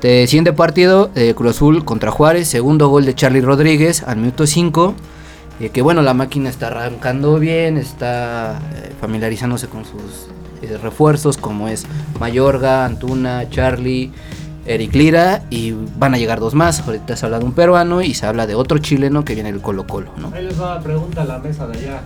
De 0.00 0.26
siguiente 0.28 0.52
partido, 0.54 1.10
eh, 1.14 1.34
Cruz 1.36 1.50
Azul 1.56 1.84
contra 1.84 2.10
Juárez. 2.10 2.48
Segundo 2.48 2.88
gol 2.88 3.04
de 3.04 3.14
Charlie 3.14 3.42
Rodríguez 3.42 4.02
al 4.02 4.16
minuto 4.16 4.46
5. 4.46 4.94
Que 5.68 5.82
bueno, 5.82 6.00
la 6.00 6.14
máquina 6.14 6.48
está 6.48 6.68
arrancando 6.68 7.38
bien, 7.38 7.76
está 7.76 8.58
eh, 8.74 8.92
familiarizándose 8.98 9.68
con 9.68 9.84
sus 9.84 10.28
eh, 10.62 10.78
refuerzos 10.82 11.36
como 11.36 11.68
es 11.68 11.86
Mayorga, 12.18 12.86
Antuna, 12.86 13.48
Charlie, 13.50 14.10
Eric 14.64 14.94
Lira 14.94 15.42
y 15.50 15.72
van 15.98 16.14
a 16.14 16.18
llegar 16.18 16.40
dos 16.40 16.54
más. 16.54 16.80
Ahorita 16.80 17.14
se 17.14 17.26
habla 17.26 17.38
de 17.38 17.44
un 17.44 17.52
peruano 17.52 18.00
y 18.00 18.14
se 18.14 18.24
habla 18.24 18.46
de 18.46 18.54
otro 18.54 18.78
chileno 18.78 19.24
que 19.24 19.34
viene 19.34 19.52
del 19.52 19.60
Colo 19.60 19.86
Colo, 19.86 20.12
¿no? 20.16 20.32
ahí 20.34 20.44
les 20.46 20.58
va 20.60 20.76
la 20.76 20.80
pregunta 20.80 21.22
a 21.22 21.24
la 21.26 21.38
mesa 21.38 21.66
de 21.66 21.78
allá. 21.78 22.00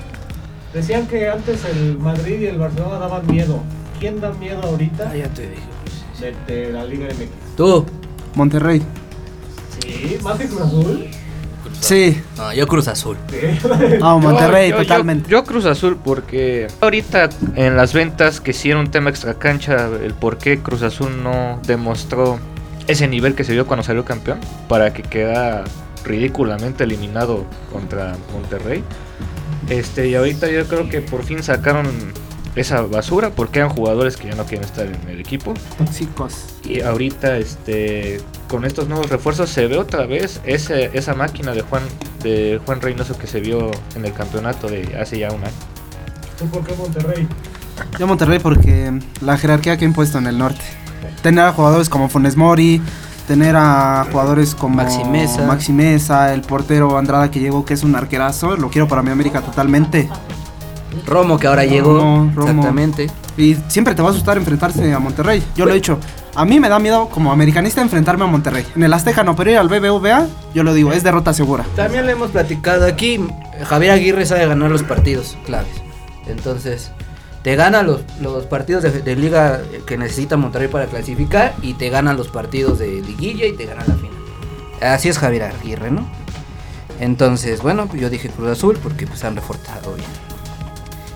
Decían 0.73 1.07
que 1.07 1.29
antes 1.29 1.65
el 1.65 1.99
Madrid 1.99 2.41
y 2.41 2.47
el 2.47 2.59
Barcelona 2.59 2.99
daban 2.99 3.25
miedo. 3.29 3.61
¿Quién 4.01 4.21
da 4.21 4.33
miedo 4.33 4.61
ahorita 4.63 5.15
ya 5.15 5.29
te 5.29 5.43
digo. 5.43 5.63
de, 6.21 6.53
de 6.53 6.73
la 6.73 6.85
Liga 6.85 7.07
MX? 7.07 7.57
Tú. 7.57 7.87
Monterrey. 8.35 8.83
Sí, 9.81 10.19
más 10.23 10.37
que 10.39 10.47
Cruz 10.49 10.63
Azul. 10.63 11.07
Sí. 11.81 12.23
No, 12.37 12.53
yo 12.53 12.67
Cruz 12.67 12.89
Azul. 12.89 13.17
No, 14.01 14.19
Monterrey, 14.19 14.71
Yo- 14.71 14.77
yo- 14.79 14.83
totalmente. 14.83 15.31
Yo, 15.31 15.45
Cruz 15.45 15.65
Azul 15.67 15.99
porque 16.03 16.67
ahorita 16.81 17.29
en 17.57 17.77
las 17.77 17.93
ventas 17.93 18.41
que 18.41 18.53
sí 18.53 18.71
era 18.71 18.79
un 18.81 18.91
tema 18.91 19.11
extra 19.11 19.35
cancha, 19.35 19.89
el 20.03 20.15
por 20.15 20.39
qué 20.39 20.59
Cruz 20.61 20.83
Azul 20.83 21.23
no 21.23 21.61
demostró 21.67 22.39
ese 22.87 23.09
nivel 23.09 23.35
que 23.35 23.45
se 23.45 23.53
vio 23.53 23.67
cuando 23.67 23.83
salió 23.83 24.05
campeón 24.05 24.39
para 24.69 24.93
que 24.93 25.03
queda 25.03 25.65
ridículamente 26.05 26.85
eliminado 26.85 27.45
contra 27.73 28.15
Monterrey. 28.33 28.83
Este, 29.71 30.09
y 30.09 30.15
ahorita 30.15 30.51
yo 30.51 30.67
creo 30.67 30.89
que 30.91 31.01
por 31.01 31.25
fin 31.25 31.43
sacaron 31.43 31.87
esa 32.57 32.83
basura 32.83 33.31
porque 33.31 33.59
eran 33.59 33.71
jugadores 33.71 34.17
que 34.17 34.29
ya 34.29 34.35
no 34.35 34.45
quieren 34.45 34.65
estar 34.65 34.87
en 34.87 35.09
el 35.09 35.21
equipo. 35.21 35.55
Tóxicos. 35.79 36.47
Y 36.65 36.81
ahorita, 36.81 37.37
este, 37.39 38.21
con 38.49 38.65
estos 38.65 38.89
nuevos 38.89 39.11
refuerzos 39.11 39.51
se 39.51 39.67
ve 39.67 39.77
otra 39.77 40.07
vez 40.07 40.41
ese, 40.45 40.91
esa 40.95 41.15
máquina 41.15 41.53
de 41.53 41.63
Juan, 41.63 41.83
de 42.23 42.61
Juan 42.65 42.81
Reynoso 42.81 43.19
que 43.19 43.27
se 43.27 43.41
vio 43.41 43.71
en 43.97 44.05
el 44.05 44.13
campeonato 44.13 44.69
de 44.69 44.97
hace 45.01 45.19
ya 45.19 45.33
un 45.33 45.43
año. 45.43 45.53
¿Tú 46.39 46.47
por 46.47 46.65
qué 46.65 46.75
Monterrey? 46.75 47.29
Yo 47.99 48.07
Monterrey 48.07 48.39
porque 48.39 49.01
la 49.21 49.37
jerarquía 49.37 49.77
que 49.77 49.85
ha 49.85 49.89
impuesto 49.89 50.19
en 50.19 50.27
el 50.27 50.39
norte. 50.39 50.63
Tener 51.23 51.45
a 51.45 51.53
jugadores 51.53 51.89
como 51.89 52.09
Funes 52.09 52.37
Mori, 52.37 52.81
tener 53.27 53.57
a 53.57 54.07
jugadores 54.11 54.55
como 54.55 54.77
Maxi 54.77 55.05
Mesa. 55.05 55.47
Maxi 55.47 55.73
Mesa, 55.73 56.35
el 56.35 56.43
portero 56.43 56.97
Andrada 56.99 57.31
que 57.31 57.41
llegó 57.41 57.65
que 57.65 57.75
es 57.75 57.83
un 57.83 57.97
arquerazo, 57.97 58.57
lo 58.57 58.71
quiero 58.71 58.89
para 58.89 59.03
mi 59.03 59.11
América 59.11 59.41
totalmente. 59.41 60.09
Romo 61.07 61.39
que 61.39 61.47
ahora 61.47 61.65
llegó. 61.65 61.95
Romo, 61.95 62.33
Romo. 62.35 62.49
Exactamente. 62.51 63.11
Y 63.37 63.57
siempre 63.69 63.95
te 63.95 64.03
va 64.03 64.09
a 64.09 64.11
asustar 64.13 64.37
enfrentarse 64.37 64.93
a 64.93 64.99
Monterrey. 64.99 65.43
Yo 65.57 65.65
lo 65.65 65.73
he 65.73 65.75
dicho. 65.75 65.99
A 66.37 66.45
mí 66.45 66.59
me 66.59 66.69
da 66.69 66.79
miedo 66.79 67.09
como 67.09 67.33
americanista 67.33 67.81
enfrentarme 67.81 68.25
a 68.25 68.27
Monterrey. 68.27 68.67
En 68.75 68.83
el 68.83 68.93
Azteca 68.93 69.23
no, 69.23 69.37
pero 69.37 69.53
ir 69.53 69.59
al 69.59 69.69
BBVA, 69.69 70.27
yo 70.53 70.65
lo 70.65 70.75
digo, 70.75 70.93
es 70.93 71.05
derrota 71.05 71.33
segura. 71.33 71.65
También 71.77 72.07
lo 72.07 72.13
hemos 72.13 72.31
platicado 72.31 72.87
aquí. 72.87 73.21
Javier 73.65 73.93
Aguirre 73.93 74.27
sabe 74.27 74.47
ganar 74.47 74.71
los 74.71 74.83
partidos 74.83 75.37
claves. 75.47 75.71
Entonces, 76.27 76.91
te 77.43 77.55
gana 77.55 77.83
los, 77.83 78.01
los 78.21 78.47
partidos 78.47 78.83
de, 78.83 78.91
de 78.91 79.17
liga 79.17 79.61
que 79.87 79.97
necesita 79.97 80.37
Monterrey 80.37 80.69
para 80.69 80.87
clasificar 80.87 81.55
y 81.63 81.75
te 81.75 81.89
gana 81.91 82.15
los 82.15 82.29
partidos 82.29 82.79
de 82.79 83.01
liguilla 83.03 83.47
y 83.47 83.53
te 83.53 83.67
gana 83.67 83.85
la 83.87 83.95
final. 83.95 84.15
Así 84.81 85.09
es 85.09 85.19
Javier 85.19 85.45
Aguirre, 85.45 85.91
¿no? 85.91 86.07
Entonces, 87.01 87.63
bueno, 87.63 87.87
pues 87.87 88.01
yo 88.01 88.11
dije 88.11 88.29
Cruz 88.29 88.51
Azul 88.51 88.79
porque 88.83 89.07
pues 89.07 89.25
han 89.25 89.37
reforzado 89.37 89.95
bien. 89.95 90.09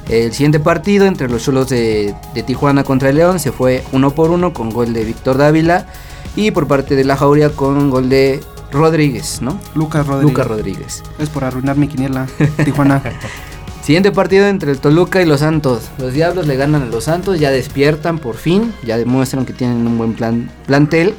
El 0.08 0.32
siguiente 0.32 0.58
partido 0.58 1.06
entre 1.06 1.28
los 1.28 1.44
Cholos 1.44 1.68
de, 1.68 2.14
de 2.34 2.42
Tijuana 2.42 2.82
contra 2.82 3.10
el 3.10 3.16
León 3.16 3.38
se 3.38 3.52
fue 3.52 3.84
uno 3.92 4.10
por 4.10 4.30
uno 4.30 4.52
con 4.54 4.70
gol 4.70 4.92
de 4.92 5.04
Víctor 5.04 5.36
Dávila 5.36 5.86
y 6.34 6.50
por 6.50 6.66
parte 6.66 6.96
de 6.96 7.04
la 7.04 7.16
Jauría 7.16 7.50
con 7.50 7.90
gol 7.90 8.08
de 8.08 8.40
Rodríguez, 8.70 9.40
¿no? 9.42 9.58
Lucas 9.74 10.06
Rodríguez. 10.06 10.30
Lucas 10.30 10.46
Rodríguez. 10.46 11.02
Es 11.18 11.28
por 11.28 11.44
arruinar 11.44 11.76
mi 11.76 11.88
quiniela. 11.88 12.26
Tijuana. 12.64 13.02
Siguiente 13.82 14.12
partido 14.12 14.46
entre 14.46 14.70
el 14.70 14.80
Toluca 14.80 15.22
y 15.22 15.26
los 15.26 15.40
Santos. 15.40 15.88
Los 15.98 16.12
Diablos 16.12 16.46
le 16.46 16.56
ganan 16.56 16.82
a 16.82 16.86
los 16.86 17.04
Santos, 17.04 17.40
ya 17.40 17.50
despiertan 17.50 18.18
por 18.18 18.36
fin, 18.36 18.74
ya 18.84 18.98
demuestran 18.98 19.46
que 19.46 19.54
tienen 19.54 19.86
un 19.86 19.96
buen 19.96 20.12
plan, 20.12 20.50
plantel. 20.66 21.14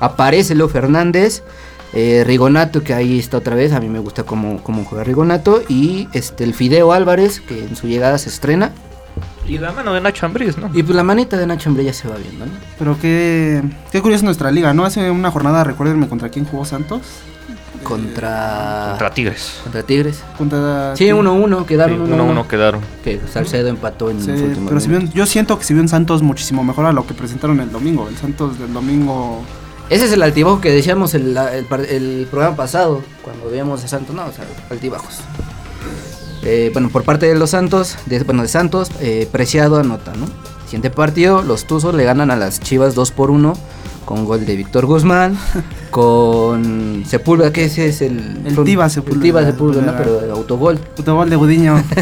Aparece 0.00 0.56
Leo 0.56 0.68
Fernández, 0.68 1.44
eh, 1.92 2.22
Rigonato, 2.26 2.82
que 2.82 2.94
ahí 2.94 3.18
está 3.18 3.36
otra 3.38 3.54
vez, 3.56 3.72
a 3.72 3.80
mí 3.80 3.88
me 3.88 3.98
gusta 3.98 4.22
cómo, 4.24 4.62
cómo 4.62 4.84
juega 4.84 5.04
Rigonato, 5.04 5.62
y 5.68 6.08
este, 6.12 6.44
el 6.44 6.54
Fideo 6.54 6.92
Álvarez, 6.92 7.40
que 7.40 7.64
en 7.64 7.76
su 7.76 7.86
llegada 7.88 8.18
se 8.18 8.28
estrena. 8.28 8.72
Y 9.46 9.58
la 9.58 9.72
mano 9.72 9.92
de 9.92 10.00
Nacho 10.00 10.24
Ambriz, 10.26 10.56
¿no? 10.58 10.70
Y 10.72 10.82
pues 10.84 10.94
la 10.94 11.02
manita 11.02 11.36
de 11.36 11.46
Nacho 11.46 11.68
Hombre 11.70 11.84
ya 11.84 11.92
se 11.92 12.06
va 12.06 12.14
viendo, 12.16 12.46
¿no? 12.46 12.52
Pero 12.78 12.96
qué, 13.00 13.60
qué 13.90 14.00
curiosa 14.00 14.24
nuestra 14.24 14.50
liga, 14.52 14.72
¿no? 14.72 14.84
Hace 14.84 15.10
una 15.10 15.30
jornada, 15.32 15.64
recuérdenme 15.64 16.08
contra 16.08 16.28
quién 16.28 16.44
jugó 16.44 16.64
Santos. 16.64 17.00
Contra, 17.82 18.88
Contra 18.90 19.10
Tigres. 19.10 19.54
contra 19.62 19.82
Tigres. 19.82 20.22
Contra 20.36 20.94
Sí, 20.96 21.06
1-1, 21.06 21.64
quedaron 21.64 22.08
1-1. 22.10 22.34
1-1 22.42 22.46
quedaron. 22.46 22.80
Que 23.02 23.20
Salcedo 23.32 23.68
empató 23.68 24.10
en 24.10 24.20
Sí, 24.20 24.30
los 24.30 24.40
últimos 24.42 24.68
pero 24.68 24.80
si 24.80 24.88
vio- 24.88 25.12
yo 25.14 25.24
siento 25.26 25.58
que 25.58 25.64
si 25.64 25.72
vio 25.72 25.82
un 25.82 25.88
Santos 25.88 26.22
muchísimo 26.22 26.62
mejor 26.62 26.86
a 26.86 26.92
lo 26.92 27.06
que 27.06 27.14
presentaron 27.14 27.58
el 27.60 27.72
domingo. 27.72 28.06
El 28.08 28.16
Santos 28.16 28.58
del 28.58 28.72
domingo. 28.72 29.42
Ese 29.90 30.04
es 30.04 30.12
el 30.12 30.22
altibajo 30.22 30.60
que 30.60 30.70
decíamos 30.70 31.14
el, 31.14 31.36
el 31.36 32.28
programa 32.30 32.56
pasado, 32.56 33.02
cuando 33.22 33.50
veíamos 33.50 33.82
a 33.84 33.88
Santos, 33.88 34.14
no, 34.14 34.24
o 34.24 34.32
sea, 34.32 34.44
altibajos. 34.70 35.16
Eh, 36.42 36.70
bueno, 36.72 36.88
por 36.90 37.02
parte 37.02 37.26
de 37.26 37.34
los 37.34 37.50
Santos, 37.50 37.96
de, 38.06 38.20
bueno, 38.20 38.42
de 38.42 38.48
Santos, 38.48 38.90
eh, 39.00 39.28
Preciado 39.30 39.78
anota, 39.78 40.12
¿no? 40.14 40.26
Siguiente 40.64 40.90
partido, 40.90 41.42
los 41.42 41.64
Tuzos 41.64 41.92
le 41.94 42.04
ganan 42.04 42.30
a 42.30 42.36
las 42.36 42.60
Chivas 42.60 42.94
2 42.94 43.10
por 43.10 43.30
1 43.32 43.52
con 44.04 44.24
gol 44.24 44.46
de 44.46 44.56
Víctor 44.56 44.86
Guzmán, 44.86 45.36
con 45.90 47.04
Sepúlveda, 47.06 47.52
que 47.52 47.64
ese 47.64 47.88
es 47.88 48.00
el... 48.00 48.40
El 48.46 48.54
son- 48.54 48.64
Tiva 48.64 48.84
el 48.86 48.90
Sepúlveda, 48.92 49.22
Tiva 49.22 49.44
Sepúlveda, 49.44 49.82
¿no? 49.92 49.98
Pero 49.98 50.20
de 50.20 50.30
autogol. 50.30 50.78
Puto 50.78 51.14
gol 51.16 51.28
de 51.30 51.36
Gudiño. 51.36 51.82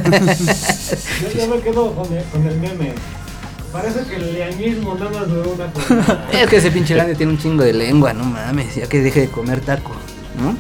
Yo, 1.23 1.41
yo 1.41 1.49
me 1.49 1.61
quedo 1.61 1.93
con 1.95 2.13
el, 2.13 2.23
con 2.25 2.47
el 2.47 2.59
meme. 2.61 2.95
Parece 3.73 4.03
que 4.05 4.17
el 4.17 4.33
leañismo 4.33 4.95
nada 4.95 5.11
más 5.11 5.29
duró 5.29 5.51
una 5.51 5.71
jornada. 5.75 6.29
Es 6.33 6.49
que 6.49 6.57
ese 6.57 6.71
pinche 6.71 6.95
grande 6.95 7.15
tiene 7.15 7.33
un 7.33 7.39
chingo 7.39 7.63
de 7.63 7.73
lengua, 7.73 8.13
no 8.13 8.25
mames, 8.25 8.75
ya 8.75 8.87
que 8.89 9.01
deje 9.01 9.21
de 9.21 9.29
comer 9.29 9.61
taco, 9.61 9.93
¿no? 10.41 10.57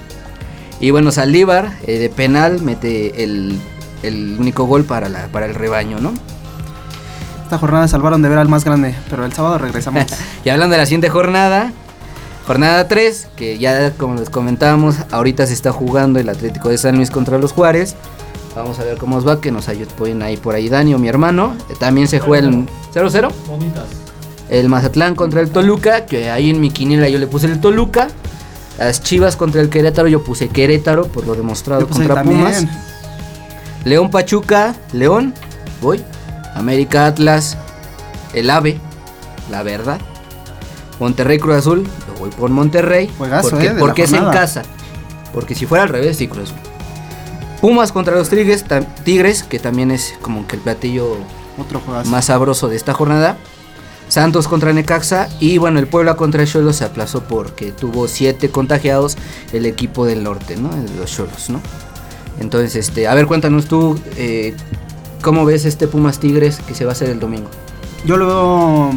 Y 0.80 0.90
bueno, 0.90 1.10
Saldívar 1.10 1.72
eh, 1.86 1.98
de 1.98 2.08
penal 2.08 2.60
mete 2.60 3.24
el 3.24 3.58
el 4.02 4.36
único 4.38 4.64
gol 4.64 4.84
para, 4.84 5.08
la, 5.08 5.26
para 5.28 5.46
el 5.46 5.54
rebaño, 5.54 5.98
¿no? 6.00 6.12
Esta 7.42 7.58
jornada 7.58 7.88
salvaron 7.88 8.22
de 8.22 8.28
ver 8.28 8.38
al 8.38 8.48
más 8.48 8.64
grande, 8.64 8.94
pero 9.08 9.24
el 9.24 9.32
sábado 9.32 9.58
regresamos. 9.58 10.04
Y 10.44 10.50
hablando 10.50 10.72
de 10.72 10.78
la 10.78 10.86
siguiente 10.86 11.08
jornada, 11.08 11.72
jornada 12.46 12.88
3, 12.88 13.28
que 13.36 13.58
ya 13.58 13.92
como 13.92 14.14
les 14.14 14.30
comentábamos, 14.30 14.96
ahorita 15.10 15.46
se 15.46 15.54
está 15.54 15.72
jugando 15.72 16.20
el 16.20 16.28
Atlético 16.28 16.68
de 16.68 16.78
San 16.78 16.96
Luis 16.96 17.10
contra 17.10 17.38
los 17.38 17.52
Juárez. 17.52 17.96
Vamos 18.58 18.80
a 18.80 18.82
ver 18.84 18.98
cómo 18.98 19.16
os 19.16 19.26
va, 19.26 19.40
que 19.40 19.52
nos 19.52 19.68
ayuden 19.68 20.20
ahí 20.20 20.36
por 20.36 20.56
ahí 20.56 20.68
Dani 20.68 20.92
o 20.92 20.98
mi 20.98 21.06
hermano. 21.06 21.54
Eh, 21.70 21.74
También 21.78 22.08
se 22.08 22.18
juega 22.18 22.48
el 22.48 22.66
0-0. 22.92 23.30
Bonitas. 23.46 23.84
El 24.50 24.68
Mazatlán 24.68 25.14
contra 25.14 25.40
el 25.40 25.50
Toluca, 25.50 26.06
que 26.06 26.28
ahí 26.28 26.50
en 26.50 26.60
mi 26.60 26.70
quiniela 26.70 27.08
yo 27.08 27.20
le 27.20 27.28
puse 27.28 27.46
el 27.46 27.60
Toluca. 27.60 28.08
Las 28.76 29.00
Chivas 29.00 29.36
contra 29.36 29.60
el 29.60 29.70
Querétaro, 29.70 30.08
yo 30.08 30.24
puse 30.24 30.48
Querétaro 30.48 31.06
por 31.06 31.24
lo 31.24 31.36
demostrado 31.36 31.86
contra. 31.86 32.24
Pumas. 32.24 32.64
León 33.84 34.10
Pachuca, 34.10 34.74
León, 34.92 35.34
voy. 35.80 36.02
América 36.56 37.06
Atlas, 37.06 37.56
el 38.32 38.50
AVE, 38.50 38.80
la 39.52 39.62
verdad. 39.62 40.00
Monterrey 40.98 41.38
Cruz 41.38 41.54
Azul, 41.58 41.84
yo 41.84 42.18
voy 42.18 42.30
por 42.30 42.50
Monterrey. 42.50 43.08
Juegazo, 43.18 43.50
porque 43.50 43.66
eh, 43.68 43.74
porque 43.78 44.02
es 44.02 44.12
en 44.12 44.24
casa. 44.30 44.62
Porque 45.32 45.54
si 45.54 45.64
fuera 45.64 45.84
al 45.84 45.90
revés, 45.90 46.16
sí 46.16 46.26
Cruz 46.26 46.50
Azul. 46.50 46.67
Pumas 47.60 47.92
contra 47.92 48.14
los 48.14 48.28
Tigres, 48.28 48.64
Tigres, 49.04 49.42
que 49.42 49.58
también 49.58 49.90
es 49.90 50.14
como 50.22 50.46
que 50.46 50.56
el 50.56 50.62
platillo 50.62 51.16
Otro 51.58 51.82
más 52.06 52.26
sabroso 52.26 52.68
de 52.68 52.76
esta 52.76 52.94
jornada. 52.94 53.36
Santos 54.08 54.48
contra 54.48 54.72
Necaxa 54.72 55.28
y 55.38 55.58
bueno, 55.58 55.78
el 55.78 55.86
Puebla 55.86 56.14
contra 56.14 56.42
el 56.42 56.48
Cholos 56.48 56.76
se 56.76 56.84
aplazó 56.84 57.24
porque 57.24 57.72
tuvo 57.72 58.08
siete 58.08 58.48
contagiados 58.48 59.18
el 59.52 59.66
equipo 59.66 60.06
del 60.06 60.22
norte, 60.24 60.56
¿no? 60.56 60.70
De 60.70 60.96
los 60.96 61.14
Cholos, 61.14 61.50
¿no? 61.50 61.60
Entonces, 62.40 62.76
este, 62.76 63.06
a 63.06 63.14
ver, 63.14 63.26
cuéntanos 63.26 63.66
tú, 63.66 64.00
eh, 64.16 64.54
¿cómo 65.20 65.44
ves 65.44 65.64
este 65.66 65.88
Pumas 65.88 66.20
Tigres 66.20 66.60
que 66.66 66.74
se 66.74 66.84
va 66.84 66.92
a 66.92 66.94
hacer 66.94 67.10
el 67.10 67.20
domingo? 67.20 67.50
Yo 68.06 68.16
lo 68.16 68.26
veo. 68.26 68.90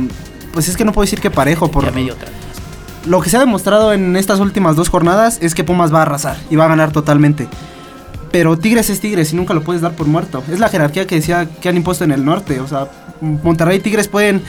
Pues 0.53 0.69
es 0.69 0.77
que 0.77 0.85
no 0.85 0.93
puedo 0.93 1.03
decir 1.03 1.19
que 1.19 1.31
parejo, 1.31 1.69
por 1.71 1.83
Ya 1.83 1.91
me 1.91 2.03
dio 2.03 2.13
otra. 2.13 2.29
lo 3.05 3.19
que 3.19 3.29
se 3.29 3.37
ha 3.37 3.39
demostrado 3.39 3.93
en 3.93 4.15
estas 4.15 4.39
últimas 4.39 4.75
dos 4.75 4.89
jornadas 4.89 5.39
es 5.41 5.55
que 5.55 5.63
Pumas 5.63 5.93
va 5.93 5.99
a 5.99 6.01
arrasar 6.03 6.37
y 6.49 6.55
va 6.55 6.65
a 6.65 6.67
ganar 6.67 6.91
totalmente. 6.91 7.47
Pero 8.31 8.57
Tigres 8.57 8.89
es 8.89 8.99
Tigres 9.01 9.33
y 9.33 9.35
nunca 9.35 9.53
lo 9.53 9.61
puedes 9.63 9.81
dar 9.81 9.93
por 9.93 10.07
muerto. 10.07 10.41
Es 10.51 10.59
la 10.59 10.69
jerarquía 10.69 11.05
que 11.05 11.15
decía 11.15 11.47
que 11.61 11.67
han 11.69 11.75
impuesto 11.77 12.03
en 12.03 12.11
el 12.11 12.23
norte. 12.23 12.59
O 12.61 12.67
sea, 12.67 12.87
Monterrey 13.19 13.77
y 13.77 13.81
Tigres 13.81 14.07
pueden, 14.07 14.41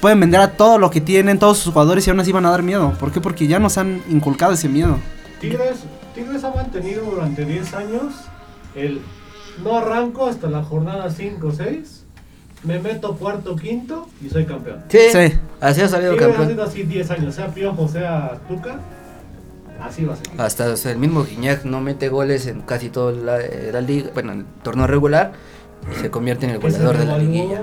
pueden 0.00 0.20
vender 0.20 0.40
a 0.40 0.52
todo 0.52 0.78
lo 0.78 0.90
que 0.90 1.00
tienen, 1.02 1.38
todos 1.38 1.58
sus 1.58 1.72
jugadores 1.72 2.06
y 2.06 2.10
aún 2.10 2.20
así 2.20 2.32
van 2.32 2.46
a 2.46 2.50
dar 2.50 2.62
miedo. 2.62 2.94
¿Por 2.98 3.12
qué? 3.12 3.20
Porque 3.20 3.46
ya 3.46 3.58
nos 3.58 3.76
han 3.76 4.02
inculcado 4.08 4.52
ese 4.52 4.68
miedo. 4.68 4.98
Tigres, 5.40 5.80
Tigres 6.14 6.44
ha 6.44 6.50
mantenido 6.54 7.04
durante 7.04 7.44
10 7.44 7.74
años 7.74 8.14
el 8.74 9.00
no 9.62 9.76
arranco 9.76 10.26
hasta 10.26 10.48
la 10.48 10.62
jornada 10.62 11.10
5 11.10 11.46
o 11.46 11.52
6. 11.52 12.04
Me 12.62 12.80
meto 12.80 13.16
cuarto, 13.16 13.54
quinto 13.54 14.08
y 14.24 14.30
soy 14.30 14.46
campeón. 14.46 14.82
Sí, 14.88 14.98
Sí. 15.12 15.34
así 15.60 15.82
ha 15.82 15.88
salido 15.88 16.12
Tigres 16.12 16.28
ha 16.30 16.36
campeón. 16.38 16.48
sido 16.50 16.64
así 16.64 16.82
10 16.84 17.10
años, 17.10 17.34
sea 17.34 17.48
Piojo, 17.48 17.86
sea 17.86 18.38
Tuca. 18.48 18.80
Así 19.86 20.04
va 20.04 20.14
a 20.14 20.16
seguir. 20.16 20.40
Hasta 20.40 20.68
o 20.70 20.76
sea, 20.76 20.92
el 20.92 20.98
mismo 20.98 21.24
Guiñac 21.24 21.64
no 21.64 21.80
mete 21.80 22.08
goles 22.08 22.46
en 22.46 22.60
casi 22.62 22.88
toda 22.90 23.12
la, 23.12 23.38
la 23.72 23.80
liga, 23.80 24.10
bueno, 24.14 24.32
en 24.32 24.38
el 24.40 24.44
torneo 24.62 24.86
regular. 24.86 25.32
y 25.92 26.00
Se 26.00 26.10
convierte 26.10 26.46
en 26.46 26.52
el 26.52 26.58
goleador 26.58 26.96
de 26.98 27.04
la 27.06 27.18
liguilla. 27.18 27.62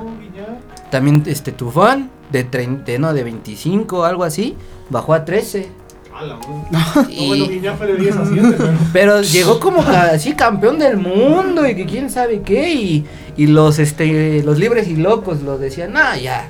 También 0.92 1.24
este 1.26 1.52
Tufán, 1.52 2.10
de, 2.32 2.44
30, 2.44 2.98
no, 3.00 3.14
de 3.14 3.24
25 3.24 4.06
algo 4.06 4.24
así, 4.24 4.56
bajó 4.90 5.14
a 5.14 5.26
13. 5.26 5.70
Ala, 6.16 6.38
no. 6.72 7.06
Y- 7.10 7.28
Bueno, 7.28 7.48
Guiñac 7.48 7.78
fue 7.78 7.88
de 7.88 7.96
10 7.98 8.16
a 8.18 8.26
7, 8.26 8.56
pero. 8.94 9.22
Llegó 9.22 9.60
como 9.60 9.82
así 9.82 10.34
campeón 10.34 10.78
del 10.78 10.98
mundo 10.98 11.68
y 11.68 11.76
que 11.76 11.86
quién 11.88 12.10
sabe 12.12 12.42
qué. 12.44 12.72
Y, 12.74 13.06
y 13.36 13.48
los 13.48 13.80
este 13.80 14.44
los 14.44 14.60
libres 14.60 14.88
y 14.88 14.96
locos 14.96 15.42
lo 15.42 15.58
decían, 15.58 15.98
ah, 15.98 16.16
ya, 16.16 16.50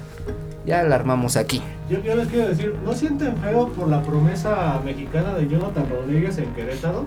ya 0.66 0.84
la 0.84 0.96
armamos 0.96 1.36
aquí. 1.38 1.62
Yo, 1.90 2.00
yo 2.02 2.16
les 2.16 2.28
quiero 2.28 2.48
decir, 2.50 2.76
¿no 2.86 2.94
sienten 2.94 3.36
feo 3.38 3.70
por 3.70 3.88
la 3.90 4.02
promesa 4.02 4.80
mexicana 4.84 5.34
de 5.36 5.48
Jonathan 5.48 5.86
Rodríguez 5.90 6.38
en 6.38 6.54
Querétaro? 6.54 7.06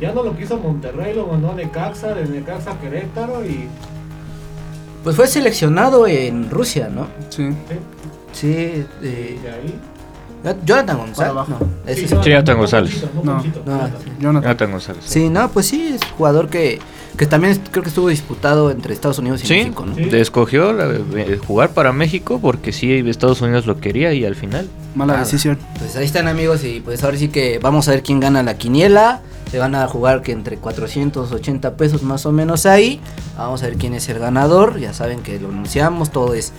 Ya 0.00 0.12
no 0.12 0.22
lo 0.22 0.36
quiso 0.36 0.58
Monterrey, 0.58 1.14
lo 1.14 1.26
mandó 1.26 1.52
a 1.52 1.54
Necaxa, 1.54 2.14
de 2.14 2.26
Necaxa 2.26 2.72
a 2.72 2.80
Querétaro 2.80 3.44
y. 3.44 3.68
Pues 5.02 5.16
fue 5.16 5.26
seleccionado 5.26 6.06
en 6.06 6.50
Rusia, 6.50 6.88
¿no? 6.92 7.06
Sí. 7.30 7.48
Sí, 8.32 8.84
eh, 9.02 9.38
de 9.42 9.50
ahí. 9.50 9.78
Jonathan 10.64 10.98
González. 10.98 11.34
No, 11.48 11.58
Sí, 11.86 12.06
Sí, 12.06 12.14
Jonathan 12.30 12.58
González. 12.58 13.04
No, 13.14 13.22
No. 13.22 13.32
Ponchito, 13.38 13.62
No, 13.64 13.72
Jonathan. 13.78 14.00
sí. 14.02 14.10
Jonathan. 14.20 14.42
Jonathan 14.42 14.70
González. 14.72 15.04
Sí, 15.06 15.28
no, 15.30 15.48
pues 15.48 15.66
sí, 15.66 15.88
es 15.94 16.00
jugador 16.16 16.48
que, 16.48 16.78
que 17.16 17.26
también 17.26 17.60
creo 17.70 17.82
que 17.82 17.88
estuvo 17.88 18.08
disputado 18.08 18.70
entre 18.70 18.92
Estados 18.94 19.18
Unidos 19.18 19.42
y 19.42 19.46
Sí, 19.46 19.54
México, 19.54 19.84
¿no? 19.86 19.94
Sí. 19.94 20.04
te 20.06 20.20
escogió 20.20 20.72
la- 20.72 20.94
eh, 21.16 21.38
jugar 21.46 21.70
para 21.70 21.92
México 21.92 22.38
porque 22.40 22.72
sí, 22.72 22.92
Estados 23.08 23.40
Unidos 23.40 23.66
lo 23.66 23.78
quería 23.80 24.12
y 24.12 24.24
al 24.24 24.34
final. 24.34 24.68
Mala 24.94 25.14
Nada. 25.14 25.24
decisión. 25.24 25.58
Pues 25.78 25.96
ahí 25.96 26.04
están 26.04 26.28
amigos 26.28 26.64
y 26.64 26.80
pues 26.80 27.02
ahora 27.04 27.16
sí 27.16 27.28
que 27.28 27.58
vamos 27.58 27.88
a 27.88 27.92
ver 27.92 28.02
quién 28.02 28.20
gana 28.20 28.42
la 28.42 28.56
quiniela. 28.58 29.22
Se 29.50 29.58
van 29.58 29.74
a 29.76 29.86
jugar 29.86 30.22
que 30.22 30.32
entre 30.32 30.56
480 30.58 31.76
pesos 31.76 32.02
más 32.02 32.26
o 32.26 32.32
menos 32.32 32.66
ahí. 32.66 33.00
Vamos 33.38 33.62
a 33.62 33.66
ver 33.66 33.76
quién 33.76 33.94
es 33.94 34.08
el 34.08 34.18
ganador. 34.18 34.78
Ya 34.80 34.92
saben 34.92 35.20
que 35.20 35.38
lo 35.38 35.48
anunciamos, 35.48 36.10
todo 36.10 36.34
es 36.34 36.52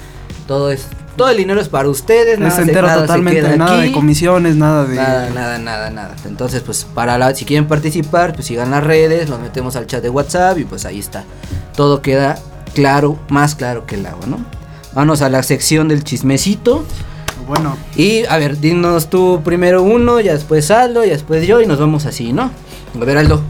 todo 0.48 0.72
es 0.72 0.88
todo 1.18 1.30
el 1.30 1.38
dinero 1.38 1.60
es 1.60 1.68
para 1.68 1.90
ustedes, 1.90 2.40
Les 2.40 2.48
nada, 2.50 2.56
se- 2.56 2.66
se 2.66 2.74
totalmente. 2.74 3.42
queda 3.42 3.56
Nada 3.58 3.80
aquí. 3.80 3.88
de 3.88 3.92
comisiones, 3.92 4.56
nada 4.56 4.86
de. 4.86 4.96
Nada, 4.96 5.30
nada, 5.32 5.58
nada, 5.58 5.90
nada. 5.90 6.16
Entonces, 6.26 6.62
pues 6.62 6.86
para 6.94 7.18
la, 7.18 7.36
si 7.36 7.44
quieren 7.44 7.68
participar, 7.68 8.34
pues 8.34 8.46
sigan 8.48 8.72
las 8.72 8.84
redes, 8.84 9.28
los 9.28 9.40
metemos 9.42 9.76
al 9.76 9.88
chat 9.88 10.02
de 10.02 10.10
WhatsApp 10.10 10.58
y 10.60 10.64
pues 10.64 10.86
ahí 10.86 11.00
está. 11.00 11.26
Todo 11.76 12.02
queda 12.02 12.38
claro, 12.74 13.20
más 13.30 13.56
claro 13.56 13.86
que 13.86 13.96
el 13.96 14.06
agua, 14.06 14.26
¿no? 14.28 14.38
Vamos 14.94 15.22
a 15.22 15.30
la 15.30 15.44
sección 15.44 15.88
del 15.90 16.04
chismecito. 16.04 16.86
Bueno, 17.48 17.78
Y 17.96 18.26
a 18.26 18.38
ver, 18.38 18.60
dinos 18.60 19.10
tú 19.10 19.42
primero 19.44 19.82
uno, 19.82 20.20
ya 20.20 20.34
después 20.34 20.70
Aldo, 20.72 21.06
ya 21.06 21.14
después 21.14 21.48
yo 21.48 21.62
y 21.62 21.66
nos 21.66 21.80
vamos 21.80 22.06
así, 22.06 22.34
¿no? 22.34 22.52
A 23.00 23.06
ver, 23.06 23.18
Aldo. 23.18 23.42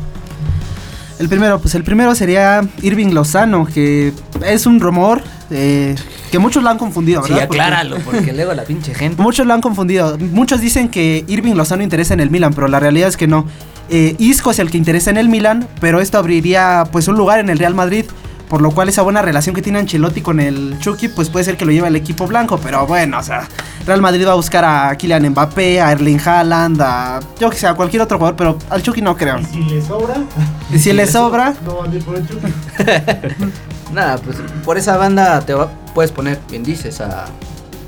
el 1.19 1.29
primero, 1.29 1.59
pues 1.59 1.73
el 1.73 1.83
primero 1.83 2.13
sería 2.13 2.61
Irving 2.83 3.11
Lozano, 3.13 3.65
que 3.65 4.13
es 4.45 4.65
un 4.67 4.79
rumor 4.79 5.23
eh, 5.49 5.95
que 6.31 6.39
muchos 6.39 6.63
lo 6.63 6.69
han 6.69 6.77
confundido, 6.77 7.23
Sí, 7.23 7.31
¿verdad? 7.33 7.47
Porque- 7.47 7.61
acláralo, 7.61 7.97
porque 7.99 8.33
luego 8.33 8.53
la 8.53 8.63
pinche 8.63 8.93
gente. 8.93 9.21
Muchos 9.21 9.45
lo 9.45 9.53
han 9.53 9.61
confundido. 9.61 10.17
Muchos 10.19 10.59
dicen 10.61 10.89
que 10.89 11.23
Irving 11.27 11.53
Lozano 11.53 11.83
interesa 11.83 12.13
en 12.13 12.19
el 12.19 12.29
Milan, 12.29 12.53
pero 12.53 12.67
la 12.67 12.79
realidad 12.79 13.09
es 13.09 13.17
que 13.17 13.27
no. 13.27 13.45
Eh, 13.89 14.15
Isco 14.19 14.51
es 14.51 14.59
el 14.59 14.69
que 14.69 14.77
interesa 14.77 15.09
en 15.09 15.17
el 15.17 15.29
Milan, 15.29 15.67
pero 15.79 16.01
esto 16.01 16.17
abriría 16.17 16.83
pues 16.91 17.07
un 17.07 17.15
lugar 17.15 17.39
en 17.39 17.49
el 17.49 17.57
Real 17.59 17.73
Madrid. 17.75 18.05
Por 18.49 18.61
lo 18.61 18.71
cual 18.71 18.87
esa 18.87 19.01
buena 19.01 19.21
relación 19.21 19.53
que 19.53 19.61
tiene 19.61 19.77
Ancelotti 19.79 20.21
con 20.21 20.39
el 20.39 20.77
Chucky, 20.79 21.09
pues 21.09 21.29
puede 21.29 21.43
ser 21.43 21.57
que 21.57 21.65
lo 21.65 21.71
lleve 21.73 21.89
el 21.89 21.97
equipo 21.97 22.27
blanco. 22.27 22.57
Pero 22.63 22.87
bueno, 22.87 23.19
o 23.19 23.21
sea, 23.21 23.45
Real 23.85 24.01
Madrid 24.01 24.25
va 24.25 24.31
a 24.31 24.35
buscar 24.35 24.63
a 24.63 24.95
Kylian 24.97 25.31
Mbappé, 25.31 25.81
a 25.81 25.91
Erling 25.91 26.17
Haaland, 26.25 26.81
a 26.81 27.19
yo 27.41 27.49
que 27.49 27.57
sé, 27.57 27.67
a 27.67 27.73
cualquier 27.73 28.03
otro 28.03 28.17
jugador, 28.17 28.37
pero 28.37 28.57
al 28.69 28.81
Chucky 28.81 29.01
no 29.01 29.17
creo. 29.17 29.37
Y 29.39 29.43
si 29.43 29.63
le 29.65 29.81
sobra, 29.81 30.15
Y 30.73 30.79
si 30.79 30.93
le 30.93 31.05
sobra, 31.11 31.55
no 31.65 31.75
van 31.75 31.91
a 31.91 31.95
ir 31.95 32.03
por 32.05 32.15
el 32.15 32.25
Chucky. 32.25 32.47
Nada, 33.93 34.17
pues 34.17 34.37
por 34.63 34.77
esa 34.77 34.95
banda 34.97 35.41
te 35.41 35.53
va- 35.53 35.69
puedes 35.97 36.11
poner, 36.11 36.39
bien 36.47 36.61
dices, 36.61 37.01
a, 37.01 37.25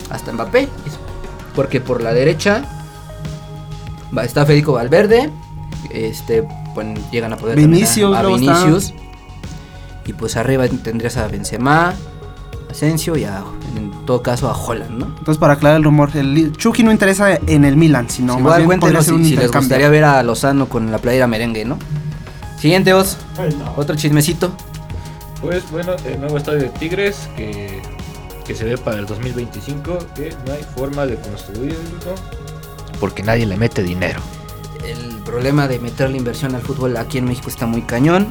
hasta 0.10 0.34
Mbappé. 0.34 0.68
Porque 1.54 1.80
por 1.80 2.02
la 2.02 2.12
derecha 2.12 2.66
va, 4.18 4.24
está 4.24 4.48
Federico 4.48 4.74
Valverde. 4.74 5.30
Este, 5.92 6.44
pues, 6.74 6.88
llegan 7.12 7.34
a 7.34 7.38
poder 7.38 7.56
Vinicius, 7.56 8.16
a, 8.16 8.20
a 8.20 8.24
luego 8.24 8.38
está- 8.40 8.64
Vinicius. 8.66 8.96
Y 10.08 10.14
pues 10.14 10.38
arriba 10.38 10.68
tendrías 10.68 11.18
a 11.18 11.28
Benzema, 11.28 11.94
Asensio 12.72 13.16
y 13.16 13.26
a, 13.26 13.44
en 13.78 13.92
todo 14.08 14.24
caso 14.24 14.50
a 14.50 14.58
Holland, 14.58 14.90
¿no? 14.90 15.06
entonces 15.06 15.38
para 15.38 15.54
aclarar 15.54 15.78
el 15.78 15.84
rumor, 15.84 16.10
el 16.16 16.52
Chucky 16.58 16.82
no 16.82 16.92
interesa 16.92 17.36
en 17.36 17.64
el 17.64 17.78
Milan, 17.78 18.10
sino 18.10 18.34
Sí, 18.38 18.42
más 18.42 18.58
igual 18.60 18.68
bien 18.70 18.80
podría 18.80 19.00
cuéntenos 19.02 19.24
si, 19.28 19.30
si 19.36 19.38
les 19.40 19.52
gustaría 19.52 19.88
ver 19.88 20.06
a 20.06 20.24
Lozano 20.24 20.68
con 20.68 20.92
la 20.92 20.98
playera 20.98 21.28
merengue, 21.28 21.64
¿no? 21.64 21.78
Siguiente, 22.60 22.92
Os. 22.96 23.18
Ay, 23.38 23.56
no. 23.60 23.72
Otro 23.78 23.96
chismecito. 23.96 24.52
Pues 25.42 25.70
bueno, 25.70 25.92
el 26.06 26.20
nuevo 26.20 26.38
estadio 26.38 26.60
de 26.64 26.70
Tigres 26.70 27.30
que, 27.38 27.80
que 28.50 28.56
se 28.56 28.66
ve 28.66 28.80
para 28.80 28.98
el 28.98 29.06
2025, 29.06 30.00
que 30.16 30.34
no 30.48 30.54
hay 30.54 30.64
forma 30.76 31.06
de 31.06 31.18
construirlo 31.18 32.16
porque 33.00 33.22
nadie 33.22 33.46
le 33.46 33.56
mete 33.58 33.84
dinero. 33.84 34.20
El 34.84 35.18
problema 35.18 35.68
de 35.68 35.78
meter 35.78 36.10
la 36.10 36.18
inversión 36.18 36.56
al 36.56 36.64
fútbol 36.64 36.98
aquí 36.98 37.20
en 37.20 37.26
México 37.26 37.48
está 37.48 37.68
muy 37.68 37.84
cañón. 37.84 38.26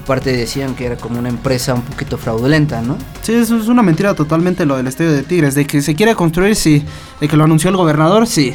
Aparte 0.00 0.30
decían 0.30 0.76
que 0.76 0.86
era 0.86 0.96
como 0.96 1.18
una 1.18 1.28
empresa 1.28 1.74
un 1.74 1.82
poquito 1.82 2.18
fraudulenta, 2.18 2.82
¿no? 2.82 2.96
Sí, 3.22 3.34
eso 3.34 3.56
es 3.56 3.66
una 3.66 3.82
mentira 3.82 4.14
totalmente 4.14 4.64
lo 4.64 4.76
del 4.76 4.86
estadio 4.86 5.10
de 5.10 5.24
Tigres. 5.24 5.56
De 5.56 5.66
que 5.66 5.82
se 5.82 5.96
quiere 5.96 6.14
construir, 6.14 6.54
sí. 6.54 6.84
De 7.20 7.26
que 7.26 7.36
lo 7.36 7.42
anunció 7.42 7.70
el 7.70 7.76
gobernador, 7.76 8.28
sí. 8.28 8.54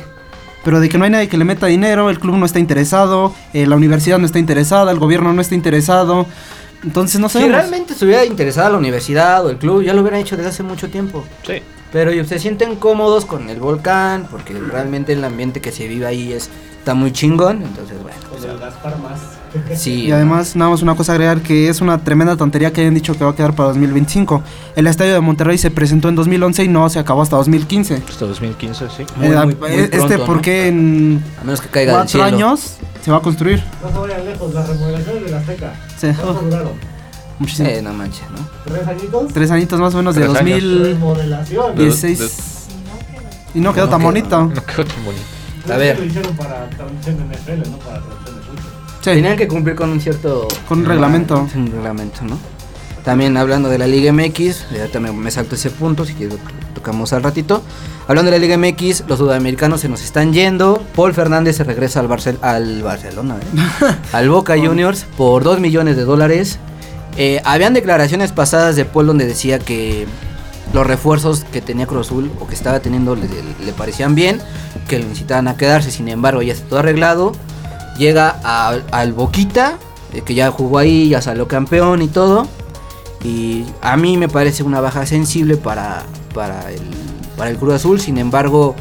Pero 0.64 0.80
de 0.80 0.88
que 0.88 0.98
no 0.98 1.04
hay 1.04 1.12
nadie 1.12 1.28
que 1.28 1.38
le 1.38 1.44
meta 1.44 1.68
dinero, 1.68 2.10
el 2.10 2.18
club 2.18 2.38
no 2.38 2.46
está 2.46 2.60
interesado, 2.60 3.36
eh, 3.52 3.68
la 3.68 3.76
universidad 3.76 4.20
no 4.20 4.26
está 4.26 4.40
interesada, 4.40 4.90
el 4.90 5.00
gobierno 5.00 5.34
no 5.34 5.42
está 5.42 5.54
interesado. 5.54 6.28
Entonces 6.84 7.20
no 7.20 7.30
Si 7.30 7.34
sabemos. 7.34 7.58
realmente 7.58 7.94
estuviera 7.94 8.26
interesada 8.26 8.70
la 8.72 8.78
universidad 8.78 9.46
o 9.46 9.50
el 9.50 9.58
club, 9.58 9.84
ya 9.84 9.94
lo 9.94 10.02
hubieran 10.02 10.20
hecho 10.20 10.36
desde 10.36 10.50
hace 10.50 10.64
mucho 10.64 10.90
tiempo. 10.90 11.24
Sí. 11.46 11.62
Pero 11.92 12.12
ellos 12.12 12.28
se 12.28 12.40
sienten 12.40 12.76
cómodos 12.76 13.26
con 13.26 13.50
el 13.50 13.60
volcán, 13.60 14.28
porque 14.30 14.54
realmente 14.54 15.14
el 15.14 15.24
ambiente 15.24 15.62
que 15.62 15.72
se 15.72 15.88
vive 15.88 16.06
ahí 16.08 16.34
es, 16.34 16.50
está 16.84 16.94
muy 16.94 17.12
chingón. 17.14 17.62
Entonces, 17.64 17.96
bueno. 18.02 18.60
Gaspar 18.60 18.98
más. 19.00 19.20
Sí. 19.76 20.06
Y 20.06 20.12
además, 20.12 20.56
nada 20.56 20.72
más 20.72 20.82
una 20.82 20.96
cosa 20.96 21.12
a 21.12 21.16
agregar 21.16 21.42
que 21.42 21.70
es 21.70 21.80
una 21.80 22.00
tremenda 22.04 22.36
tontería 22.36 22.74
que 22.74 22.82
hayan 22.82 22.96
dicho 22.96 23.14
que 23.14 23.24
va 23.24 23.30
a 23.30 23.36
quedar 23.36 23.54
para 23.56 23.70
2025. 23.70 24.42
El 24.76 24.88
estadio 24.88 25.14
de 25.14 25.20
Monterrey 25.20 25.60
se 25.60 25.70
presentó 25.70 26.10
en 26.10 26.16
2011 26.16 26.64
y 26.64 26.68
no 26.70 26.90
se 26.90 26.98
acabó 26.98 27.22
hasta 27.22 27.36
2015. 27.38 28.02
Hasta 28.10 28.26
2015, 28.26 28.86
sí. 28.98 29.04
Muy, 29.16 29.28
Eh, 29.28 29.36
muy- 29.46 29.56
muy 29.56 29.70
este, 29.72 29.98
pronto, 30.00 30.26
¿por 30.26 30.36
¿no? 30.38 30.42
qué 30.42 30.68
en 30.70 31.24
A 31.40 31.44
menos 31.44 31.62
que 31.62 31.68
caiga 31.68 31.92
del 31.92 32.00
cuatro 32.02 32.10
cielo. 32.10 32.26
años 32.26 32.78
se 33.06 33.12
va 33.12 33.18
a 33.18 33.22
construir? 33.22 33.64
No 33.84 33.92
se 33.92 33.98
vayan 34.00 34.26
lejos, 34.26 34.54
las 34.56 34.68
remodelaciones 34.70 35.24
de 35.24 35.30
la 35.32 35.38
Azteca. 35.38 35.74
Sí. 36.00 36.08
Muchísimo. 37.38 37.70
Eh, 37.70 37.82
no 37.84 37.94
manches, 37.94 38.24
¿no? 38.32 38.48
¿Tres 38.74 38.88
añitos? 38.88 39.34
Tres 39.34 39.52
añitos 39.52 39.80
más 39.80 39.94
o 39.94 39.98
menos 39.98 40.16
de 40.16 40.22
Tres 40.28 40.36
años. 40.36 40.64
Remodelación. 40.64 41.76
De- 41.76 41.86
2016. 41.86 42.68
Y 43.54 43.60
no 43.60 43.72
quedó 43.72 43.86
No 43.86 43.92
tan 43.92 44.02
bonito. 44.02 44.42
No 44.46 44.66
quedó 44.66 44.86
tan 44.86 45.06
bonito. 45.06 45.24
A 45.72 45.78
ver. 45.78 46.00
Lo 46.00 46.06
hicieron 46.06 46.36
para 46.36 46.70
transmisión 46.70 47.18
de 47.18 47.36
NFL, 47.36 47.72
no 47.72 47.78
para 47.80 48.00
transmisión 48.02 48.36
de 48.36 48.42
fútbol. 48.42 48.72
Sí, 49.02 49.10
Tenían 49.10 49.38
que 49.38 49.48
cumplir 49.48 49.76
con 49.76 49.90
un 49.90 50.00
cierto... 50.00 50.48
con 50.68 50.80
un 50.80 50.86
reglamento. 50.86 51.48
Un 51.56 51.72
reglamento, 51.72 52.24
¿no? 52.24 52.38
También 53.04 53.36
hablando 53.36 53.68
de 53.68 53.78
la 53.78 53.86
Liga 53.86 54.14
MX, 54.14 54.70
ya 54.72 54.88
también 54.88 55.18
me 55.18 55.30
salto 55.30 55.56
ese 55.56 55.70
punto, 55.70 56.06
si 56.06 56.14
quieres 56.14 56.38
tocamos 56.74 57.12
al 57.12 57.22
ratito. 57.22 57.62
Hablando 58.08 58.32
de 58.32 58.40
la 58.40 58.46
Liga 58.46 58.58
MX, 58.58 59.04
los 59.08 59.20
sudamericanos 59.20 59.82
se 59.82 59.90
nos 59.90 60.02
están 60.04 60.32
yendo. 60.32 60.82
Paul 60.96 61.14
Fernández 61.14 61.58
se 61.58 61.66
regresa 61.66 62.00
al, 62.00 62.08
Barcel 62.08 62.38
al 62.42 62.82
Barcelona, 62.82 63.36
¿eh? 63.42 63.96
al 64.14 64.30
Boca 64.30 64.56
Juniors 64.58 65.06
por 65.18 65.44
2 65.44 65.60
millones 65.60 65.98
de 65.98 66.04
dólares. 66.04 66.60
Eh, 67.18 67.42
habían 67.44 67.74
declaraciones 67.74 68.32
pasadas 68.32 68.76
de 68.76 68.86
Paul 68.86 69.08
donde 69.08 69.26
decía 69.26 69.60
que 69.60 70.08
los 70.74 70.86
refuerzos 70.86 71.46
que 71.46 71.62
tenía 71.62 71.86
Cruz 71.86 72.08
Azul 72.08 72.32
o 72.40 72.48
que 72.48 72.56
estaba 72.56 72.80
teniendo 72.80 73.16
le, 73.16 73.28
parecían 73.78 74.16
bien, 74.16 74.42
que 74.88 74.98
le 74.98 75.06
necesitaban 75.06 75.48
a 75.48 75.56
quedarse, 75.56 75.92
sin 75.92 76.10
embargo 76.10 76.42
ya 76.42 76.54
está 76.54 76.68
todo 76.68 76.80
arreglado. 76.80 77.32
Llega 77.98 78.30
al 78.92 79.14
Boquita, 79.14 79.78
eh, 80.14 80.22
que 80.22 80.34
ya 80.34 80.50
jugó 80.50 80.80
ahí, 80.80 81.10
ya 81.10 81.22
salió 81.22 81.48
campeón 81.48 82.02
y 82.02 82.08
todo. 82.08 82.48
Y 83.24 83.66
a 83.82 83.96
mí 83.96 84.18
me 84.18 84.28
parece 84.28 84.64
una 84.64 84.82
baja 84.82 85.06
sensible 85.06 85.58
para, 85.58 86.04
para, 86.34 86.72
el, 86.72 86.82
para 87.38 87.52
el 87.52 87.58
Cruz 87.58 87.76
Azul. 87.76 88.02
Sin 88.02 88.18
embargo, 88.18 88.76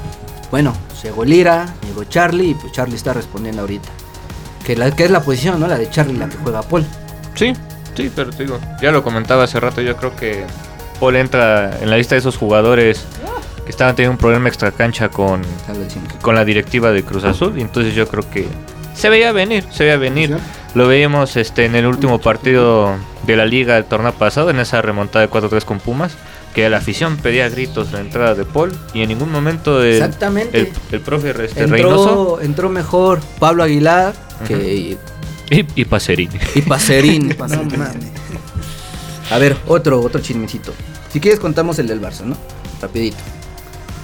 bueno, 0.51 0.73
llegó 1.03 1.27
Lira, 1.27 1.75
llegó 1.87 2.05
Charlie 2.05 2.51
y 2.51 2.55
pues 2.55 2.73
Charlie 2.73 2.97
está 2.97 3.13
respondiendo 3.13 3.61
ahorita. 3.61 3.91
Que, 4.65 4.77
la, 4.77 4.91
que 4.91 5.05
es 5.05 5.11
la 5.11 5.23
posición, 5.23 5.61
¿no? 5.61 5.67
La 5.67 5.77
de 5.77 5.91
Charlie, 5.91 6.17
la 6.17 6.29
que 6.29 6.39
juega 6.39 6.63
Paul. 6.63 6.87
Sí, 7.35 7.53
sí, 7.95 8.11
pero 8.15 8.31
te 8.31 8.45
digo, 8.45 8.59
ya 8.81 8.91
lo 8.93 9.05
comentaba 9.05 9.45
hace 9.45 9.61
rato, 9.61 9.83
yo 9.83 9.97
creo 9.97 10.17
que 10.17 10.47
Paul 11.03 11.17
entra 11.17 11.79
en 11.83 11.91
la 11.91 11.97
lista 11.97 12.15
de 12.15 12.21
esos 12.21 12.37
jugadores 12.37 13.05
que 13.65 13.71
estaban 13.73 13.97
teniendo 13.97 14.13
un 14.13 14.19
problema 14.19 14.47
extra 14.47 14.71
cancha 14.71 15.09
con, 15.09 15.43
con 16.21 16.37
la 16.37 16.45
directiva 16.45 16.93
de 16.93 17.03
Cruz 17.03 17.25
Azul, 17.25 17.59
y 17.59 17.61
entonces 17.61 17.97
yo 17.97 18.07
creo 18.07 18.31
que 18.31 18.47
se 18.95 19.11
veía 19.11 19.33
venir, 19.33 19.65
se 19.73 19.83
veía 19.83 19.97
venir. 19.97 20.37
Lo 20.77 20.87
veíamos 20.87 21.37
este 21.37 21.65
en 21.65 21.75
el 21.75 21.87
último 21.87 22.21
partido 22.21 22.95
de 23.27 23.35
la 23.35 23.47
liga 23.47 23.77
el 23.79 23.85
torneo 23.85 24.13
pasado, 24.13 24.51
en 24.51 24.61
esa 24.61 24.81
remontada 24.81 25.27
de 25.27 25.33
4-3 25.33 25.65
con 25.65 25.81
Pumas, 25.81 26.13
que 26.55 26.71
la 26.71 26.77
afición 26.77 27.17
pedía 27.17 27.49
gritos 27.49 27.91
la 27.91 27.99
entrada 27.99 28.37
de 28.37 28.45
Paul 28.45 28.73
y 28.95 29.03
en 29.03 29.09
ningún 29.09 29.33
momento 29.33 29.83
el, 29.83 29.95
Exactamente. 29.95 30.57
el, 30.57 30.73
el 30.93 31.01
profe 31.01 31.31
este, 31.45 31.67
Reynoso 31.67 32.41
Entró, 32.41 32.69
mejor 32.69 33.19
Pablo 33.41 33.65
Aguilar 33.65 34.15
que, 34.47 34.55
y, 35.51 35.67
y 35.75 35.85
Pacerini. 35.85 36.39
y 36.55 36.61
Pacerín. 36.63 37.37
No. 37.49 39.35
A 39.35 39.39
ver, 39.39 39.57
otro, 39.67 40.01
otro 40.01 40.21
chismecito. 40.21 40.73
Si 41.13 41.21
quieres 41.21 41.41
contamos 41.41 41.79
el 41.79 41.87
del 41.87 42.01
Barça, 42.01 42.25
¿no? 42.25 42.37
Rapidito. 42.81 43.19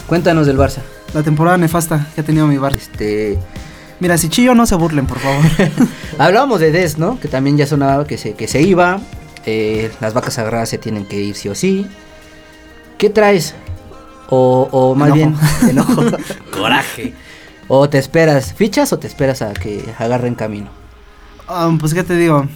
Cuéntanos 0.06 0.46
del 0.46 0.58
Barça. 0.58 0.80
La 1.14 1.22
temporada 1.22 1.56
nefasta 1.56 2.06
que 2.14 2.20
ha 2.20 2.24
tenido 2.24 2.46
mi 2.46 2.58
bar. 2.58 2.74
Este, 2.74 3.38
Mira, 4.00 4.16
si 4.18 4.28
chillo 4.28 4.54
no 4.54 4.66
se 4.66 4.74
burlen, 4.76 5.06
por 5.06 5.18
favor. 5.18 5.44
hablábamos 6.18 6.60
de 6.60 6.70
Des, 6.70 6.98
¿no? 6.98 7.18
Que 7.18 7.28
también 7.28 7.56
ya 7.56 7.66
sonaba 7.66 8.06
que 8.06 8.18
se, 8.18 8.34
que 8.34 8.46
se 8.46 8.62
iba. 8.62 9.00
Eh, 9.46 9.90
las 10.00 10.12
vacas 10.14 10.34
sagradas 10.34 10.68
se 10.68 10.78
tienen 10.78 11.06
que 11.06 11.16
ir 11.20 11.34
sí 11.34 11.48
o 11.48 11.54
sí. 11.54 11.86
¿Qué 12.98 13.08
traes? 13.10 13.54
O, 14.28 14.68
o 14.70 14.94
más 14.94 15.08
Enojo. 15.08 15.16
bien, 15.16 15.70
enojo, 15.70 16.02
coraje. 16.52 17.14
O 17.68 17.88
te 17.88 17.98
esperas, 17.98 18.52
fichas 18.52 18.92
o 18.92 18.98
te 18.98 19.06
esperas 19.06 19.40
a 19.40 19.54
que 19.54 19.82
agarren 19.98 20.34
camino. 20.34 20.68
Ah, 21.46 21.70
pues 21.80 21.94
qué 21.94 22.02
te 22.02 22.14
digo. 22.16 22.46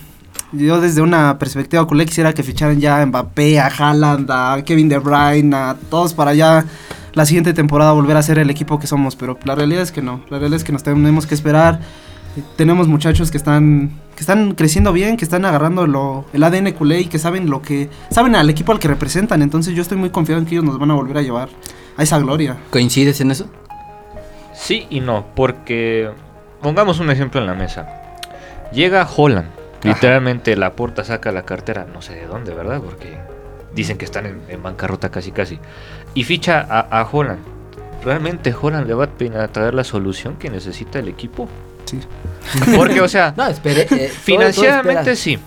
Yo 0.53 0.81
desde 0.81 1.01
una 1.01 1.39
perspectiva 1.39 1.87
culé 1.87 2.05
quisiera 2.05 2.35
que 2.35 2.43
ficharan 2.43 2.79
ya 2.79 3.01
a 3.01 3.07
Mbappé, 3.07 3.59
a 3.59 3.69
Haaland, 3.69 4.31
a 4.31 4.63
Kevin 4.65 4.89
De 4.89 4.99
Bruyne, 4.99 5.57
a 5.57 5.77
todos 5.89 6.13
para 6.13 6.35
ya 6.35 6.65
la 7.15 7.25
siguiente 7.25 7.55
temporada 7.55 7.93
volver 7.93 8.17
a 8.17 8.23
ser 8.23 8.39
el 8.39 8.51
equipo 8.51 8.79
que 8.79 8.87
somos, 8.87 9.17
pero 9.17 9.39
la 9.45 9.55
realidad 9.55 9.83
es 9.83 9.93
que 9.93 10.03
no. 10.03 10.23
La 10.29 10.39
realidad 10.39 10.57
es 10.57 10.65
que 10.65 10.73
nos 10.73 10.83
tenemos 10.83 11.27
que 11.27 11.35
esperar. 11.35 11.81
Tenemos 12.57 12.89
muchachos 12.89 13.31
que 13.31 13.37
están 13.37 13.91
que 14.15 14.21
están 14.21 14.55
creciendo 14.55 14.93
bien, 14.93 15.17
que 15.17 15.25
están 15.25 15.45
agarrando 15.45 15.87
lo, 15.87 16.27
el 16.35 16.43
ADN 16.43 16.73
culé 16.73 17.01
y 17.01 17.05
que 17.07 17.19
saben 17.19 17.49
lo 17.49 17.63
que 17.63 17.89
saben 18.11 18.35
al 18.35 18.49
equipo 18.51 18.73
al 18.73 18.79
que 18.79 18.89
representan. 18.89 19.41
Entonces 19.43 19.75
yo 19.75 19.83
estoy 19.83 19.97
muy 19.97 20.11
confiado 20.11 20.41
en 20.41 20.47
que 20.47 20.55
ellos 20.55 20.65
nos 20.65 20.79
van 20.79 20.91
a 20.91 20.95
volver 20.95 21.19
a 21.19 21.23
llevar 21.23 21.49
a 21.97 22.03
esa 22.03 22.19
gloria. 22.19 22.57
¿Coincides 22.71 23.21
en 23.21 23.31
eso? 23.31 23.47
Sí 24.55 24.87
y 24.91 25.01
no, 25.01 25.27
porque 25.35 26.11
pongamos 26.61 27.01
un 27.01 27.11
ejemplo 27.11 27.41
en 27.41 27.47
la 27.47 27.55
mesa. 27.55 27.89
Llega 28.73 29.09
Holland, 29.15 29.49
literalmente 29.83 30.57
la 30.57 30.73
puerta 30.73 31.05
saca 31.05 31.33
la 31.33 31.43
cartera, 31.45 31.87
no 31.93 32.03
sé 32.03 32.15
de 32.15 32.27
dónde, 32.27 32.55
¿verdad? 32.55 32.81
Porque 32.81 33.17
dicen 33.75 33.99
que 33.99 34.05
están 34.05 34.27
en, 34.27 34.41
en 34.49 34.63
bancarrota 34.63 35.11
casi 35.11 35.33
casi. 35.33 35.59
Y 36.15 36.25
ficha 36.25 36.61
a, 36.69 36.81
a 37.01 37.09
Holland. 37.11 37.41
¿Realmente 38.05 38.55
Holland 38.61 38.87
le 38.87 38.95
va 38.95 39.05
a 39.05 39.49
traer 39.49 39.75
la 39.75 39.85
solución 39.85 40.37
que 40.37 40.51
necesita 40.51 40.99
el 40.99 41.09
equipo? 41.09 41.49
Sí. 41.85 42.01
Porque, 42.77 43.01
o 43.01 43.09
sea, 43.09 43.33
No, 43.37 43.47
espere. 43.47 43.83
eh, 43.83 43.87
todo- 43.87 43.99
todo 43.99 44.09
Financieramente 44.09 45.17
sí. 45.17 45.39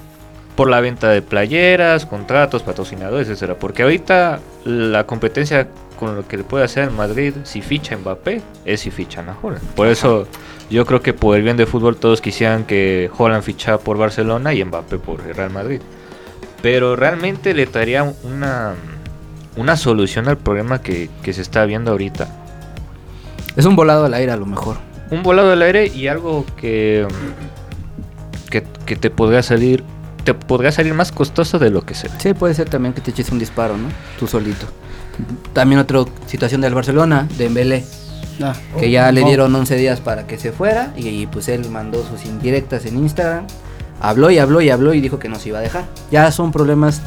Por 0.56 0.70
la 0.70 0.80
venta 0.80 1.10
de 1.10 1.22
playeras, 1.22 2.06
contratos, 2.06 2.64
patrocinadores, 2.64 3.28
etcétera. 3.28 3.60
Porque 3.60 3.84
ahorita 3.84 4.40
la 4.64 5.06
competencia 5.06 5.68
con 5.96 6.16
lo 6.16 6.28
que 6.28 6.38
le 6.38 6.44
puede 6.44 6.66
hacer 6.66 6.90
en 6.90 6.96
Madrid 6.96 7.34
si 7.44 7.62
ficha 7.62 7.98
Mbappé 7.98 8.42
es 8.66 8.82
si 8.82 8.92
fichan 8.92 9.30
a 9.30 9.38
Holland. 9.42 9.64
Por 9.76 9.88
eso 9.88 10.28
yo 10.70 10.86
creo 10.86 11.02
que 11.02 11.14
por 11.14 11.36
el 11.36 11.44
bien 11.44 11.58
de 11.58 11.66
fútbol 11.66 11.98
todos 11.98 12.22
quisieran 12.22 12.66
que 12.66 13.10
Holland 13.16 13.44
fichara 13.44 13.78
por 13.78 13.98
Barcelona 13.98 14.54
y 14.54 14.64
Mbappé 14.64 14.98
por 14.98 15.24
Real 15.24 15.52
Madrid. 15.52 15.82
Pero 16.62 16.96
realmente 16.96 17.54
le 17.54 17.68
traería 17.68 18.04
una, 18.24 18.74
una 19.56 19.78
solución 19.78 20.28
al 20.28 20.38
problema 20.38 20.82
que, 20.82 21.10
que 21.24 21.34
se 21.34 21.42
está 21.42 21.66
viendo 21.66 21.92
ahorita. 21.92 22.28
Es 23.56 23.66
un 23.66 23.76
volado 23.76 24.06
al 24.06 24.14
aire 24.14 24.32
a 24.32 24.38
lo 24.38 24.46
mejor. 24.46 24.78
Un 25.12 25.24
volado 25.24 25.50
del 25.50 25.62
aire 25.62 25.88
y 25.88 26.08
algo 26.08 26.46
que, 26.58 27.08
que, 28.50 28.64
que 28.86 28.96
te 28.96 29.10
podría 29.10 29.44
salir 29.44 29.84
te 30.26 30.34
podría 30.34 30.72
salir 30.72 30.94
más 30.94 31.12
costoso 31.12 31.60
de 31.60 31.70
lo 31.70 31.84
que 31.84 31.94
sea. 31.94 32.10
Sí, 32.20 32.34
puede 32.34 32.56
ser 32.56 32.68
también 32.68 32.94
que 32.94 33.00
te 33.00 33.12
eches 33.12 33.30
un 33.30 33.40
disparo, 33.40 33.78
¿no? 33.78 33.88
Tú 34.20 34.28
solito. 34.28 34.66
También 35.54 35.80
otra 35.80 36.04
situación 36.28 36.62
del 36.62 36.74
Barcelona, 36.74 37.28
de 37.38 37.46
Dembélé, 37.46 37.84
Ya. 38.40 38.54
que 38.80 38.90
ya 38.92 39.12
le 39.12 39.24
Oh. 39.24 39.28
dieron 39.28 39.56
11 39.56 39.76
días 39.78 40.00
para 40.02 40.28
que 40.28 40.38
se 40.38 40.52
fuera 40.52 40.94
y, 40.98 41.08
y, 41.08 41.28
pues 41.28 41.48
él 41.48 41.70
mandó 41.70 42.04
sus 42.06 42.26
indirectas 42.26 42.86
en 42.86 42.98
Instagram. 42.98 43.46
Habló 44.02 44.30
y 44.30 44.40
habló 44.40 44.60
y 44.62 44.70
habló 44.70 44.94
y 44.94 45.00
dijo 45.02 45.20
que 45.20 45.30
no 45.30 45.40
se 45.40 45.50
iba 45.50 45.60
a 45.60 45.62
dejar. 45.62 45.86
Ya 46.12 46.30
son 46.32 46.52
problemas 46.52 47.02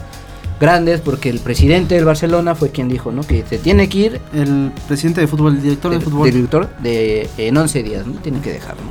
grandes 0.59 1.01
porque 1.01 1.29
el 1.29 1.39
presidente 1.39 1.95
del 1.95 2.05
Barcelona 2.07 2.55
fue 2.55 2.71
quien 2.71 2.89
dijo, 2.89 3.13
¿no? 3.13 3.23
Que 3.23 3.45
se 3.49 3.59
tiene 3.59 3.89
que 3.89 3.99
ir 3.99 4.21
El 4.33 4.73
presidente 4.89 5.21
de 5.21 5.27
fútbol, 5.29 5.55
el 5.57 5.63
director 5.63 5.93
de 5.93 6.01
fútbol. 6.01 6.31
director 6.33 6.69
de 6.79 7.29
en 7.37 7.57
11 7.57 7.83
días, 7.83 8.07
¿no? 8.07 8.15
Tiene 8.21 8.41
que 8.41 8.53
dejar, 8.53 8.75
¿no? 8.77 8.91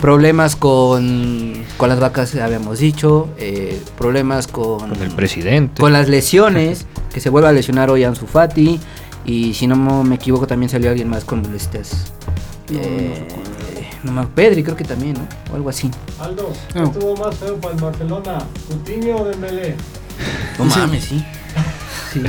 Problemas 0.00 0.56
con, 0.56 1.54
con 1.78 1.88
las 1.88 1.98
vacas, 1.98 2.34
habíamos 2.36 2.78
dicho, 2.80 3.30
eh, 3.38 3.80
problemas 3.96 4.46
con, 4.46 4.90
Con 4.90 5.02
el 5.02 5.10
presidente. 5.10 5.80
con 5.80 5.92
las 5.94 6.08
lesiones, 6.08 6.84
que 7.12 7.20
se 7.20 7.30
vuelve 7.30 7.48
a 7.48 7.52
lesionar 7.52 7.90
hoy 7.90 8.04
Ansu 8.04 8.26
Fati, 8.26 8.78
y 9.24 9.54
si 9.54 9.66
no 9.66 9.76
me 10.04 10.14
equivoco 10.16 10.46
también 10.46 10.68
salió 10.70 10.90
alguien 10.90 11.08
más 11.08 11.24
con 11.24 11.42
molestias. 11.42 12.12
No, 12.70 12.78
no 12.78 12.84
Eh, 12.84 13.28
no 14.02 14.12
me- 14.12 14.26
Pedri 14.26 14.62
creo 14.62 14.76
que 14.76 14.84
también, 14.84 15.14
¿no? 15.14 15.26
O 15.52 15.56
algo 15.56 15.68
así. 15.70 15.90
Aldo, 16.20 16.52
¿qué 16.72 16.78
No. 16.80 16.86
estuvo 16.86 17.16
más 17.16 17.34
feo 17.36 17.56
para 17.56 17.74
el 17.74 17.80
Barcelona? 17.80 18.38
¿Coutinho 18.68 19.16
o 19.16 19.24
Dembélé? 19.24 19.74
No 20.58 20.64
mames, 20.64 21.04
sí. 21.04 21.24
Sí. 22.12 22.22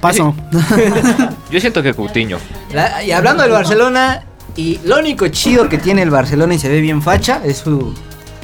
Paso. 0.00 0.34
Yo 1.50 1.60
siento 1.60 1.82
que 1.82 1.94
Coutinho. 1.94 2.38
La- 2.72 3.02
y 3.04 3.12
hablando 3.12 3.42
del 3.42 3.52
Barcelona, 3.52 4.24
y 4.56 4.80
lo 4.84 4.98
único 4.98 5.28
chido 5.28 5.68
que 5.68 5.78
tiene 5.78 6.02
el 6.02 6.10
Barcelona 6.10 6.54
y 6.54 6.58
se 6.58 6.68
ve 6.68 6.80
bien 6.80 7.02
facha 7.02 7.40
es 7.44 7.58
su, 7.58 7.94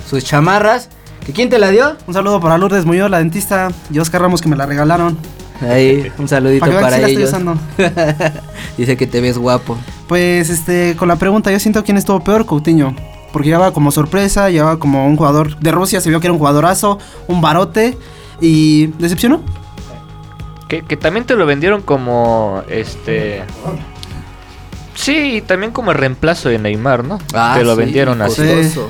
sus 0.09 0.25
chamarras. 0.25 0.89
¿Que 1.29 1.35
quién 1.35 1.51
te 1.51 1.59
la 1.59 1.69
dio? 1.69 1.95
Un 2.07 2.15
saludo 2.15 2.41
para 2.41 2.57
Lourdes 2.57 2.87
Muñoz, 2.87 3.11
la 3.11 3.19
dentista, 3.19 3.69
y 3.93 3.99
Oscar 3.99 4.23
Ramos 4.23 4.41
que 4.41 4.49
me 4.49 4.57
la 4.57 4.65
regalaron. 4.65 5.19
Ahí, 5.61 6.11
un 6.19 6.27
saludito 6.27 6.65
Para 6.65 6.81
para, 6.81 6.97
que 7.01 7.05
sí 7.05 7.17
la 7.17 7.21
ellos. 7.21 7.35
estoy 7.35 7.45
usando. 7.45 7.61
Dice 8.79 8.97
que 8.97 9.07
te 9.07 9.21
ves 9.21 9.37
guapo. 9.37 9.77
Pues 10.07 10.49
este, 10.49 10.97
con 10.97 11.07
la 11.07 11.17
pregunta, 11.17 11.53
yo 11.53 11.61
siento 11.61 11.85
quién 11.85 11.99
estuvo 11.99 12.25
peor, 12.25 12.47
Coutinho. 12.47 12.97
Porque 13.31 13.51
llevaba 13.51 13.73
como 13.75 13.91
sorpresa, 13.91 14.49
llevaba 14.49 14.79
como 14.79 15.07
un 15.07 15.19
jugador 15.19 15.59
de 15.59 15.71
Rusia, 15.71 16.01
se 16.01 16.09
vio 16.09 16.19
que 16.19 16.29
era 16.29 16.33
un 16.33 16.39
jugadorazo, 16.39 16.99
un 17.27 17.43
barote. 17.43 17.99
Y 18.41 18.87
decepcionó. 18.99 19.43
Que, 20.67 20.81
que 20.81 20.97
también 20.97 21.27
te 21.27 21.37
lo 21.37 21.45
vendieron 21.45 21.83
como 21.83 22.63
este. 22.71 23.43
Sí, 24.95 25.35
y 25.37 25.41
también 25.43 25.73
como 25.73 25.91
el 25.91 25.99
reemplazo 25.99 26.49
de 26.49 26.59
Neymar, 26.59 27.05
¿no? 27.05 27.19
Ah, 27.35 27.57
te 27.59 27.65
lo 27.65 27.75
sí, 27.75 27.81
vendieron 27.81 28.23
así. 28.23 28.41
costoso. 28.43 28.89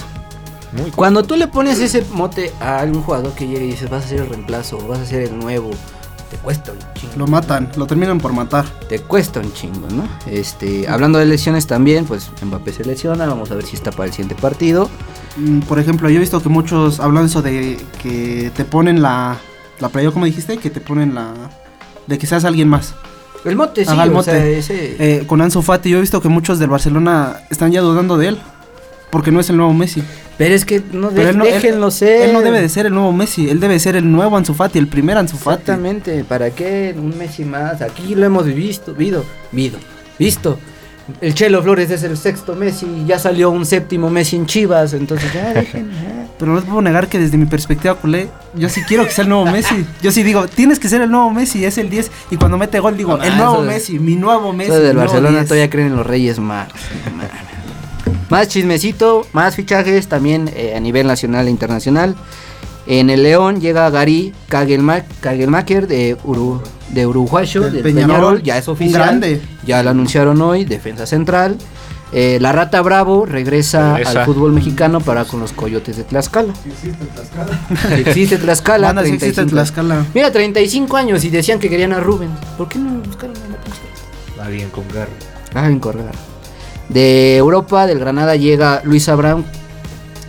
Muy 0.72 0.90
Cuando 0.90 1.22
tú 1.22 1.36
le 1.36 1.46
pones 1.48 1.78
ese 1.80 2.04
mote 2.12 2.52
a 2.60 2.80
algún 2.80 3.02
jugador 3.02 3.32
que 3.32 3.46
llega 3.46 3.62
y 3.62 3.68
dices 3.68 3.88
vas 3.88 4.04
a 4.04 4.08
ser 4.08 4.20
el 4.20 4.28
reemplazo, 4.28 4.78
vas 4.86 4.98
a 5.00 5.06
ser 5.06 5.22
el 5.22 5.38
nuevo, 5.38 5.70
te 6.30 6.36
cuesta 6.36 6.72
un 6.72 6.78
chingo. 6.94 7.12
Lo 7.16 7.26
matan, 7.26 7.70
lo 7.76 7.86
terminan 7.86 8.18
por 8.18 8.32
matar. 8.34 8.66
Te 8.88 8.98
cuesta 8.98 9.40
un 9.40 9.50
chingo, 9.54 9.88
¿no? 9.90 10.06
Este, 10.30 10.86
hablando 10.86 11.18
de 11.18 11.24
lesiones 11.24 11.66
también, 11.66 12.04
pues 12.04 12.30
Mbappé 12.42 12.72
se 12.72 12.84
lesiona, 12.84 13.24
vamos 13.26 13.50
a 13.50 13.54
ver 13.54 13.64
si 13.64 13.76
está 13.76 13.90
para 13.92 14.04
el 14.06 14.12
siguiente 14.12 14.34
partido. 14.34 14.90
Mm, 15.38 15.60
Por 15.60 15.78
ejemplo, 15.78 16.10
yo 16.10 16.16
he 16.16 16.20
visto 16.20 16.42
que 16.42 16.48
muchos 16.50 17.00
hablan 17.00 17.26
eso 17.26 17.40
de 17.42 17.78
que 18.02 18.50
te 18.54 18.64
ponen 18.64 19.00
la. 19.02 19.38
La 19.80 19.88
playa, 19.90 20.10
como 20.10 20.24
dijiste, 20.26 20.58
que 20.58 20.70
te 20.70 20.80
ponen 20.80 21.14
la. 21.14 21.32
De 22.08 22.18
que 22.18 22.26
seas 22.26 22.44
alguien 22.44 22.68
más. 22.68 22.94
El 23.44 23.54
mote, 23.54 23.84
sí, 23.84 23.92
el 23.92 23.96
o 24.14 24.22
sea, 24.22 24.34
mote. 24.34 24.58
ese- 24.58 24.96
Eh, 24.98 25.24
con 25.26 25.40
Ansu 25.40 25.62
Fati, 25.62 25.88
yo 25.90 25.98
he 25.98 26.00
visto 26.00 26.20
que 26.20 26.28
muchos 26.28 26.58
del 26.58 26.68
Barcelona 26.68 27.36
están 27.48 27.70
ya 27.70 27.80
dudando 27.80 28.18
de 28.18 28.28
él. 28.28 28.38
Porque 29.10 29.30
no 29.32 29.40
es 29.40 29.48
el 29.50 29.56
nuevo 29.56 29.72
Messi. 29.72 30.02
Pero 30.36 30.54
es 30.54 30.64
que 30.64 30.82
no, 30.92 31.10
de- 31.10 31.30
él 31.30 31.38
no- 31.38 31.44
él- 31.46 31.54
déjenlo 31.54 31.90
ser. 31.90 32.28
Él 32.28 32.32
no 32.32 32.42
debe 32.42 32.60
de 32.60 32.68
ser 32.68 32.86
el 32.86 32.92
nuevo 32.94 33.12
Messi, 33.12 33.48
él 33.48 33.58
debe 33.58 33.78
ser 33.80 33.96
el 33.96 34.10
nuevo 34.10 34.36
Ansu 34.36 34.54
Fati, 34.54 34.78
el 34.78 34.86
primer 34.86 35.16
Ansu 35.18 35.36
Fati. 35.36 35.60
Exactamente, 35.62 36.24
¿para 36.24 36.50
qué 36.50 36.94
un 36.96 37.16
Messi 37.16 37.44
más? 37.44 37.80
Aquí 37.82 38.14
lo 38.14 38.26
hemos 38.26 38.44
visto, 38.46 38.94
visto, 38.94 39.24
visto, 39.50 39.78
visto. 40.18 40.58
El 41.22 41.32
Chelo 41.32 41.62
Flores 41.62 41.90
es 41.90 42.02
el 42.02 42.18
sexto 42.18 42.54
Messi, 42.54 42.86
ya 43.06 43.18
salió 43.18 43.48
un 43.50 43.64
séptimo 43.64 44.10
Messi 44.10 44.36
en 44.36 44.44
Chivas, 44.44 44.92
entonces 44.92 45.32
ya 45.32 45.54
dejen. 45.54 45.90
Pero 46.38 46.52
no 46.52 46.60
te 46.60 46.66
puedo 46.68 46.82
negar 46.82 47.08
que 47.08 47.18
desde 47.18 47.38
mi 47.38 47.46
perspectiva 47.46 47.94
culé, 47.94 48.28
yo 48.54 48.68
sí 48.68 48.82
quiero 48.86 49.04
que 49.06 49.10
sea 49.10 49.22
el 49.24 49.30
nuevo 49.30 49.46
Messi. 49.46 49.86
Yo 50.02 50.12
sí 50.12 50.22
digo, 50.22 50.46
tienes 50.46 50.78
que 50.78 50.88
ser 50.90 51.00
el 51.00 51.10
nuevo 51.10 51.30
Messi, 51.32 51.64
es 51.64 51.78
el 51.78 51.88
10. 51.88 52.10
Y 52.30 52.36
cuando 52.36 52.58
mete 52.58 52.78
gol 52.78 52.96
digo, 52.96 53.16
No, 53.16 53.24
el 53.24 53.36
nuevo 53.38 53.62
de- 53.62 53.68
Messi, 53.68 53.98
mi 53.98 54.16
nuevo 54.16 54.52
Messi. 54.52 54.70
Del 54.70 54.96
Barcelona 54.98 55.38
10. 55.38 55.48
todavía 55.48 55.70
creen 55.70 55.88
en 55.88 55.96
los 55.96 56.06
Reyes 56.06 56.38
Magos. 56.38 56.74
Más 58.30 58.48
chismecito, 58.48 59.26
más 59.32 59.56
fichajes 59.56 60.06
también 60.08 60.50
eh, 60.54 60.74
a 60.76 60.80
nivel 60.80 61.06
nacional 61.06 61.46
e 61.46 61.50
internacional. 61.50 62.14
En 62.86 63.10
el 63.10 63.22
León 63.22 63.60
llega 63.60 63.88
Gary 63.90 64.32
Kagelma- 64.48 65.04
Kagelmaker 65.20 65.86
de, 65.86 66.16
Uru, 66.24 66.60
de 66.90 67.06
Uruguayo, 67.06 67.62
Del 67.62 67.72
del 67.74 67.82
Peñarol, 67.82 68.06
Peñarol, 68.08 68.42
ya 68.42 68.58
es 68.58 68.68
oficial. 68.68 69.02
grande. 69.02 69.40
Ya 69.66 69.82
lo 69.82 69.90
anunciaron 69.90 70.40
hoy, 70.42 70.64
defensa 70.64 71.06
central. 71.06 71.56
Eh, 72.10 72.38
la 72.40 72.52
Rata 72.52 72.80
Bravo 72.80 73.26
regresa, 73.26 73.96
Regresa. 73.98 74.20
al 74.20 74.24
fútbol 74.26 74.52
mexicano 74.52 75.00
para 75.00 75.26
con 75.26 75.40
los 75.40 75.52
Coyotes 75.52 75.98
de 75.98 76.04
Tlaxcala. 76.04 76.54
Si 76.64 76.70
existe 76.70 77.04
Tlaxcala. 77.06 77.60
Si 77.94 78.00
existe 78.00 78.38
Tlaxcala. 78.38 78.86
Banda, 78.86 79.02
sí 79.04 79.08
existe 79.12 79.34
35. 79.44 79.50
Tlaxcala. 79.54 80.06
Mira, 80.14 80.32
35 80.32 80.96
años 80.96 81.22
y 81.24 81.28
decían 81.28 81.58
que 81.58 81.68
querían 81.68 81.92
a 81.92 82.00
Rubén. 82.00 82.30
¿Por 82.56 82.68
qué 82.68 82.78
no 82.78 82.92
buscaron 83.00 83.36
a 83.36 83.40
la 83.40 83.56
Tlaxcala? 83.58 84.46
Alguien 84.46 84.70
con 84.70 84.84
garra. 84.88 85.12
Ah, 85.54 85.66
en 85.66 85.78
Correa. 85.80 86.10
De 86.88 87.36
Europa, 87.36 87.86
del 87.86 87.98
Granada 87.98 88.36
llega 88.36 88.80
Luis 88.84 89.08
Abraham, 89.08 89.44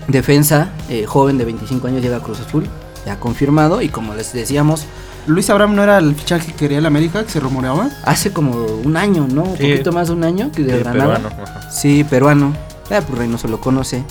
defensa, 0.08 0.70
eh, 0.90 1.06
joven 1.06 1.38
de 1.38 1.46
25 1.46 1.88
años, 1.88 2.02
llega 2.02 2.18
a 2.18 2.20
Cruz 2.20 2.40
Azul, 2.42 2.68
ya 3.06 3.20
confirmado. 3.20 3.82
Y 3.82 3.90
como 3.90 4.14
les 4.14 4.34
decíamos, 4.34 4.86
Luis 5.28 5.50
Abraham 5.50 5.76
no 5.76 5.84
era 5.84 5.98
el 6.00 6.16
fichaje 6.16 6.48
que 6.48 6.54
quería 6.54 6.80
el 6.80 6.86
América, 6.86 7.24
que 7.24 7.30
se 7.30 7.40
rumoreaba. 7.40 7.90
hace 8.04 8.34
como 8.34 8.52
un 8.84 8.98
año, 8.98 9.28
¿no? 9.32 9.44
Un 9.44 9.58
Sí. 9.58 9.72
poquito 9.72 9.92
más 9.92 10.08
de 10.08 10.14
un 10.16 10.24
año 10.24 10.52
que 10.52 10.64
del 10.64 10.78
Sí, 10.78 10.84
Granada. 10.84 11.16
peruano. 11.20 11.46
Sí, 11.72 12.04
peruano. 12.04 12.54
Eh, 12.90 13.02
pues 13.08 13.18
Reynoso 13.20 13.48
lo 13.48 13.62
conoce. 13.62 14.04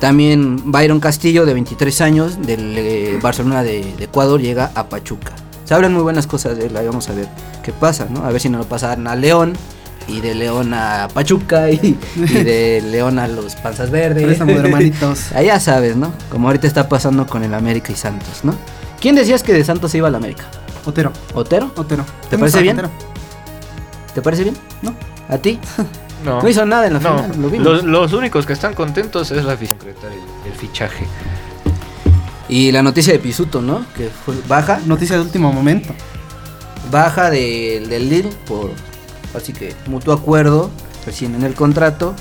También 0.00 0.70
Byron 0.70 1.00
Castillo, 1.00 1.44
de 1.46 1.54
23 1.54 2.00
años, 2.00 2.40
del 2.46 2.74
eh, 2.76 3.18
Barcelona 3.22 3.62
de, 3.62 3.94
de 3.96 4.04
Ecuador, 4.04 4.40
llega 4.40 4.70
a 4.74 4.88
Pachuca. 4.88 5.32
Se 5.64 5.74
hablan 5.74 5.94
muy 5.94 6.02
buenas 6.02 6.26
cosas 6.26 6.56
de 6.58 6.66
él, 6.66 6.76
ahí 6.76 6.86
vamos 6.86 7.08
a 7.08 7.14
ver 7.14 7.26
qué 7.62 7.72
pasa, 7.72 8.06
¿no? 8.10 8.24
A 8.24 8.30
ver 8.30 8.40
si 8.40 8.48
no 8.50 8.58
lo 8.58 8.64
pasan 8.64 9.06
a 9.06 9.16
León, 9.16 9.54
y 10.08 10.20
de 10.20 10.34
León 10.34 10.74
a 10.74 11.08
Pachuca, 11.12 11.70
y, 11.70 11.98
y 12.16 12.20
de 12.20 12.82
León 12.90 13.18
a 13.18 13.26
los 13.28 13.54
Panzas 13.56 13.90
Verdes. 13.90 14.24
Préstamo 14.24 14.52
de 14.52 14.58
hermanitos. 14.58 15.32
Ahí 15.34 15.46
ya 15.46 15.58
sabes, 15.60 15.96
¿no? 15.96 16.12
Como 16.30 16.48
ahorita 16.48 16.66
está 16.66 16.88
pasando 16.88 17.26
con 17.26 17.42
el 17.44 17.54
América 17.54 17.92
y 17.92 17.96
Santos, 17.96 18.40
¿no? 18.44 18.54
¿Quién 19.00 19.14
decías 19.14 19.42
que 19.42 19.52
de 19.52 19.64
Santos 19.64 19.90
se 19.90 19.98
iba 19.98 20.08
al 20.08 20.14
América? 20.14 20.44
Otero, 20.84 21.12
¿Otero? 21.34 21.72
Otero. 21.76 22.04
¿Te 22.28 22.36
parece 22.38 22.60
bien? 22.62 22.78
Otero. 22.78 22.90
¿Te 24.14 24.22
parece 24.22 24.42
bien? 24.44 24.56
No. 24.82 24.94
¿A 25.28 25.38
ti? 25.38 25.58
No, 26.24 26.40
No 26.42 26.48
hizo 26.48 26.64
nada 26.64 26.86
en 26.86 26.94
la 26.94 27.00
no. 27.00 27.16
final, 27.22 27.40
lo 27.42 27.48
vimos. 27.50 27.66
Los, 27.66 27.84
los 27.84 28.12
únicos 28.12 28.46
que 28.46 28.52
están 28.52 28.74
contentos 28.74 29.30
es 29.30 29.44
la 29.44 29.56
concretar 29.56 30.12
el, 30.12 30.50
el 30.50 30.58
fichaje. 30.58 31.06
Y 32.48 32.70
la 32.72 32.82
noticia 32.82 33.12
de 33.12 33.18
Pisuto, 33.18 33.60
¿no? 33.62 33.84
Que 33.96 34.08
fue 34.24 34.34
baja, 34.46 34.78
Noticia 34.86 35.16
de 35.16 35.22
último 35.22 35.52
momento. 35.52 35.94
baja 36.90 37.30
de- 37.30 37.84
del 37.88 38.08
Lille 38.10 38.30
por 38.46 38.70
así 39.34 39.52
que 39.52 39.74
mutuo 39.86 40.14
acuerdo, 40.14 40.70
recién 41.06 41.34
en 41.34 41.42
el 41.42 41.54
contrato, 41.54 42.14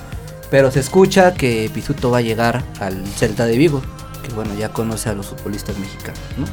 pero 0.51 0.72
se 0.72 0.80
escucha 0.80 1.34
que 1.34 1.70
Pisuto 1.74 2.11
va 2.11 2.20
a 2.20 2.22
llegar 2.22 2.64
al 2.80 3.05
Celta 3.07 3.45
de 3.45 3.57
Vigo, 3.57 3.82
que 4.22 4.34
bueno, 4.34 4.53
ya 4.55 4.70
conoce 4.70 5.09
a 5.09 5.14
los 5.14 5.28
futbolistas 5.28 5.78
mexicanos, 5.78 6.22
¿no? 6.38 6.45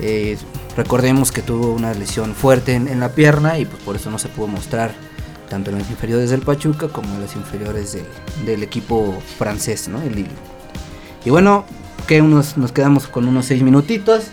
Eh, 0.00 0.38
recordemos 0.76 1.30
que 1.30 1.42
tuvo 1.42 1.72
una 1.72 1.92
lesión 1.94 2.34
fuerte 2.34 2.74
en, 2.74 2.98
la 2.98 3.10
pierna 3.10 3.58
y 3.58 3.66
pues 3.66 3.82
por 3.82 3.94
eso 3.96 4.10
no 4.10 4.18
se 4.18 4.28
pudo 4.28 4.48
mostrar 4.48 4.92
tanto 5.50 5.70
en 5.70 5.78
las 5.78 5.90
inferiores 5.90 6.30
del 6.30 6.40
Pachuca 6.40 6.88
como 6.88 7.14
en 7.14 7.20
las 7.20 7.36
inferiores 7.36 7.92
del, 7.92 8.06
del 8.46 8.62
equipo 8.62 9.14
francés, 9.38 9.88
¿no? 9.88 10.00
El 10.00 10.14
Lille. 10.14 10.30
Y 11.24 11.30
bueno, 11.30 11.64
que 12.06 12.20
unos, 12.20 12.56
nos 12.56 12.72
quedamos 12.72 13.06
con 13.06 13.28
unos 13.28 13.46
seis 13.46 13.62
minutitos. 13.62 14.24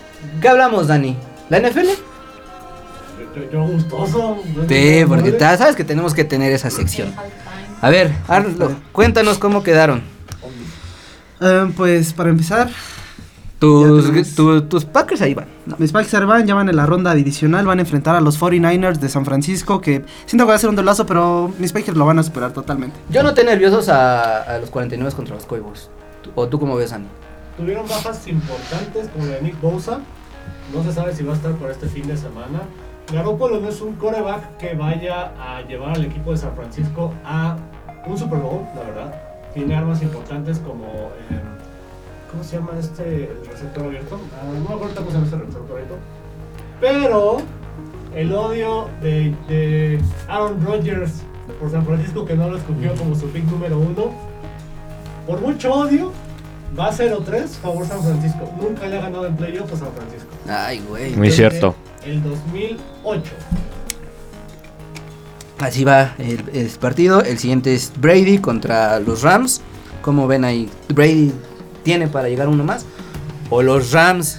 ¿Qué 0.41 0.47
hablamos, 0.47 0.88
Dani? 0.88 1.16
¿La 1.50 1.60
NFL? 1.60 2.09
Yo, 3.51 3.63
gustoso. 3.65 4.37
Sí, 4.67 5.03
porque 5.07 5.31
ta- 5.33 5.57
sabes 5.57 5.75
que 5.75 5.83
tenemos 5.83 6.13
que 6.13 6.23
tener 6.23 6.51
esa 6.51 6.69
sección. 6.69 7.13
A 7.81 7.89
ver, 7.89 8.11
Arlo, 8.27 8.71
cuéntanos 8.91 9.37
cómo 9.37 9.63
quedaron. 9.63 10.01
Eh, 11.41 11.71
pues 11.77 12.13
para 12.13 12.29
empezar, 12.29 12.69
Tus, 13.59 14.35
tu- 14.35 14.61
tus 14.63 14.85
Packers 14.85 15.21
ahí 15.21 15.33
van. 15.33 15.47
¿no? 15.65 15.75
mis 15.79 15.91
Packers 15.91 16.25
van, 16.25 16.45
ya 16.47 16.55
van 16.55 16.69
en 16.69 16.75
la 16.77 16.85
ronda 16.85 17.13
divisional, 17.13 17.65
van 17.65 17.79
a 17.79 17.81
enfrentar 17.81 18.15
a 18.15 18.21
los 18.21 18.37
49ers 18.39 18.99
de 18.99 19.09
San 19.09 19.25
Francisco, 19.25 19.81
que 19.81 20.03
siento 20.25 20.45
que 20.45 20.49
va 20.49 20.55
a 20.55 20.59
ser 20.59 20.69
un 20.69 20.75
dolazo, 20.77 21.05
pero 21.05 21.53
mis 21.59 21.73
Packers 21.73 21.97
lo 21.97 22.05
van 22.05 22.19
a 22.19 22.23
superar 22.23 22.51
totalmente. 22.53 22.97
Yo 23.09 23.21
noté 23.23 23.43
nerviosos 23.43 23.89
a, 23.89 24.43
a 24.43 24.57
los 24.59 24.69
49 24.69 25.13
contra 25.15 25.35
los 25.35 25.45
Cowboys. 25.45 25.89
¿Tú- 26.23 26.31
¿O 26.35 26.47
tú 26.47 26.57
cómo 26.59 26.75
ves, 26.77 26.93
Ani? 26.93 27.07
Tuvieron 27.57 27.85
bajas 27.87 28.25
importantes 28.27 29.09
como 29.09 29.25
la 29.25 29.35
de 29.35 29.41
Nick 29.41 29.59
Bosa. 29.61 29.99
No 30.73 30.83
se 30.83 30.93
sabe 30.93 31.13
si 31.15 31.23
va 31.23 31.33
a 31.33 31.35
estar 31.35 31.51
por 31.53 31.69
este 31.71 31.87
fin 31.87 32.07
de 32.07 32.15
semana. 32.15 32.61
Garoppolo 33.12 33.60
no 33.60 33.70
es 33.70 33.82
un 33.82 33.95
coreback 33.95 34.57
que 34.57 34.74
vaya 34.76 35.32
a 35.39 35.62
llevar 35.64 35.95
al 35.95 36.05
equipo 36.05 36.32
de 36.32 36.38
San 36.38 36.53
Francisco 36.55 37.14
a 37.26 37.57
un 38.05 38.18
Super 38.18 38.39
Bowl, 38.39 38.62
la 38.76 38.82
verdad. 38.84 39.16
Tiene 39.53 39.76
armas 39.76 40.01
importantes 40.03 40.60
como. 40.60 40.86
eh, 40.86 41.41
¿Cómo 42.32 42.43
se 42.43 42.57
llama 42.57 42.74
este 42.80 43.36
receptor 43.49 43.86
abierto? 43.86 44.20
Ah, 44.39 44.45
no 44.45 44.70
me 44.70 44.76
acuerdo 44.76 44.93
cómo 44.95 45.07
se 45.07 45.14
llama 45.14 45.26
este 45.26 45.38
receptor 45.38 45.72
abierto. 45.72 45.95
Pero 46.80 47.38
el 48.16 48.32
odio 48.34 48.88
de, 49.01 49.36
de 49.47 49.99
Aaron 50.28 50.64
Rodgers 50.64 51.24
por 51.60 51.72
San 51.72 51.84
Francisco, 51.86 52.26
que 52.26 52.36
no 52.36 52.47
lo 52.49 52.57
escogió 52.57 52.93
como 52.95 53.16
su 53.16 53.28
pick 53.32 53.43
número 53.45 53.80
uno, 53.80 54.12
por 55.26 55.41
mucho 55.41 55.74
odio, 55.74 56.12
va 56.78 56.91
0-3 56.91 57.47
favor 57.61 57.86
San 57.88 58.01
Francisco. 58.03 58.49
Nunca 58.59 58.88
le 58.88 58.97
ha 58.97 59.01
ganado 59.01 59.26
en 59.28 59.36
playoff 59.36 59.72
a 59.74 59.78
San 59.78 59.89
Francisco. 59.93 60.28
Ay, 60.47 60.82
güey. 60.88 61.15
Muy 61.15 61.32
cierto. 61.32 61.76
El 62.05 62.22
2008. 62.24 63.32
Así 65.59 65.84
va 65.84 66.13
el, 66.17 66.43
el 66.53 66.67
partido. 66.80 67.22
El 67.22 67.38
siguiente 67.38 67.74
es 67.74 67.91
Brady 67.99 68.38
contra 68.38 68.99
los 68.99 69.22
Rams. 69.24 69.61
¿Cómo 70.01 70.28
ven 70.28 70.45
ahí? 70.45 70.70
¿Brady 70.93 71.34
tiene 71.84 72.07
para 72.07 72.30
llegar 72.30 72.47
uno 72.47 72.63
más? 72.63 72.86
¿O 73.49 73.61
los 73.61 73.91
Rams 73.91 74.38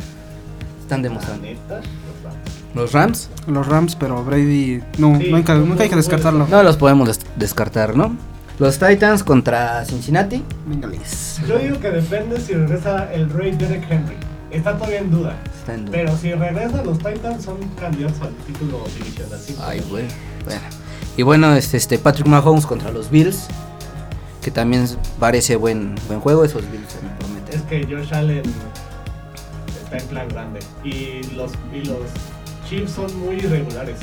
están 0.80 1.02
demostrando? 1.02 1.46
los 1.46 1.58
Rams. 1.68 1.86
¿Los 2.74 2.92
Rams? 2.92 3.28
Los 3.48 3.66
Rams, 3.66 3.96
pero 3.96 4.24
Brady, 4.24 4.80
no, 4.98 5.18
Sí, 5.18 5.28
nunca 5.30 5.52
hay 5.82 5.88
que 5.90 5.96
descartarlo. 5.96 6.46
No 6.46 6.62
los 6.62 6.76
podemos 6.76 7.08
des- 7.08 7.20
descartar, 7.36 7.96
¿no? 7.96 8.16
Los 8.60 8.78
Titans 8.78 9.24
contra 9.24 9.86
Cincinnati. 9.86 10.44
Venga, 10.66 10.86
Liz. 10.86 11.40
Yo 11.48 11.58
digo 11.58 11.80
que 11.80 11.90
depende 11.90 12.38
si 12.38 12.52
regresa 12.52 13.10
el 13.10 13.30
Rey 13.30 13.52
Derek 13.52 13.90
Henry. 13.90 14.16
Está 14.50 14.76
todavía 14.76 14.98
en 14.98 15.10
duda. 15.10 15.34
Está 15.58 15.72
en 15.72 15.86
duda. 15.86 15.96
Pero 15.96 16.14
si 16.18 16.34
regresa, 16.34 16.84
los 16.84 16.98
Titans 16.98 17.42
son 17.42 17.56
candidatos 17.80 18.20
al 18.20 18.34
título 18.46 18.84
divisional. 18.98 19.40
Ay, 19.62 19.82
güey. 19.88 20.04
Bueno. 20.44 20.60
Y 21.16 21.22
bueno, 21.22 21.54
este, 21.54 21.78
este 21.78 21.98
Patrick 21.98 22.26
Mahomes 22.26 22.66
contra 22.66 22.92
los 22.92 23.10
Bills. 23.10 23.46
Que 24.42 24.50
también 24.50 24.86
parece 25.18 25.56
buen, 25.56 25.94
buen 26.06 26.20
juego. 26.20 26.44
Esos 26.44 26.70
Bills 26.70 26.92
se 26.92 27.00
me 27.00 27.08
prometen. 27.18 27.58
Es 27.58 27.62
que 27.62 27.86
Josh 27.86 28.12
Allen 28.12 28.42
está 29.82 29.96
en 29.96 30.06
plan 30.08 30.28
grande. 30.28 30.60
Y 30.84 31.22
los, 31.34 31.52
y 31.72 31.86
los 31.86 32.00
Chiefs 32.68 32.92
son 32.92 33.18
muy 33.20 33.36
irregulares. 33.36 33.96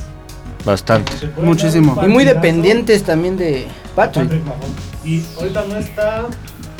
Bastante. 0.68 1.13
Se 1.18 1.28
Muchísimo. 1.41 1.97
Y 2.03 2.09
muy 2.09 2.26
dependientes 2.26 3.01
también 3.03 3.38
de 3.38 3.68
Patrick. 3.95 4.30
Y 5.05 5.24
ahorita 5.38 5.63
no 5.65 5.78
está. 5.78 6.28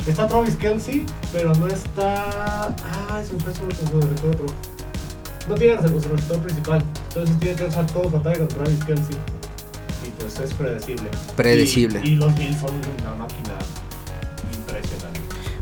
Está 0.06 0.28
Travis 0.28 0.56
Kelsey, 0.56 1.06
pero 1.32 1.54
no 1.54 1.66
está. 1.68 2.66
Ah, 2.84 3.22
es 3.22 3.30
un 3.32 3.40
fue 3.40 3.54
su 3.54 3.64
otro. 3.64 4.46
No 5.48 5.54
tiene 5.54 5.76
receptor 5.78 6.38
principal. 6.40 6.84
Entonces 7.08 7.38
tiene 7.40 7.56
que 7.56 7.64
usar 7.64 7.86
todo 7.86 8.10
contrario 8.10 8.40
con 8.40 8.48
Travis 8.48 8.84
Kelsey. 8.84 9.16
Y 10.06 10.10
pues 10.20 10.38
es 10.38 10.52
predecible. 10.52 11.08
Predecible. 11.34 12.00
Y, 12.04 12.08
y 12.08 12.16
los 12.16 12.38
Bills 12.38 12.60
son 12.60 12.74
una 13.00 13.14
máquina. 13.14 13.54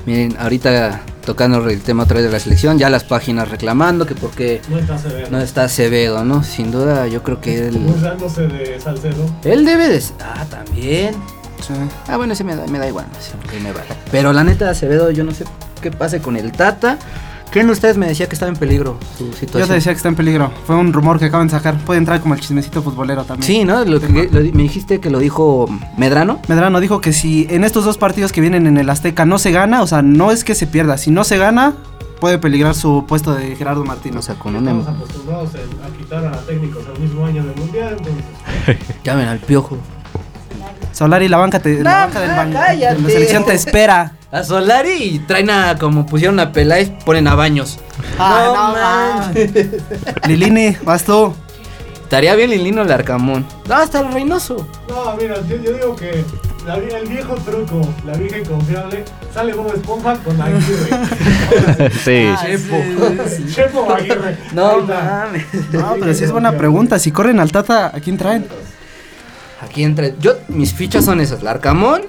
Miren, 0.06 0.36
ahorita 0.38 1.02
tocando 1.24 1.68
el 1.68 1.80
tema 1.82 2.04
otra 2.04 2.16
vez 2.16 2.26
de 2.26 2.30
la 2.32 2.38
selección, 2.38 2.78
ya 2.78 2.88
las 2.88 3.02
páginas 3.02 3.48
reclamando 3.50 4.06
que 4.06 4.14
porque 4.14 4.60
No 4.68 4.78
está 4.78 4.96
severo. 4.98 5.28
no 5.30 5.40
está 5.40 5.64
Acevedo, 5.64 6.24
¿no? 6.24 6.44
Sin 6.44 6.70
duda, 6.70 7.08
yo 7.08 7.22
creo 7.24 7.40
que 7.40 7.66
él. 7.68 7.78
Burlándose 7.78 8.46
de 8.46 8.80
Salcedo. 8.80 9.26
Él 9.44 9.64
debe 9.64 9.88
de. 9.88 10.02
Ah, 10.20 10.44
también. 10.48 11.14
Sí. 11.60 11.72
Ah, 12.06 12.16
bueno, 12.16 12.34
ese 12.34 12.44
me 12.44 12.54
da, 12.54 12.66
me 12.68 12.78
da 12.78 12.86
igual, 12.86 13.06
me 13.62 13.72
vale. 13.72 13.86
Pero 14.12 14.32
la 14.32 14.44
neta, 14.44 14.70
Acevedo, 14.70 15.10
yo 15.10 15.24
no 15.24 15.32
sé 15.32 15.44
qué 15.82 15.90
pase 15.90 16.20
con 16.20 16.36
el 16.36 16.52
Tata. 16.52 16.98
¿Quién 17.56 17.68
de 17.68 17.72
ustedes 17.72 17.96
me 17.96 18.06
decía 18.06 18.28
que 18.28 18.34
estaba 18.34 18.52
en 18.52 18.56
peligro 18.58 18.98
su 19.16 19.32
situación? 19.32 19.60
Yo 19.62 19.66
te 19.66 19.72
decía 19.72 19.90
que 19.92 19.96
está 19.96 20.10
en 20.10 20.14
peligro. 20.14 20.52
Fue 20.66 20.76
un 20.76 20.92
rumor 20.92 21.18
que 21.18 21.24
acaban 21.24 21.46
de 21.46 21.52
sacar. 21.52 21.78
Puede 21.78 21.96
entrar 21.96 22.20
como 22.20 22.34
el 22.34 22.40
chismecito 22.40 22.82
futbolero 22.82 23.24
también. 23.24 23.46
Sí, 23.46 23.64
¿no? 23.64 23.82
Lo 23.82 23.98
que, 23.98 24.28
lo 24.30 24.40
di- 24.42 24.52
me 24.52 24.64
dijiste 24.64 25.00
que 25.00 25.08
lo 25.08 25.18
dijo 25.18 25.66
Medrano. 25.96 26.38
Medrano 26.48 26.80
dijo 26.80 27.00
que 27.00 27.14
si 27.14 27.46
en 27.48 27.64
estos 27.64 27.86
dos 27.86 27.96
partidos 27.96 28.32
que 28.32 28.42
vienen 28.42 28.66
en 28.66 28.76
el 28.76 28.90
Azteca 28.90 29.24
no 29.24 29.38
se 29.38 29.52
gana, 29.52 29.80
o 29.80 29.86
sea, 29.86 30.02
no 30.02 30.32
es 30.32 30.44
que 30.44 30.54
se 30.54 30.66
pierda, 30.66 30.98
si 30.98 31.10
no 31.10 31.24
se 31.24 31.38
gana, 31.38 31.72
puede 32.20 32.36
peligrar 32.36 32.74
su 32.74 33.06
puesto 33.08 33.34
de 33.34 33.56
Gerardo 33.56 33.86
Martino. 33.86 34.18
O 34.18 34.22
sea, 34.22 34.34
con 34.34 34.54
un. 34.54 34.68
Estamos 34.68 34.88
acostumbrados 34.88 35.50
a 35.54 35.96
quitar 35.96 36.26
a 36.26 36.32
técnicos 36.42 36.84
al 36.94 37.00
mismo 37.00 37.24
año 37.24 37.42
del 37.42 37.56
mundial. 37.56 37.96
Entonces, 37.96 38.86
Llamen 39.02 39.28
al 39.28 39.38
piojo. 39.38 39.78
Solari, 40.96 41.28
la 41.28 41.36
banca, 41.36 41.58
te, 41.60 41.82
la 41.82 42.06
banca 42.06 42.20
del 42.20 42.30
ban- 42.30 42.52
cállate. 42.52 42.94
de 42.96 43.02
la 43.02 43.10
selección 43.10 43.44
te 43.44 43.52
espera. 43.54 44.12
A 44.32 44.42
Solari 44.42 44.92
y 45.02 45.18
traen 45.20 45.50
a. 45.50 45.76
Como 45.78 46.06
pusieron 46.06 46.40
a 46.40 46.52
Peláez, 46.52 46.90
ponen 47.04 47.28
a 47.28 47.34
baños. 47.34 47.78
Ay, 48.18 48.46
No 48.54 48.72
no. 48.72 50.28
Lilini, 50.28 50.74
vas 50.84 51.04
tú. 51.04 51.34
Estaría 52.02 52.34
bien 52.34 52.48
Lilino 52.50 52.82
el 52.82 52.90
Arcamón. 52.92 53.44
No, 53.68 53.74
hasta 53.74 54.00
el 54.00 54.12
Reynoso. 54.12 54.66
no, 54.88 55.16
mira, 55.20 55.36
yo, 55.48 55.56
yo 55.56 55.72
digo 55.72 55.96
que 55.96 56.24
la 56.66 56.76
el 56.76 57.06
viejo 57.08 57.34
truco, 57.34 57.80
la 58.06 58.14
virgen 58.14 58.44
confiable, 58.44 59.04
sale 59.34 59.52
Bob 59.52 59.72
Esponja 59.74 60.14
con 60.24 60.40
Aguirre. 60.40 61.90
Sí. 62.04 62.26
Ah, 62.26 62.46
sí. 63.28 63.46
Chepo 63.54 63.90
Aguirre. 63.92 64.36
No 64.52 64.78
mames. 64.80 65.44
No, 65.72 65.94
pero 66.00 66.14
sí 66.14 66.24
es 66.24 66.32
buena 66.32 66.52
pregunta. 66.56 66.98
Si 66.98 67.10
corren 67.12 67.38
al 67.38 67.52
Tata, 67.52 67.88
¿a 67.94 68.00
quién 68.00 68.16
traen? 68.16 68.46
Aquí 69.60 69.84
entre. 69.84 70.14
Yo, 70.20 70.32
mis 70.48 70.72
fichas 70.74 71.04
son 71.04 71.20
esas: 71.20 71.42
Larcamón 71.42 72.02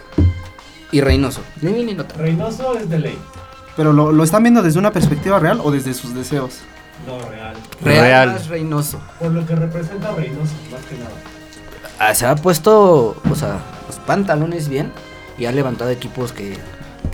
y 0.91 1.01
Reynoso. 1.01 1.41
Lilini 1.61 1.93
no 1.93 2.05
tanto. 2.05 2.21
Reynoso 2.23 2.77
es 2.77 2.89
de 2.89 2.99
ley. 2.99 3.17
Pero 3.75 3.93
lo, 3.93 4.11
lo 4.11 4.23
están 4.23 4.43
viendo 4.43 4.61
desde 4.63 4.79
una 4.79 4.91
perspectiva 4.91 5.39
real 5.39 5.59
o 5.63 5.71
desde 5.71 5.93
sus 5.93 6.13
deseos. 6.15 6.59
No, 7.05 7.19
real. 7.29 7.53
Real, 7.83 8.01
Real. 8.03 8.31
más 8.31 8.47
Reynoso. 8.47 8.99
Por 9.19 9.31
lo 9.31 9.45
que 9.45 9.55
representa 9.55 10.11
Reynoso, 10.13 10.53
más 10.71 10.81
que 10.85 10.95
nada. 10.97 11.11
Ah, 11.99 12.13
se 12.13 12.25
ha 12.25 12.35
puesto, 12.35 13.15
o 13.29 13.35
sea, 13.35 13.59
los 13.87 13.97
pantalones 13.99 14.67
bien 14.67 14.91
y 15.37 15.45
ha 15.45 15.51
levantado 15.51 15.89
equipos 15.91 16.31
que, 16.31 16.57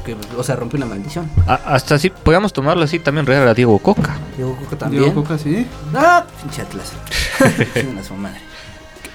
que 0.06 0.16
o 0.38 0.44
sea, 0.44 0.56
rompe 0.56 0.78
una 0.78 0.86
maldición. 0.86 1.30
A- 1.48 1.56
hasta 1.56 1.96
así, 1.96 2.10
podríamos 2.10 2.54
tomarlo 2.54 2.84
así 2.84 3.00
también 3.00 3.26
real 3.26 3.48
a 3.48 3.54
Diego 3.54 3.78
Coca. 3.80 4.16
Diego 4.36 4.56
Coca 4.58 4.78
también. 4.78 5.04
Diego 5.04 5.22
Coca, 5.22 5.38
sí. 5.38 5.68
Ah, 5.94 6.26
pinche 6.42 6.62
Atlas. 6.62 6.92
Su 8.08 8.14
madre. 8.16 8.40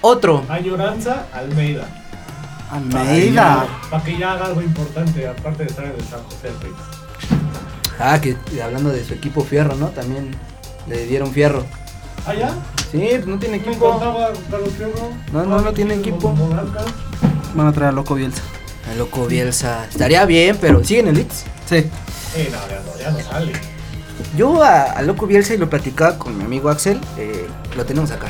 Otro. 0.01 0.45
Añoranza, 0.49 1.27
Almeida. 1.33 1.87
Almeida. 2.71 3.67
Para 3.91 4.05
que 4.05 4.19
ya 4.19 4.33
haga 4.33 4.47
algo 4.47 4.63
importante, 4.63 5.27
aparte 5.27 5.65
de 5.65 5.71
estar 5.71 5.85
en 5.87 5.93
el 5.93 6.03
San 6.05 6.23
José. 6.25 6.51
Ah, 7.99 8.21
que 8.21 8.37
hablando 8.63 8.91
de 8.91 9.05
su 9.05 9.15
equipo 9.15 9.43
fierro, 9.43 9.75
¿no? 9.75 9.89
También 9.89 10.31
le 10.87 11.07
dieron 11.07 11.33
fierro. 11.33 11.65
¿Ah, 12.27 12.35
ya? 12.35 12.51
Sí, 12.93 12.99
pues 13.11 13.27
no 13.27 13.39
tiene 13.39 13.57
equipo. 13.57 13.91
contaba 13.91 14.31
Carlos 14.51 14.71
Fierro. 14.77 15.11
No, 15.33 15.45
no, 15.45 15.61
no 15.61 15.73
tiene 15.73 15.95
equipo. 15.95 16.35
Van 17.55 17.67
a 17.67 17.73
traer 17.73 17.89
a 17.91 17.93
Loco 17.93 18.15
Bielsa. 18.15 18.43
El 18.91 18.99
loco 18.99 19.27
Bielsa. 19.27 19.85
Estaría 19.87 20.25
bien, 20.25 20.57
pero 20.61 20.83
¿sigue 20.83 21.01
en 21.01 21.09
el 21.09 21.17
Leeds? 21.17 21.45
Sí. 21.67 21.77
Eh, 21.77 22.51
no, 22.51 22.59
ya 22.69 22.81
no, 22.81 22.99
ya 22.99 23.11
no 23.11 23.21
sale. 23.21 23.53
Yo 24.37 24.63
a, 24.63 24.83
a 24.85 25.03
Loco 25.03 25.27
Bielsa 25.27 25.55
y 25.55 25.59
lo 25.59 25.69
platicaba 25.69 26.19
con 26.19 26.37
mi 26.39 26.45
amigo 26.45 26.71
Axel, 26.71 26.99
eh, 27.19 27.47
lo 27.77 27.85
tenemos 27.85 28.11
acá. 28.11 28.29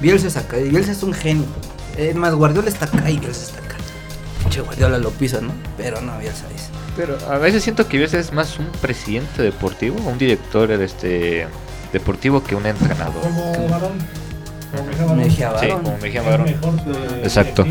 Bielsa 0.00 0.26
es 0.28 0.36
acá, 0.36 0.58
y 0.58 0.68
Bielsa 0.68 0.92
es 0.92 1.02
un 1.02 1.12
genio. 1.12 1.46
Es 1.96 2.14
más, 2.14 2.34
Guardiola 2.34 2.68
está 2.68 2.84
acá 2.84 3.10
y 3.10 3.18
Bielsa 3.18 3.44
está 3.44 3.58
acá. 3.58 3.76
Pinche 4.40 4.60
Guardiola 4.60 4.98
lo 4.98 5.10
pisa, 5.10 5.40
¿no? 5.40 5.52
Pero 5.76 6.00
no, 6.00 6.18
Bielsa 6.18 6.44
es. 6.54 6.68
Pero 6.96 7.18
a 7.30 7.38
veces 7.38 7.62
siento 7.62 7.88
que 7.88 7.98
Bielsa 7.98 8.18
es 8.18 8.32
más 8.32 8.58
un 8.58 8.66
presidente 8.80 9.42
deportivo, 9.42 9.96
un 10.08 10.18
director 10.18 10.70
este 10.70 11.46
deportivo 11.92 12.42
que 12.42 12.54
un 12.54 12.66
entrenador. 12.66 13.22
Como 13.22 13.68
varón. 13.68 13.92
Como 14.98 15.16
Mejía 15.16 15.50
Barón. 15.50 15.60
Sí, 15.60 15.68
Barón. 15.68 15.84
como 15.84 15.98
Mejía 15.98 16.22
Barón. 16.22 16.44
mejor 16.44 16.74
Exacto. 17.22 17.66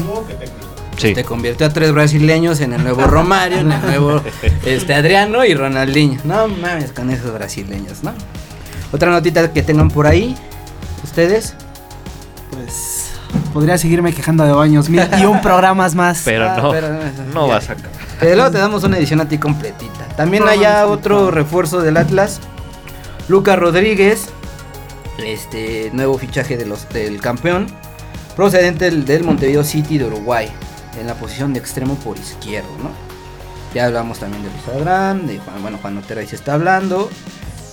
Sí. 0.97 1.13
Te 1.13 1.26
convirtió 1.26 1.67
a 1.67 1.69
tres 1.73 1.91
brasileños 1.91 2.61
en 2.61 2.73
el 2.73 2.82
nuevo 2.82 3.03
Romario, 3.03 3.59
en 3.59 3.71
el 3.71 3.82
nuevo 3.82 4.21
este, 4.65 4.93
Adriano 4.93 5.43
y 5.43 5.53
Ronaldinho. 5.53 6.21
No 6.23 6.47
mames 6.47 6.91
con 6.91 7.09
esos 7.09 7.34
brasileños, 7.34 8.01
¿no? 8.01 8.13
Otra 8.93 9.09
notita 9.09 9.51
que 9.51 9.61
tengan 9.61 9.89
por 9.89 10.07
ahí, 10.07 10.36
ustedes. 11.03 11.55
Pues 12.55 13.11
podría 13.53 13.77
seguirme 13.77 14.13
quejando 14.13 14.43
de 14.45 14.51
baños 14.53 14.89
mil 14.89 15.01
y 15.19 15.25
un 15.25 15.41
programas 15.41 15.93
más. 15.95 16.21
Pero 16.25 16.49
Ah, 16.49 16.57
no, 16.61 16.71
pero 16.71 16.87
no 17.33 17.47
ya. 17.47 17.53
vas 17.55 17.69
a 17.69 17.73
acabar. 17.73 17.91
Pero 18.19 18.35
luego 18.35 18.51
te 18.51 18.57
damos 18.57 18.83
una 18.83 18.97
edición 18.97 19.21
a 19.21 19.27
ti 19.27 19.37
completita. 19.37 20.05
También 20.15 20.43
No, 20.45 20.51
otro 20.91 21.21
no. 21.25 21.31
refuerzo 21.31 21.81
del 21.81 21.97
Atlas. 21.97 22.39
Lucas 23.27 23.57
Rodríguez. 23.59 24.27
Este 25.17 25.89
nuevo 25.93 26.17
fichaje 26.17 26.57
de 26.57 26.65
los, 26.65 26.87
del 26.89 27.19
campeón. 27.21 27.67
Procedente 28.35 28.85
del, 28.85 29.05
del 29.05 29.23
Montevideo 29.23 29.63
City 29.63 29.97
de 29.97 30.05
Uruguay. 30.05 30.49
En 30.99 31.07
la 31.07 31.13
posición 31.15 31.53
de 31.53 31.59
extremo 31.59 31.95
por 31.95 32.17
izquierdo, 32.17 32.69
¿no? 32.81 32.89
Ya 33.73 33.85
hablamos 33.87 34.19
también 34.19 34.43
de 34.43 34.49
Luis 34.49 34.63
Abraham, 34.73 35.25
de 35.27 35.39
Juan, 35.39 35.61
bueno, 35.61 35.77
Juan 35.81 35.97
Otero 35.97 36.21
ahí 36.21 36.27
se 36.27 36.35
está 36.37 36.53
hablando. 36.53 37.09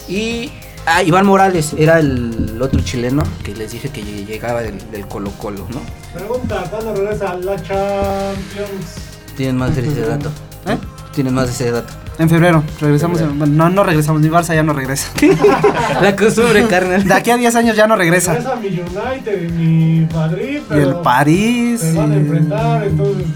Y. 0.08 0.50
Ah, 0.84 1.02
Iván 1.02 1.26
Morales 1.26 1.74
era 1.78 2.00
el 2.00 2.58
otro 2.60 2.80
chileno 2.80 3.22
que 3.44 3.54
les 3.54 3.70
dije 3.70 3.88
que 3.90 4.02
llegaba 4.02 4.62
del, 4.62 4.78
del 4.90 5.06
Colo 5.06 5.30
Colo, 5.38 5.66
¿no? 5.70 5.80
Pregunta, 6.12 6.64
¿cuándo 6.70 6.92
regresa 6.94 7.34
la 7.36 7.54
Champions? 7.56 8.96
Tienen 9.36 9.56
más 9.56 9.76
de 9.76 9.86
ese 9.86 10.00
dato. 10.00 10.30
¿Eh? 10.66 10.76
Tienen 11.14 11.34
más 11.34 11.46
de 11.46 11.52
ese 11.52 11.70
dato. 11.70 11.92
En 12.18 12.28
febrero, 12.28 12.62
regresamos. 12.80 13.20
en- 13.20 13.38
bueno, 13.38 13.54
no, 13.54 13.70
no 13.70 13.84
regresamos, 13.84 14.20
ni 14.20 14.28
Barça 14.28 14.54
ya 14.54 14.62
no 14.62 14.72
regresa. 14.72 15.08
La 16.02 16.14
costumbre, 16.16 16.66
carnal. 16.66 17.04
De 17.04 17.14
aquí 17.14 17.30
a 17.30 17.36
10 17.36 17.54
años 17.54 17.76
ya 17.76 17.86
no 17.86 17.96
regresa. 17.96 18.32
Regresa 18.34 18.56
mi 18.56 18.66
United 18.68 19.42
y 19.48 19.52
mi 19.52 20.08
Madrid, 20.12 20.56
Y 20.58 20.62
pero 20.68 20.88
el 20.90 20.94
París. 20.96 21.80
se 21.80 21.92
van 21.94 22.12
a 22.12 22.14
y- 22.16 22.18
enfrentar, 22.18 22.84
entonces 22.84 23.26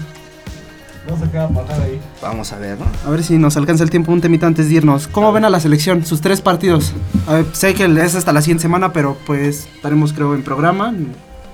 no 1.09 1.17
sé 1.17 1.31
qué 1.31 1.37
va 1.37 1.43
a 1.45 1.49
pasar 1.49 1.81
ahí. 1.81 1.99
Vamos 2.21 2.51
a 2.51 2.57
ver, 2.57 2.79
¿no? 2.79 2.85
A 3.05 3.11
ver 3.11 3.23
si 3.23 3.37
nos 3.37 3.57
alcanza 3.57 3.83
el 3.83 3.89
tiempo 3.91 4.11
un 4.11 4.21
temita 4.21 4.47
antes 4.47 4.69
de 4.69 4.75
irnos. 4.75 5.07
¿Cómo 5.07 5.31
ven 5.31 5.45
a 5.45 5.49
la 5.49 5.59
selección? 5.59 6.03
Sus 6.05 6.19
tres 6.19 6.41
partidos. 6.41 6.93
A 7.27 7.33
ver, 7.35 7.45
sé 7.53 7.73
que 7.75 7.85
es 7.85 8.15
hasta 8.15 8.33
la 8.33 8.41
siguiente 8.41 8.63
semana, 8.63 8.91
pero 8.91 9.17
pues 9.27 9.67
estaremos 9.75 10.13
creo 10.13 10.33
en 10.33 10.41
programa. 10.43 10.93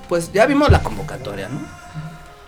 Pues 0.07 0.32
ya 0.32 0.45
vimos 0.45 0.70
la 0.72 0.82
convocatoria, 0.82 1.49
¿no? 1.49 1.59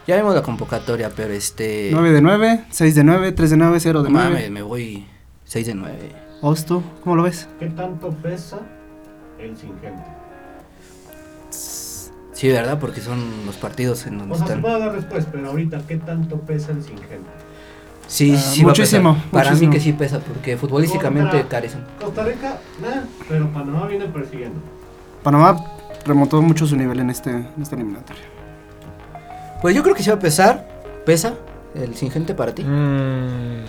Ya 0.08 0.16
vimos 0.18 0.34
la 0.34 0.44
convocatoria, 0.44 1.12
pero 1.16 1.34
este. 1.34 1.90
9 1.92 2.12
de 2.12 2.22
9, 2.22 2.66
6 2.70 2.96
de 2.96 3.04
9, 3.04 3.32
3 3.34 3.50
de 3.50 3.58
9, 3.58 3.80
0 3.82 4.04
de 4.04 4.10
no 4.10 4.18
9. 4.18 4.30
mames, 4.34 4.52
me 4.52 4.62
voy 4.62 5.06
6 5.44 5.68
de 5.68 5.76
9. 5.76 6.16
Osto, 6.42 6.84
¿cómo 7.04 7.16
lo 7.18 7.24
ves? 7.24 7.50
¿Qué 7.60 7.68
tanto 7.68 8.12
pesa 8.12 8.60
el 9.40 9.58
sin 9.58 9.78
gente? 9.80 10.04
Sí, 12.34 12.50
¿verdad? 12.50 12.80
Porque 12.80 13.02
son 13.02 13.20
los 13.46 13.56
partidos 13.56 14.06
en 14.08 14.20
donde 14.20 14.36
O 14.36 14.38
sea, 14.38 14.48
se 14.48 14.54
están. 14.54 14.62
puede 14.62 14.80
dar 14.80 14.92
respuesta, 14.94 15.32
pero 15.34 15.50
ahorita, 15.50 15.82
¿qué 15.88 15.98
tanto 15.98 16.40
pesa 16.42 16.72
el 16.72 16.84
sin 16.84 16.98
gente? 16.98 17.30
Sí, 18.08 18.34
Ah, 18.36 18.40
sí, 18.40 18.64
va 18.64 18.72
a 18.72 18.74
pesar. 18.74 19.02
muchísimo, 19.02 19.18
Para 19.32 19.46
muchísimo. 19.50 19.72
mí 19.72 19.78
que 19.78 19.84
sí 19.84 19.94
pesa, 19.94 20.20
porque 20.20 20.58
futbolísticamente 20.58 21.32
Contra 21.32 21.50
carecen. 21.50 21.84
Costa 22.00 22.24
Rica, 22.24 22.60
nah, 22.82 23.02
pero 23.28 23.48
Panamá 23.52 23.88
viene 23.88 24.06
persiguiendo. 24.06 24.60
Panamá 25.24 25.60
remontó 26.06 26.42
mucho 26.42 26.68
su 26.68 26.76
nivel 26.76 27.00
en 27.00 27.10
este, 27.10 27.32
en 27.32 27.48
esta 27.62 27.76
eliminatoria. 27.76 28.24
Pues 29.62 29.76
yo 29.76 29.82
creo 29.82 29.96
que 29.96 30.04
sí 30.04 30.10
va 30.10 30.18
a 30.18 30.20
pesar. 30.20 30.68
¿Pesa 31.06 31.34
el 31.76 31.96
sin 31.96 32.12
gente 32.12 32.34
para 32.34 32.54
ti? 32.56 32.64
Mm, 32.64 33.66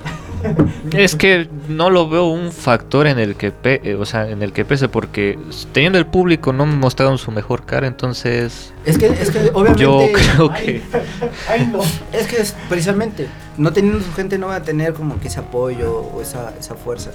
es 0.92 1.16
que 1.16 1.48
no 1.68 1.90
lo 1.90 2.08
veo 2.08 2.26
un 2.26 2.52
factor 2.52 3.06
en 3.06 3.18
el 3.18 3.34
que 3.36 3.50
pe- 3.50 3.80
eh, 3.84 3.94
o 3.94 4.04
sea, 4.04 4.28
en 4.28 4.42
el 4.42 4.52
que 4.52 4.64
pese 4.64 4.88
porque 4.88 5.38
teniendo 5.72 5.98
el 5.98 6.06
público 6.06 6.52
no 6.52 6.66
mostraron 6.66 7.18
su 7.18 7.30
mejor 7.32 7.64
cara, 7.66 7.86
entonces 7.86 8.72
Es 8.84 8.98
que, 8.98 9.06
es 9.06 9.30
que 9.30 9.50
obviamente. 9.52 9.82
yo 9.82 10.00
creo 10.12 10.52
que 10.52 10.82
ay, 11.48 11.68
no. 11.72 11.80
Es 12.12 12.26
que 12.26 12.36
es 12.40 12.54
precisamente, 12.68 13.26
no 13.56 13.72
teniendo 13.72 14.00
su 14.04 14.12
gente 14.12 14.38
no 14.38 14.48
va 14.48 14.56
a 14.56 14.62
tener 14.62 14.92
como 14.94 15.18
que 15.20 15.28
ese 15.28 15.40
apoyo 15.40 16.00
o 16.00 16.22
esa, 16.22 16.54
esa 16.58 16.74
fuerza. 16.74 17.10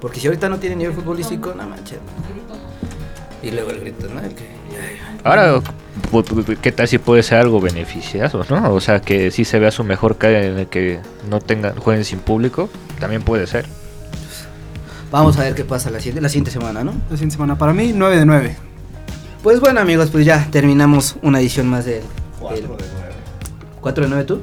Porque 0.00 0.20
si 0.20 0.26
ahorita 0.26 0.48
no 0.48 0.58
tiene 0.58 0.76
nivel 0.76 0.92
futbolístico, 0.94 1.54
no 1.54 1.66
manches. 1.68 1.98
Y 3.42 3.50
luego 3.50 3.70
el 3.70 3.80
grito, 3.80 4.06
¿no? 4.08 4.20
El 4.20 4.34
que. 4.34 4.53
Ahora 5.24 5.56
pu- 6.10 6.24
pu- 6.24 6.56
qué 6.60 6.72
tal 6.72 6.86
si 6.88 6.98
puede 6.98 7.22
ser 7.22 7.38
algo 7.38 7.60
beneficioso, 7.60 8.44
¿no? 8.50 8.72
O 8.74 8.80
sea, 8.80 9.00
que 9.00 9.30
sí 9.30 9.44
se 9.44 9.58
vea 9.58 9.70
su 9.70 9.84
mejor 9.84 10.16
cara 10.18 10.44
en 10.44 10.58
el 10.58 10.66
que 10.66 11.00
no 11.28 11.40
tengan 11.40 11.76
jueguen 11.76 12.04
sin 12.04 12.18
público, 12.20 12.68
también 13.00 13.22
puede 13.22 13.46
ser. 13.46 13.66
Vamos 15.10 15.38
a 15.38 15.42
ver 15.44 15.54
qué 15.54 15.64
pasa 15.64 15.90
la, 15.90 15.98
siguiente- 15.98 16.20
la 16.20 16.28
siguiente 16.28 16.50
semana, 16.50 16.82
¿no? 16.82 16.92
La 17.08 17.16
siguiente 17.16 17.34
semana. 17.36 17.56
Para 17.56 17.72
mí, 17.72 17.92
9 17.94 18.16
de 18.16 18.26
9. 18.26 18.56
Pues 19.42 19.60
bueno 19.60 19.80
amigos, 19.80 20.10
pues 20.10 20.24
ya 20.24 20.48
terminamos 20.50 21.16
una 21.22 21.38
edición 21.40 21.68
más 21.68 21.84
del... 21.84 22.02
4 22.40 22.60
de 22.62 22.66
9. 22.68 22.84
4 23.80 24.04
de 24.04 24.10
9 24.10 24.24
tú? 24.24 24.40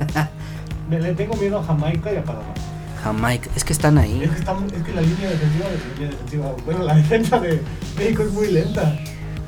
Me 0.90 1.00
le 1.00 1.14
tengo 1.14 1.34
miedo 1.36 1.58
a 1.58 1.62
Jamaica 1.64 2.12
y 2.12 2.16
a 2.16 2.22
Panamá. 2.24 2.44
Jamaica, 3.02 3.48
es 3.56 3.64
que 3.64 3.72
están 3.72 3.98
ahí. 3.98 4.18
Que, 4.18 4.24
es 4.26 4.82
que 4.84 4.92
la 4.92 5.00
línea 5.00 5.30
defensiva, 5.30 5.64
la 5.68 5.94
línea 5.94 6.10
defensiva, 6.10 6.52
bueno, 6.64 6.82
la 6.84 6.94
defensa 6.96 7.38
de 7.40 7.60
México 7.96 8.22
es 8.24 8.32
muy 8.32 8.48
lenta. 8.52 8.98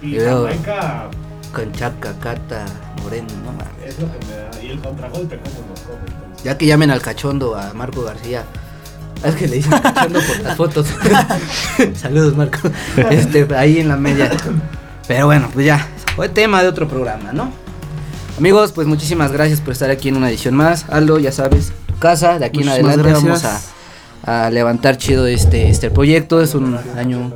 Y 0.03 0.15
luego- 0.17 0.45
Jamaica 0.49 1.09
Con 1.53 1.73
Chaca, 1.73 2.13
Cata, 2.21 2.65
Moreno, 3.03 3.29
no 3.45 3.53
mames. 3.53 3.67
es 3.87 3.99
lo 3.99 4.07
que 4.07 4.27
me 4.27 4.37
da. 4.37 4.63
Y 4.63 4.67
el 4.71 4.81
contragolpe, 4.81 5.39
como 5.39 5.69
nos 5.71 5.81
come. 5.81 5.99
entonces. 6.07 6.45
Ya 6.45 6.59
que 6.59 6.67
llamen 6.67 6.91
al 6.91 7.01
cachondo, 7.01 7.57
a 7.57 7.73
Marco 7.75 8.03
García. 8.05 8.45
Es 9.25 9.35
que 9.35 9.49
le 9.49 9.57
dicen 9.57 9.73
cachondo 9.81 10.21
por 10.21 10.41
las 10.41 10.57
fotos. 10.57 10.87
Saludos, 12.01 12.37
Marco. 12.37 12.59
Este, 13.11 13.47
ahí 13.57 13.79
en 13.81 13.89
la 13.89 13.97
media. 13.97 14.31
Pero 15.09 15.27
bueno, 15.27 15.49
pues 15.53 15.67
ya. 15.67 15.87
Fue 16.15 16.29
tema 16.29 16.63
de 16.63 16.69
otro 16.69 16.87
programa, 16.87 17.33
¿no? 17.33 17.51
Amigos, 18.39 18.73
pues 18.73 18.87
muchísimas 18.87 19.33
gracias 19.33 19.61
por 19.61 19.73
estar 19.73 19.91
aquí 19.91 20.09
en 20.11 20.17
una 20.17 20.29
edición 20.29 20.55
más. 20.55 20.87
Aldo, 20.91 21.19
ya 21.19 21.33
sabes, 21.33 21.73
tu 21.87 21.97
casa, 21.99 22.39
de 22.39 22.45
aquí 22.45 22.63
en 22.63 22.69
adelante 22.69 23.03
gracias. 23.03 23.25
vamos 23.25 23.45
a, 24.25 24.47
a 24.47 24.51
levantar 24.51 24.97
chido 24.99 25.27
este, 25.27 25.71
este 25.71 25.91
proyecto. 25.91 26.41
Es 26.41 26.55
un 26.55 26.79
año 26.97 27.33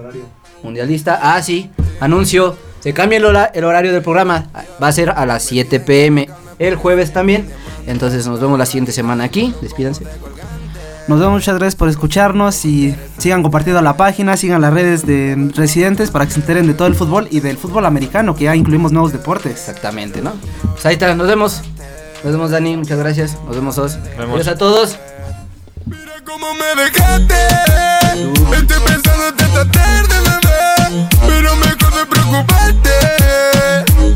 mundialista. 0.63 1.19
Ah, 1.23 1.43
sí, 1.43 1.71
anuncio. 2.03 2.57
Se 2.81 2.93
cambia 2.93 3.19
el, 3.19 3.25
hora- 3.25 3.51
el 3.55 3.65
horario 3.65 3.93
del 3.93 4.03
programa. 4.03 4.47
Va 4.83 4.89
a 4.89 4.93
ser 4.93 5.11
a 5.11 5.25
las 5.27 5.43
7 5.45 5.81
pm. 5.81 6.29
El 6.59 6.77
jueves 6.77 7.13
también. 7.13 7.49
Entonces 7.87 8.27
nos 8.27 8.41
vemos 8.41 8.59
la 8.59 8.67
siguiente 8.67 8.93
semana 8.93 9.25
aquí. 9.25 9.55
Despídanse. 9.63 10.05
Nos 11.09 11.19
vemos, 11.19 11.35
muchas 11.35 11.57
gracias 11.57 11.75
por 11.75 11.89
escucharnos 11.89 12.65
y 12.65 12.95
sigan 13.19 13.43
compartiendo 13.43 13.83
la 13.83 13.97
página, 13.97 14.37
sigan 14.37 14.61
las 14.61 14.73
redes 14.73 15.05
de 15.05 15.51
residentes 15.57 16.11
para 16.13 16.27
que 16.27 16.33
se 16.33 16.39
enteren 16.41 16.67
de 16.69 16.75
todo 16.75 16.87
el 16.87 16.95
fútbol 16.95 17.27
y 17.31 17.41
del 17.41 17.57
fútbol 17.57 17.87
americano, 17.87 18.37
que 18.37 18.45
ya 18.45 18.55
incluimos 18.55 18.93
nuevos 18.93 19.13
deportes. 19.13 19.51
Exactamente, 19.53 20.23
¿no? 20.23 20.33
Pues 20.73 20.87
ahí 20.87 20.93
está, 20.95 21.13
nos 21.17 21.27
vemos. 21.27 21.61
Nos 22.23 22.33
vemos, 22.33 22.51
Dani. 22.53 22.77
Muchas 22.77 22.99
gracias. 23.01 23.37
Nos 23.47 23.57
vemos, 23.57 23.79
Os. 23.79 23.99
Adiós 24.17 24.47
a 24.47 24.57
todos. 24.57 24.97
Mira 25.87 26.13
cómo 26.25 26.47
me 26.55 26.83
dejaste. 26.83 27.35
Estoy 28.61 28.79
pensando 28.87 29.27
esta 29.37 29.65
tarde, 29.73 30.15
bebé. 30.25 31.09
Pero 31.27 31.57
preocuparte. 32.07 32.91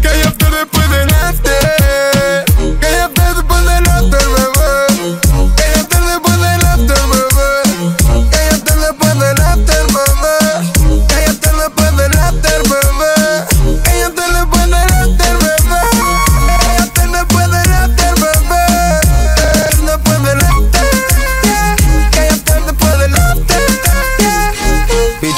Cállate 0.03 0.45
después 0.51 0.91
del 0.91 1.11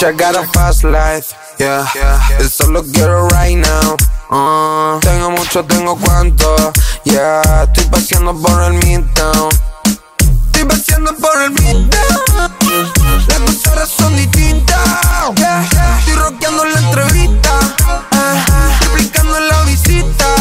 I 0.09 0.13
got 0.13 0.35
a 0.37 0.43
fast 0.53 0.85
life, 0.85 1.35
yeah. 1.59 1.87
Eso 2.41 2.67
lo 2.71 2.83
quiero 2.83 3.29
right 3.29 3.59
now. 3.59 3.95
Uh, 4.31 4.99
tengo 5.01 5.33
mucho, 5.33 5.63
tengo 5.67 5.99
cuánto, 5.99 6.57
yeah. 7.05 7.43
Estoy 7.65 7.85
paseando 7.91 8.33
por 8.33 8.63
el 8.63 8.73
midtown. 8.73 9.51
Estoy 10.47 10.65
paseando 10.65 11.15
por 11.15 11.43
el 11.43 11.51
midtown. 11.51 11.91
Las 13.29 13.39
dos 13.39 13.67
horas 13.67 13.91
son 13.91 14.17
distintas, 14.17 14.81
yeah. 15.37 15.69
Estoy 15.99 16.15
rockeando 16.15 16.65
la 16.65 16.79
entrevista, 16.79 17.51
ah, 18.13 18.79
triplicando 18.81 19.39
la 19.41 19.63
visita. 19.65 20.38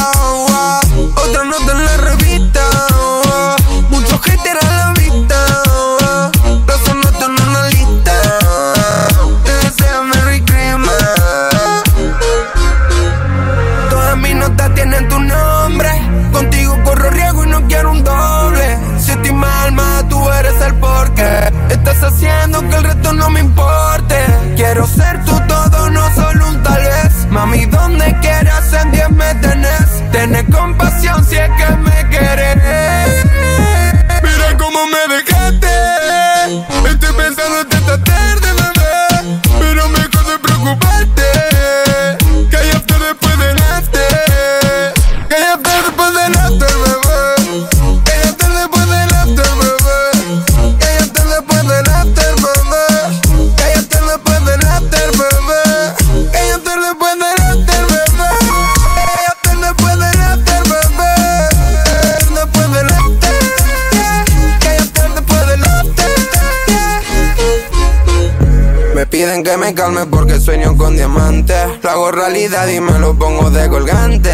Realidad 72.48 72.68
y 72.68 72.80
me 72.80 73.00
lo 73.00 73.14
pongo 73.18 73.50
de 73.50 73.68
colgante. 73.68 74.32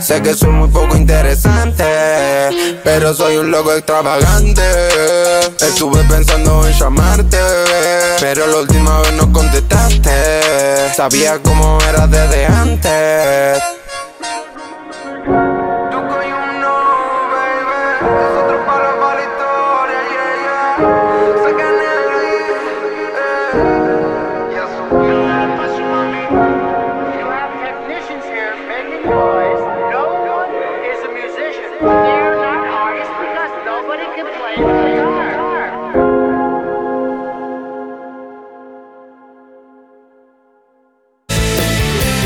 Sé 0.00 0.20
que 0.22 0.34
soy 0.34 0.50
muy 0.50 0.68
poco 0.68 0.96
interesante, 0.96 1.84
pero 2.82 3.14
soy 3.14 3.36
un 3.36 3.50
loco 3.50 3.72
extravagante. 3.72 4.62
Estuve 5.60 6.02
pensando 6.04 6.66
en 6.66 6.72
llamarte, 6.72 7.38
pero 8.20 8.46
la 8.46 8.56
última 8.58 9.00
vez 9.00 9.12
no 9.14 9.32
contestaste. 9.32 10.92
Sabía 10.94 11.38
cómo 11.42 11.78
eras 11.88 12.10
desde 12.10 12.46
antes. 12.46 13.83